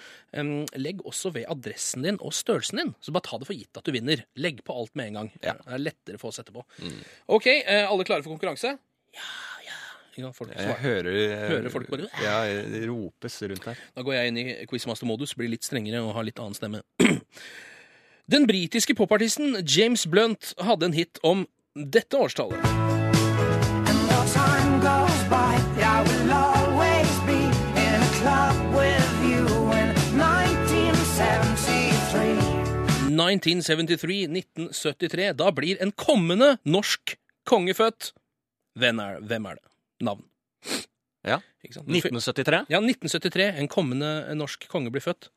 Legg 0.83 1.03
også 1.09 1.33
ved 1.35 1.47
adressen 1.53 2.03
din 2.07 2.19
og 2.21 2.35
størrelsen 2.37 2.83
din, 2.83 2.95
så 3.03 3.15
bare 3.15 3.29
ta 3.29 3.39
det 3.41 3.49
for 3.49 3.57
gitt 3.59 3.79
at 3.79 3.87
du 3.89 3.93
vinner. 3.95 4.25
Legg 4.37 4.63
på 4.67 4.75
alt 4.77 4.95
med 4.99 5.13
en 5.13 5.21
gang. 5.21 5.33
Det 5.43 5.55
er 5.55 5.83
lettere 5.83 6.19
for 6.21 6.33
oss 6.33 6.41
etterpå. 6.43 6.65
OK, 7.33 7.47
eh, 7.63 7.87
alle 7.89 8.05
klare 8.09 8.23
for 8.25 8.35
konkurranse? 8.37 8.77
Ja, 9.17 9.31
ja. 9.67 9.79
Ja, 10.13 10.29
Folk 10.37 10.51
Jeg 10.53 10.75
hører, 10.83 11.15
Hører 11.49 11.71
folk 11.73 11.89
bare- 11.89 12.09
Ja, 12.21 12.43
det 12.69 12.83
ropes 12.87 13.39
rundt 13.49 13.65
her. 13.65 13.79
Da 13.97 14.03
går 14.05 14.13
jeg 14.19 14.29
inn 14.29 14.39
i 14.43 14.67
quizmaster-modus, 14.69 15.33
blir 15.39 15.49
litt 15.49 15.65
strengere 15.65 16.03
og 16.05 16.13
har 16.19 16.27
litt 16.29 16.37
annen 16.43 16.53
stemme. 16.59 16.83
Den 18.33 18.45
britiske 18.47 18.95
popartisten 18.97 19.57
James 19.67 20.05
Blunt 20.07 20.53
hadde 20.63 20.85
en 20.89 20.93
hit 20.97 21.19
om 21.27 21.47
dette 21.75 22.17
årstallet. 22.17 22.73
1973, 33.33 34.27
1973, 34.29 35.33
da 35.37 35.51
blir 35.55 35.81
en 35.83 35.93
kommende 35.93 36.57
norsk 36.65 37.15
konge 37.49 37.75
født. 37.75 38.13
Hvem 38.79 39.01
er, 39.05 39.21
hvem 39.21 39.47
er 39.47 39.61
det? 39.61 39.69
Navn. 40.03 40.25
Ja. 41.25 41.39
1973? 41.63 42.65
Ja, 42.73 42.81
1973. 42.81 43.61
En 43.61 43.69
kommende 43.69 44.35
norsk 44.35 44.67
konge 44.69 44.91
blir 44.91 45.05
født. 45.05 45.31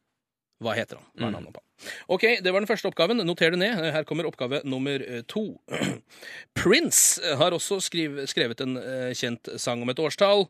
Hva 0.63 0.75
heter 0.77 0.99
han? 0.99 1.07
Hva 1.19 1.27
er 1.27 1.33
navnet 1.35 1.55
på 1.55 1.59
han? 1.59 1.91
Ok, 2.15 2.23
det 2.43 2.53
var 2.53 2.63
den 2.63 2.69
første 2.69 2.87
oppgaven. 2.87 3.19
Noter 3.27 3.51
det 3.51 3.59
ned. 3.59 3.81
Her 3.91 4.07
kommer 4.07 4.27
oppgave 4.29 4.61
nummer 4.63 5.03
eh, 5.03 5.23
to. 5.27 5.57
Prince 6.59 7.19
har 7.39 7.55
også 7.55 7.81
skriv, 7.83 8.21
skrevet 8.31 8.63
en 8.63 8.79
eh, 8.79 9.11
kjent 9.17 9.51
sang 9.59 9.83
om 9.83 9.91
et 9.91 9.99
årstall. 9.99 10.47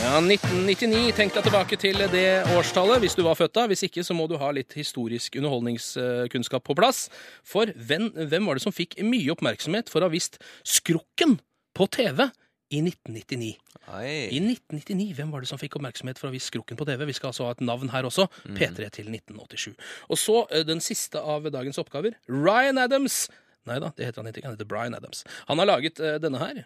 Ja, 0.00 0.16
1999. 0.18 1.10
Tenk 1.14 1.34
deg 1.36 1.44
tilbake 1.46 1.76
til 1.78 2.00
det 2.10 2.24
årstallet 2.54 3.02
hvis 3.02 3.14
du 3.18 3.20
var 3.26 3.36
født 3.38 3.58
da. 3.58 3.66
Hvis 3.70 3.84
ikke, 3.86 4.06
så 4.06 4.14
må 4.14 4.30
du 4.30 4.38
ha 4.40 4.48
litt 4.54 4.74
historisk 4.78 5.36
underholdningskunnskap 5.38 6.64
på 6.66 6.74
plass. 6.78 7.04
For 7.46 7.70
hvem, 7.74 8.08
hvem 8.30 8.48
var 8.48 8.58
det 8.58 8.64
som 8.64 8.74
fikk 8.74 8.96
mye 9.06 9.30
oppmerksomhet 9.34 9.90
for 9.92 10.02
å 10.02 10.08
ha 10.08 10.14
visst 10.14 10.38
Skrukken 10.66 11.38
på 11.80 11.86
TV 11.88 12.28
i 12.70 12.80
1999? 12.84 13.54
Oi. 13.88 14.08
I 14.28 14.38
1999, 14.38 15.14
hvem 15.16 15.30
var 15.32 15.42
det 15.42 15.48
som 15.48 15.58
fikk 15.60 15.78
oppmerksomhet 15.78 16.20
for 16.20 16.28
å 16.28 16.34
vise 16.34 16.50
Skrukken 16.50 16.76
på 16.76 16.84
TV? 16.84 17.06
Vi 17.08 17.16
skal 17.16 17.32
altså 17.32 17.46
ha 17.48 17.54
et 17.56 17.62
navn 17.64 17.88
her 17.94 18.06
også. 18.06 18.26
P3 18.52 18.90
til 18.92 19.08
1987. 19.08 19.72
Og 20.12 20.20
så 20.20 20.42
eh, 20.50 20.66
den 20.68 20.84
siste 20.84 21.22
av 21.24 21.48
dagens 21.48 21.80
oppgaver. 21.80 22.18
Ryan 22.28 22.78
Adams. 22.84 23.24
Nei 23.68 23.80
da, 23.80 23.94
det 23.96 24.10
heter 24.10 24.20
han 24.20 24.28
ikke. 24.28 24.44
Han 24.50 24.58
heter 24.58 24.68
Bryan 24.68 24.96
Adams. 24.98 25.24
Han 25.48 25.60
har 25.62 25.72
laget 25.72 26.00
uh, 26.04 26.18
denne 26.20 26.40
her. 26.40 26.64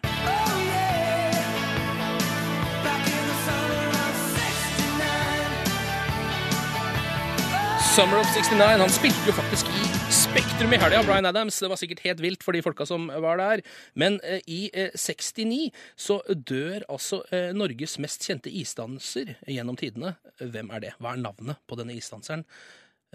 Summer 7.95 8.19
of 8.19 8.27
69. 8.35 8.83
Han 8.83 8.91
spilte 8.99 9.31
jo 9.31 9.39
faktisk 9.39 9.71
i 9.71 9.94
Spektrum 10.35 10.73
i 10.73 10.77
helga, 10.81 10.99
Bryan 11.07 11.25
Adams. 11.29 11.55
Det 11.63 11.67
var 11.71 11.79
sikkert 11.79 12.01
helt 12.03 12.19
vilt 12.19 12.41
for 12.43 12.51
de 12.51 12.59
folka 12.59 12.83
som 12.83 13.05
var 13.23 13.39
der. 13.39 13.61
Men 13.95 14.17
eh, 14.19 14.41
i 14.51 14.65
eh, 14.75 14.89
69 14.91 15.69
så 15.95 16.17
dør 16.27 16.83
altså 16.91 17.21
eh, 17.31 17.53
Norges 17.55 17.93
mest 18.03 18.25
kjente 18.27 18.51
isdanser 18.51 19.37
gjennom 19.47 19.77
tidene. 19.79 20.17
Hvem 20.41 20.73
er 20.75 20.83
det? 20.83 20.91
Hva 20.99 21.13
er 21.13 21.21
navnet 21.23 21.61
på 21.63 21.77
denne 21.79 21.95
isdanseren? 21.95 22.43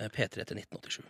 Eh, 0.01 0.09
P3 0.09 0.47
til 0.49 0.62
1987. 0.62 1.03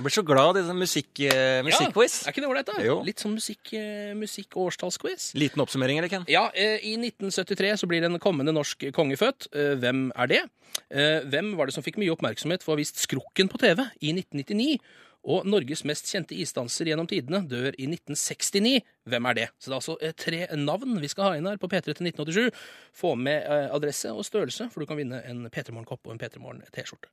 Jeg 0.00 0.02
blir 0.08 0.16
så 0.16 0.24
glad 0.26 0.58
i 0.58 0.64
sånn 0.66 0.82
musikk, 0.82 1.12
Uh, 1.28 1.60
musikk 1.62 1.94
Ja, 1.94 2.08
er 2.08 2.34
ikke 2.34 2.42
det 2.42 2.50
ålreit, 2.50 2.72
da? 2.72 2.82
Jo. 2.82 2.98
Litt 3.06 3.22
sånn 3.22 3.38
musikk, 3.38 3.70
uh, 3.70 4.10
musikk- 4.18 4.58
årstallsquiz. 4.58 5.28
Liten 5.38 5.62
oppsummering, 5.62 6.02
eller, 6.02 6.10
Ken? 6.10 6.26
Ja, 6.26 6.48
uh, 6.50 6.74
I 6.82 6.96
1973 6.98 7.76
så 7.84 7.86
blir 7.86 8.02
en 8.10 8.18
kommende 8.18 8.50
norsk 8.50 8.88
konge 8.98 9.14
født. 9.20 9.46
Eh, 9.54 9.76
Hvem 9.78 10.08
er 10.18 10.34
det? 10.34 10.42
Eh, 10.90 11.22
Hvem 11.30 11.54
var 11.54 11.70
det 11.70 11.76
som 11.78 11.86
fikk 11.86 12.02
mye 12.02 12.10
oppmerksomhet 12.16 12.66
for 12.66 12.72
å 12.72 12.74
ha 12.74 12.82
vist 12.82 12.98
Skrukken 12.98 13.46
på 13.52 13.62
TV 13.62 13.86
i 14.02 14.10
1999? 14.10 14.80
Og 15.22 15.44
Norges 15.46 15.84
mest 15.86 16.08
kjente 16.10 16.34
isdanser 16.34 16.88
gjennom 16.90 17.06
tidene 17.06 17.44
dør 17.46 17.76
i 17.78 17.86
1969. 17.86 18.80
Hvem 19.06 19.26
er 19.30 19.36
det? 19.38 19.44
Så 19.62 19.70
det 19.70 19.74
er 19.74 19.78
altså 19.78 19.94
eh, 20.02 20.12
tre 20.18 20.40
navn 20.58 20.96
vi 21.02 21.08
skal 21.10 21.24
ha 21.28 21.36
inn 21.38 21.46
her 21.46 21.60
på 21.62 21.68
P3 21.70 21.92
til 21.94 22.08
1987. 22.10 22.50
Få 22.98 23.12
med 23.18 23.46
eh, 23.46 23.68
adresse 23.74 24.10
og 24.10 24.24
størrelse, 24.26 24.66
for 24.74 24.82
du 24.82 24.86
kan 24.90 24.98
vinne 24.98 25.20
en 25.30 25.44
P3 25.46 25.70
Morgen-kopp 25.76 26.06
og 26.10 26.16
en 26.16 26.18
P3 26.22 26.42
Morgen-T-skjorte. 26.42 27.10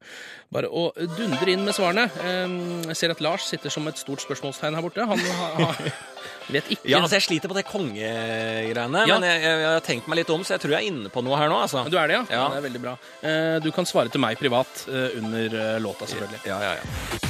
Bare 0.54 0.72
å 0.74 0.88
dundre 1.20 1.54
inn 1.54 1.62
med 1.66 1.78
svarene. 1.78 2.08
Eh, 2.26 2.58
Jeg 2.90 2.98
ser 2.98 3.14
at 3.14 3.22
Lars 3.22 3.46
sitter 3.50 3.70
som 3.74 3.86
et 3.90 4.02
stort 4.02 4.26
spørsmålstegn 4.26 4.78
her 4.80 4.86
borte. 4.90 5.06
Han 5.06 5.22
har, 5.30 5.80
vet 6.58 6.74
ikke 6.74 6.90
Ja, 6.90 7.04
altså 7.06 7.20
Jeg 7.22 7.28
sliter 7.30 7.54
på 7.54 7.58
det 7.62 7.68
kongegreiene, 7.70 9.06
Ja. 9.06 9.20
men 9.22 9.30
jeg, 9.30 9.42
jeg, 9.46 9.64
jeg 9.68 9.70
har 9.76 9.86
tenkt 9.86 10.10
meg 10.10 10.24
litt 10.24 10.34
om, 10.34 10.42
så 10.46 10.58
jeg 10.58 10.66
tror 10.66 10.78
jeg 10.80 10.82
er 10.88 10.90
inne 10.96 11.14
på 11.14 11.22
noe 11.30 11.38
her 11.38 11.54
nå. 11.54 11.62
altså. 11.62 11.86
Du 11.90 11.98
er 12.02 12.10
det, 12.10 12.18
ja? 12.20 12.26
Ja. 12.42 12.46
Det 12.56 12.62
er 12.64 12.68
veldig 12.72 12.84
bra. 12.90 12.98
Eh, 13.22 13.56
Du 13.66 13.70
kan 13.76 13.86
svare 13.86 14.10
til 14.10 14.22
meg 14.26 14.42
privat 14.42 14.86
under 14.90 15.60
låta, 15.86 16.10
selvfølgelig. 16.10 16.42
Ja, 16.50 16.58
ja, 16.72 16.78
ja. 16.82 17.29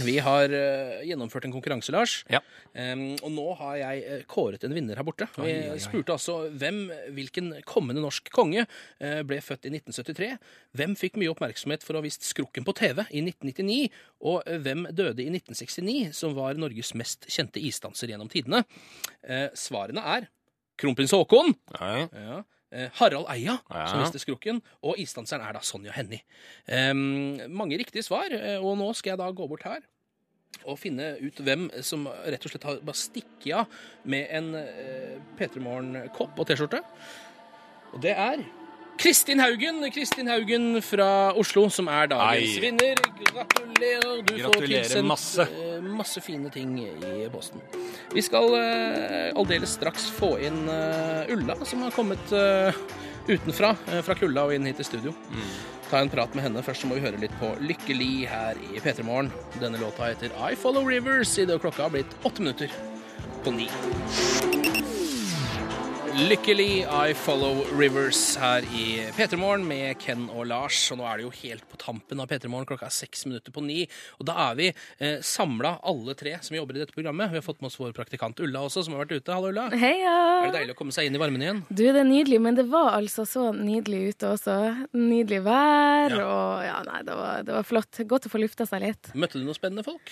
Vi 0.00 0.16
har 0.22 0.52
uh, 0.52 1.00
gjennomført 1.04 1.44
en 1.46 1.52
konkurranse, 1.52 1.92
Lars. 1.92 2.20
Ja. 2.30 2.40
Um, 2.72 3.16
og 3.26 3.32
nå 3.34 3.44
har 3.58 3.76
jeg 3.80 4.02
uh, 4.06 4.22
kåret 4.30 4.62
en 4.64 4.74
vinner 4.74 4.98
her 4.98 5.06
borte. 5.06 5.26
Vi 5.36 5.44
Oi, 5.44 5.54
oi, 5.58 5.74
oi. 5.74 5.80
spurte 5.82 6.14
altså 6.14 6.36
hvem, 6.60 6.78
hvilken 7.16 7.50
kommende 7.68 8.02
norsk 8.02 8.30
konge 8.34 8.64
uh, 8.64 9.20
ble 9.26 9.40
født 9.44 9.68
i 9.68 9.74
1973. 9.74 10.30
Hvem 10.78 10.96
fikk 10.98 11.18
mye 11.20 11.32
oppmerksomhet 11.34 11.84
for 11.86 11.96
å 11.96 12.00
ha 12.00 12.06
vist 12.06 12.26
Skrukken 12.28 12.66
på 12.66 12.74
TV 12.78 13.02
i 13.08 13.24
1999? 13.26 13.80
Og 14.30 14.48
hvem 14.64 14.86
døde 14.88 15.24
i 15.24 15.30
1969, 15.32 16.14
som 16.16 16.36
var 16.38 16.60
Norges 16.60 16.94
mest 16.98 17.28
kjente 17.30 17.62
isdanser 17.62 18.12
gjennom 18.12 18.30
tidene? 18.32 18.62
Eh, 19.24 19.48
svarene 19.58 20.04
er 20.16 20.30
kronprins 20.80 21.14
Haakon. 21.16 21.54
Ja, 21.76 22.08
Ja. 22.14 22.40
Eh, 22.72 22.88
Harald 23.00 23.26
Eia, 23.28 23.58
Ja. 23.70 23.86
som 23.90 23.98
viste 24.00 24.20
skrukken, 24.22 24.60
og 24.82 24.98
isdanseren 24.98 25.42
er 25.42 25.52
da 25.56 25.58
Sonja 25.60 25.90
Hennie. 25.92 26.22
Um, 26.68 27.40
mange 27.50 27.76
riktige 27.78 28.04
svar, 28.06 28.30
eh, 28.30 28.58
og 28.62 28.78
nå 28.78 28.94
skal 28.94 29.10
jeg 29.16 29.18
da 29.18 29.30
gå 29.32 29.48
bort 29.48 29.64
her 29.66 29.80
og 30.66 30.78
finne 30.78 31.16
ut 31.22 31.34
hvem 31.40 31.68
som 31.82 32.06
rett 32.06 32.44
og 32.44 32.50
slett 32.50 32.64
har 32.66 32.80
bare 32.84 32.98
stikket 32.98 33.54
av 33.54 33.66
med 34.04 34.26
en 34.30 34.54
uh, 34.54 35.18
P3 35.38 35.62
Morgen-kopp 35.62 36.38
og 36.38 36.46
T-skjorte. 36.46 36.82
Og 37.94 38.00
det 38.02 38.12
er 38.16 38.42
Kristin 39.00 39.40
Haugen 39.40 39.90
Kristin 39.94 40.28
Haugen 40.28 40.82
fra 40.82 41.32
Oslo, 41.32 41.70
som 41.72 41.88
er 41.88 42.10
dagens 42.12 42.56
Ei. 42.56 42.60
vinner. 42.60 42.98
Gratulerer. 43.30 44.20
Du 44.22 44.34
får 44.34 44.42
Gratulerer 44.42 44.84
tilsendt 44.84 45.08
masse. 45.08 45.46
eh, 45.56 45.80
masse 45.80 46.20
fine 46.20 46.50
ting 46.52 46.74
i 46.84 47.28
posten. 47.32 47.62
Vi 48.12 48.20
skal 48.20 48.52
uh, 48.52 49.40
aldeles 49.40 49.72
straks 49.78 50.10
få 50.18 50.34
inn 50.44 50.68
uh, 50.68 51.32
Ulla, 51.32 51.56
som 51.64 51.86
har 51.86 51.96
kommet 51.96 52.34
uh, 52.36 52.76
utenfra, 53.30 53.72
fra 54.04 54.18
kulda 54.20 54.44
og 54.44 54.54
inn 54.54 54.68
hit 54.68 54.84
i 54.84 54.84
studio. 54.84 55.14
Ta 55.88 56.04
en 56.04 56.12
prat 56.12 56.36
med 56.36 56.44
henne. 56.44 56.62
Først 56.62 56.84
så 56.84 56.90
må 56.90 57.00
vi 57.00 57.06
høre 57.06 57.24
litt 57.24 57.34
på 57.40 57.54
Lykkeli 57.64 58.26
her 58.28 58.60
i 58.68 58.84
P3 58.84 59.06
Morgen. 59.06 59.32
Denne 59.62 59.80
låta 59.80 60.12
heter 60.12 60.36
I 60.44 60.52
Follow 60.60 60.84
Rivers, 60.84 61.38
idet 61.40 61.60
klokka 61.64 61.88
har 61.88 61.96
blitt 61.96 62.20
åtte 62.20 62.44
minutter 62.44 62.80
på 63.44 63.56
ni. 63.56 63.70
Lykkelig 66.14 66.86
I 66.90 67.12
Follow 67.14 67.60
Rivers 67.78 68.36
her 68.40 68.64
i 68.74 68.98
P3 69.14 69.36
Morgen 69.38 69.62
med 69.68 69.94
Ken 70.02 70.24
og 70.34 70.42
Lars. 70.50 70.78
Og 70.90 70.98
nå 70.98 71.04
er 71.06 71.20
det 71.20 71.24
jo 71.28 71.30
helt 71.44 71.62
på 71.70 71.78
tampen 71.78 72.18
av 72.22 72.26
P3 72.30 72.50
Morgen, 72.50 72.66
klokka 72.66 72.88
er 72.88 72.94
seks 72.94 73.22
minutter 73.28 73.54
på 73.54 73.62
ni. 73.62 73.84
Og 74.18 74.26
da 74.26 74.34
er 74.48 74.58
vi 74.58 74.66
eh, 74.72 75.20
samla 75.24 75.76
alle 75.86 76.16
tre 76.18 76.32
som 76.42 76.56
jobber 76.58 76.76
i 76.76 76.82
dette 76.82 76.96
programmet. 76.96 77.30
Vi 77.30 77.38
har 77.38 77.46
fått 77.46 77.62
med 77.62 77.70
oss 77.70 77.78
vår 77.78 77.94
praktikant 77.96 78.42
Ulla 78.42 78.64
også, 78.66 78.82
som 78.88 78.96
har 78.96 79.04
vært 79.04 79.20
ute. 79.20 79.36
Hallo, 79.36 79.52
Ulla. 79.52 79.68
Er 79.70 80.48
det 80.50 80.56
deilig 80.58 80.74
å 80.74 80.80
komme 80.82 80.96
seg 80.96 81.06
inn 81.10 81.16
i 81.18 81.22
varmen 81.22 81.46
igjen? 81.46 81.62
Du, 81.70 81.84
det 81.86 81.94
er 82.02 82.10
nydelig, 82.10 82.42
men 82.48 82.58
det 82.58 82.66
var 82.74 82.90
altså 82.98 83.26
så 83.28 83.46
nydelig 83.54 84.02
ute 84.16 84.34
også. 84.34 84.58
Nydelig 84.98 85.44
vær, 85.46 86.18
Ja. 86.18 86.26
og 86.26 86.66
ja, 86.66 86.76
nei, 86.90 87.00
det 87.06 87.16
var, 87.22 87.46
det 87.46 87.56
var 87.60 87.70
flott. 87.70 88.02
Godt 88.10 88.26
å 88.26 88.34
få 88.34 88.42
lufta 88.42 88.66
seg 88.66 88.82
litt. 88.88 89.14
Møtte 89.14 89.38
du 89.38 89.46
noen 89.46 89.58
spennende 89.58 89.86
folk? 89.86 90.10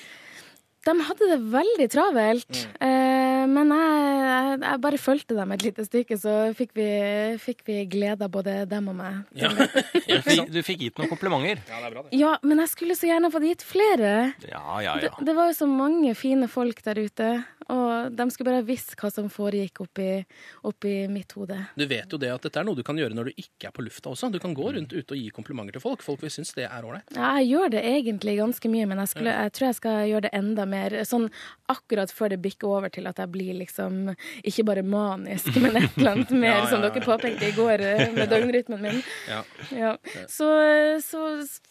De 0.87 0.93
hadde 1.05 1.27
det 1.29 1.37
veldig 1.53 1.87
travelt, 1.93 2.59
eh, 2.81 2.98
men 3.49 3.73
jeg, 3.75 4.59
jeg, 4.63 4.81
bare 4.85 5.01
fulgte 5.01 5.37
dem 5.39 5.53
et 5.55 5.65
lite 5.67 5.85
stykke, 5.87 6.19
så 6.21 6.37
fikk 6.59 6.75
vi, 6.79 6.89
fikk 7.43 7.65
vi 7.69 7.81
glede 7.91 8.27
av 8.27 8.33
både 8.35 8.61
dem 8.71 8.91
og 8.93 8.99
meg. 9.01 9.23
Ja. 9.39 9.53
Du 10.49 10.63
fikk, 10.65 10.81
gitt 10.81 10.99
noen 10.99 11.11
komplimenter. 11.11 11.61
ja, 11.69 11.79
det 11.81 11.89
er 11.89 11.93
bra, 11.93 12.03
det. 12.07 12.17
Ja, 12.19 12.33
men 12.47 12.61
jeg 12.63 12.71
skulle 12.73 12.97
så 12.99 13.09
gjerne 13.09 13.31
fått 13.33 13.47
gitt 13.47 13.65
flere. 13.67 14.13
Ja, 14.49 14.63
ja, 14.85 14.95
ja. 15.03 15.11
det 15.25 15.35
var 15.37 15.51
jo 15.51 15.57
så 15.59 15.69
mange 15.71 16.15
fine 16.19 16.49
folk 16.51 16.81
der 16.87 17.01
ute, 17.01 17.29
og 17.69 18.15
de 18.17 18.27
skulle 18.33 18.53
bare 18.53 18.65
visst 18.67 18.95
hva 18.99 19.11
som 19.13 19.29
foregikk 19.33 19.83
oppi, 19.85 20.09
oppi 20.69 20.95
mitt 21.13 21.35
hode. 21.37 21.59
Du 21.77 21.85
vet 21.91 22.09
jo 22.09 22.21
det 22.21 22.31
at 22.33 22.47
dette 22.47 22.61
er 22.61 22.67
noe 22.69 22.79
du 22.79 22.85
kan 22.87 22.99
gjøre 22.99 23.17
når 23.17 23.31
du 23.31 23.43
ikke 23.43 23.69
er 23.69 23.75
på 23.77 23.85
lufta 23.85 24.13
også. 24.13 24.31
Du 24.33 24.41
kan 24.43 24.57
gå 24.57 24.71
rundt 24.77 24.95
ute 24.95 25.15
og 25.15 25.21
gi 25.21 25.29
komplimenter 25.35 25.77
til 25.77 25.85
folk. 25.85 26.05
Folk 26.05 26.25
vil 26.25 26.33
synes 26.33 26.55
det 26.57 26.67
er 26.69 26.87
ålreit. 26.87 27.13
Ja, 27.17 27.35
jeg 27.41 27.53
gjør 27.53 27.75
det 27.77 27.85
egentlig 27.85 28.39
ganske 28.41 28.73
mye, 28.73 28.89
men 28.89 29.03
jeg, 29.05 29.13
skulle, 29.13 29.37
jeg 29.45 29.55
tror 29.57 29.69
jeg 29.69 29.79
skal 29.81 29.99
gjøre 30.13 30.27
det 30.29 30.35
enda 30.39 30.69
mer. 30.69 30.97
Sånn 31.09 31.29
akkurat 31.71 32.13
før 32.15 32.35
det 32.35 32.41
bikker 32.45 32.79
over 32.79 32.93
til 32.95 33.09
at 33.11 33.21
jeg 33.21 33.33
blir 33.35 33.38
liksom 33.57 34.11
ikke 34.43 34.65
bare 34.69 34.83
manisk, 34.87 35.49
men 35.63 35.77
et 35.81 35.97
eller 35.99 36.11
annet 36.17 36.31
mer, 36.43 36.49
Ja, 36.51 36.59
ja, 36.65 36.67
som 36.71 36.83
dere 36.85 37.03
påpekte 37.05 37.49
i 37.49 37.55
går 37.57 37.85
eh, 37.87 38.03
med 38.17 38.29
døgnrytmen 38.35 38.83
min. 38.83 39.01
Ja. 39.29 39.41
Ja. 39.75 39.93
Så, 40.31 40.49
så, 41.05 41.23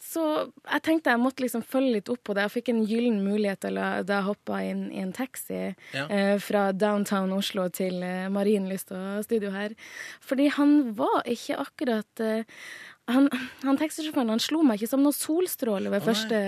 så 0.02 0.24
jeg 0.72 0.82
tenkte 0.88 1.14
jeg 1.14 1.22
måtte 1.22 1.44
liksom 1.44 1.62
følge 1.66 1.98
litt 1.98 2.12
opp 2.12 2.22
på 2.28 2.34
det. 2.36 2.46
Jeg 2.48 2.54
fikk 2.58 2.72
en 2.74 2.82
gyllen 2.88 3.20
mulighet 3.24 3.60
til 3.66 3.78
å- 3.80 4.02
da 4.08 4.20
jeg 4.20 4.28
hoppa 4.28 4.60
inn 4.64 4.86
i 4.92 5.00
en 5.04 5.12
taxi 5.16 5.62
eh, 5.94 6.36
fra 6.42 6.68
downtown 6.72 7.32
Oslo 7.36 7.68
til 7.74 8.02
eh, 8.02 8.28
Marienlyst 8.32 8.92
og 8.96 9.24
studio 9.26 9.50
her. 9.54 9.74
Fordi 10.24 10.48
han 10.58 10.78
var 10.98 11.22
ikke 11.28 11.58
akkurat 11.62 12.20
eh, 12.24 12.44
han, 13.08 13.28
han 13.64 13.78
taxisjåføren 13.80 14.32
han 14.34 14.42
slo 14.42 14.62
meg 14.66 14.78
ikke 14.78 14.90
som 14.90 15.04
noe 15.04 15.16
solstråle 15.16 15.92
ved 15.92 16.04
første, 16.04 16.40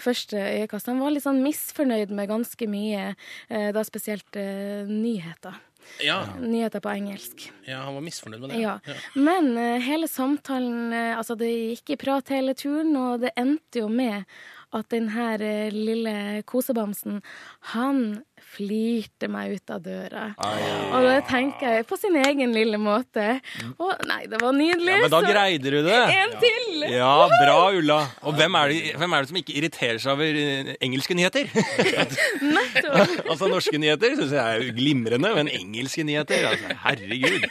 første 0.00 0.38
øyekast. 0.40 0.88
Han 0.90 1.02
var 1.02 1.14
litt 1.14 1.26
sånn 1.26 1.42
misfornøyd 1.44 2.14
med 2.16 2.30
ganske 2.30 2.68
mye, 2.70 3.12
eh, 3.52 3.68
da 3.74 3.84
spesielt 3.86 4.40
uh, 4.40 4.88
nyheter. 4.88 5.60
Ja, 6.00 6.20
Nyheter 6.38 6.80
på 6.80 6.92
engelsk. 6.92 7.48
ja, 7.66 7.80
han 7.82 7.96
var 7.96 8.04
misfornøyd 8.06 8.40
med 8.40 8.52
det. 8.54 8.60
Ja. 8.62 8.76
Men 9.18 9.52
uh, 9.58 9.82
hele 9.82 10.08
samtalen 10.08 10.92
uh, 10.94 11.18
Altså, 11.18 11.34
det 11.36 11.50
gikk 11.50 11.96
i 11.96 12.00
prat 12.00 12.30
hele 12.32 12.54
turen, 12.54 12.94
og 12.96 13.24
det 13.24 13.34
endte 13.36 13.82
jo 13.82 13.88
med 13.90 14.22
at 14.72 14.88
den 14.92 15.10
her 15.12 15.42
eh, 15.44 15.72
lille 15.72 16.42
kosebamsen, 16.48 17.20
han 17.74 18.22
flirte 18.52 19.28
meg 19.32 19.56
ut 19.56 19.72
av 19.72 19.80
døra. 19.84 20.24
Og 20.92 21.06
da 21.06 21.16
tenker 21.28 21.78
jeg 21.78 21.86
på 21.88 21.96
sin 22.00 22.16
egen 22.20 22.52
lille 22.54 22.78
måte. 22.80 23.38
Å 23.72 23.90
nei, 24.08 24.20
det 24.30 24.40
var 24.42 24.52
nydelig. 24.56 24.92
Ja, 24.92 25.00
men 25.06 25.14
da 25.14 25.20
så- 25.22 25.30
greide 25.32 25.72
du 25.72 25.78
det. 25.86 26.00
En 26.16 26.36
til! 26.42 26.86
Ja, 26.92 27.12
bra, 27.32 27.58
Ulla. 27.72 28.00
Og 28.22 28.36
hvem 28.36 28.58
er, 28.60 28.68
det, 28.68 28.94
hvem 29.00 29.12
er 29.16 29.24
det 29.24 29.32
som 29.32 29.40
ikke 29.40 29.56
irriterer 29.56 29.98
seg 30.02 30.12
over 30.12 30.40
eh, 30.42 30.74
engelske 30.84 31.16
nyheter? 31.16 31.48
Altså, 33.32 33.48
norske 33.48 33.78
nyheter 33.80 34.16
syns 34.18 34.32
jeg 34.34 34.42
er 34.42 34.72
glimrende, 34.76 35.30
men 35.36 35.48
engelske 35.52 36.04
nyheter 36.06 36.48
altså, 36.50 36.74
Herregud. 36.82 37.46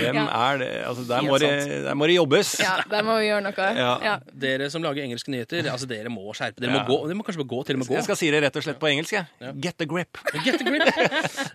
Hvem 0.00 0.18
er 0.22 0.60
det? 0.60 0.70
Altså, 0.86 1.04
der, 1.08 1.24
må 1.26 1.38
det, 1.42 1.50
der 1.86 1.94
må 1.98 2.06
det 2.10 2.16
jobbes. 2.18 2.52
Ja, 2.62 2.76
der 2.90 3.02
må 3.06 3.18
vi 3.20 3.28
gjøre 3.30 3.44
noe. 3.48 3.68
Ja. 3.78 3.92
Ja. 4.04 4.14
Dere 4.46 4.68
som 4.72 4.84
lager 4.84 5.02
engelske 5.06 5.32
nyheter, 5.32 5.66
altså 5.72 5.88
dere 5.90 6.12
må 6.12 6.24
skjerpe 6.36 6.62
Dere 6.62 6.76
må, 6.76 6.82
gå, 6.88 6.98
dere 7.08 7.18
må 7.18 7.26
kanskje 7.26 7.46
gå 7.48 7.62
til 7.66 7.78
og 7.78 7.82
med 7.82 7.90
gå. 7.90 7.96
Jeg 7.98 8.06
skal 8.08 8.20
si 8.20 8.30
det 8.34 8.42
rett 8.46 8.58
og 8.60 8.66
slett 8.66 8.80
på 8.82 8.90
engelsk. 8.90 9.16
Get 9.62 9.78
the 9.80 9.88
grip. 9.96 10.20
Get 10.44 10.60
the 10.60 10.68
grip. 10.68 10.86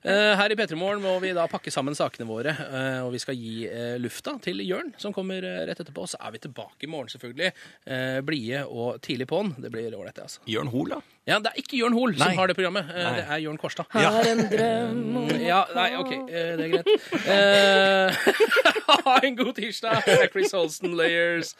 Eh, 0.01 0.33
Her 0.35 0.49
i 0.49 0.55
P3morgen 0.57 1.01
må 1.03 1.11
vi 1.21 1.29
da 1.37 1.43
pakke 1.49 1.69
sammen 1.71 1.93
sakene 1.97 2.25
våre, 2.25 2.51
eh, 2.57 2.99
og 3.05 3.11
vi 3.13 3.19
skal 3.21 3.35
gi 3.37 3.67
eh, 3.69 3.95
lufta 4.01 4.33
til 4.41 4.63
Jørn, 4.65 4.89
som 4.99 5.13
kommer 5.13 5.45
eh, 5.45 5.59
rett 5.69 5.79
etterpå. 5.83 6.07
Så 6.09 6.17
er 6.17 6.33
vi 6.33 6.41
tilbake 6.41 6.87
i 6.87 6.89
morgen, 6.89 7.11
selvfølgelig. 7.13 7.51
Eh, 7.85 8.17
Blide 8.25 8.63
og 8.65 8.97
tidlig 9.05 9.27
på'n. 9.29 9.53
Det 9.61 9.69
blir 9.73 9.93
ålreit, 9.93 10.15
det, 10.17 10.25
altså. 10.25 10.41
Jørn 10.49 10.71
Hoel, 10.73 10.95
da? 10.95 10.99
Ja, 11.29 11.37
det 11.37 11.51
er 11.53 11.61
ikke 11.61 11.77
Jørn 11.77 11.93
Hoel 11.93 12.15
som 12.17 12.33
har 12.39 12.49
det 12.49 12.55
programmet. 12.57 12.89
Nei. 12.89 13.11
Det 13.19 13.25
er 13.29 13.41
Jørn 13.43 13.59
Kårstad. 13.61 13.91
Har 13.93 14.25
en 14.31 14.41
drøm 14.49 15.17
om 15.21 15.29
Ja, 15.45 15.61
nei, 15.77 15.87
OK. 16.01 16.11
Det 16.31 16.65
er 16.65 16.73
greit. 16.73 16.89
Eh, 17.21 18.09
Ha 19.05 19.13
en 19.23 19.37
god 19.37 19.53
tirsdag. 19.55 20.01
Det 20.05 20.17
er 20.25 20.31
Chris 20.33 20.51
Holsten 20.57 20.97
Layers. 20.97 21.53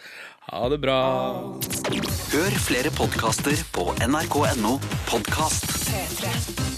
Ha 0.50 0.66
det 0.74 0.82
bra. 0.84 0.98
Hør 2.34 2.58
flere 2.66 2.92
podkaster 2.98 3.62
på 3.76 3.88
nrk.no 4.10 4.76
podkast. 5.08 5.70
P3. 5.88 6.71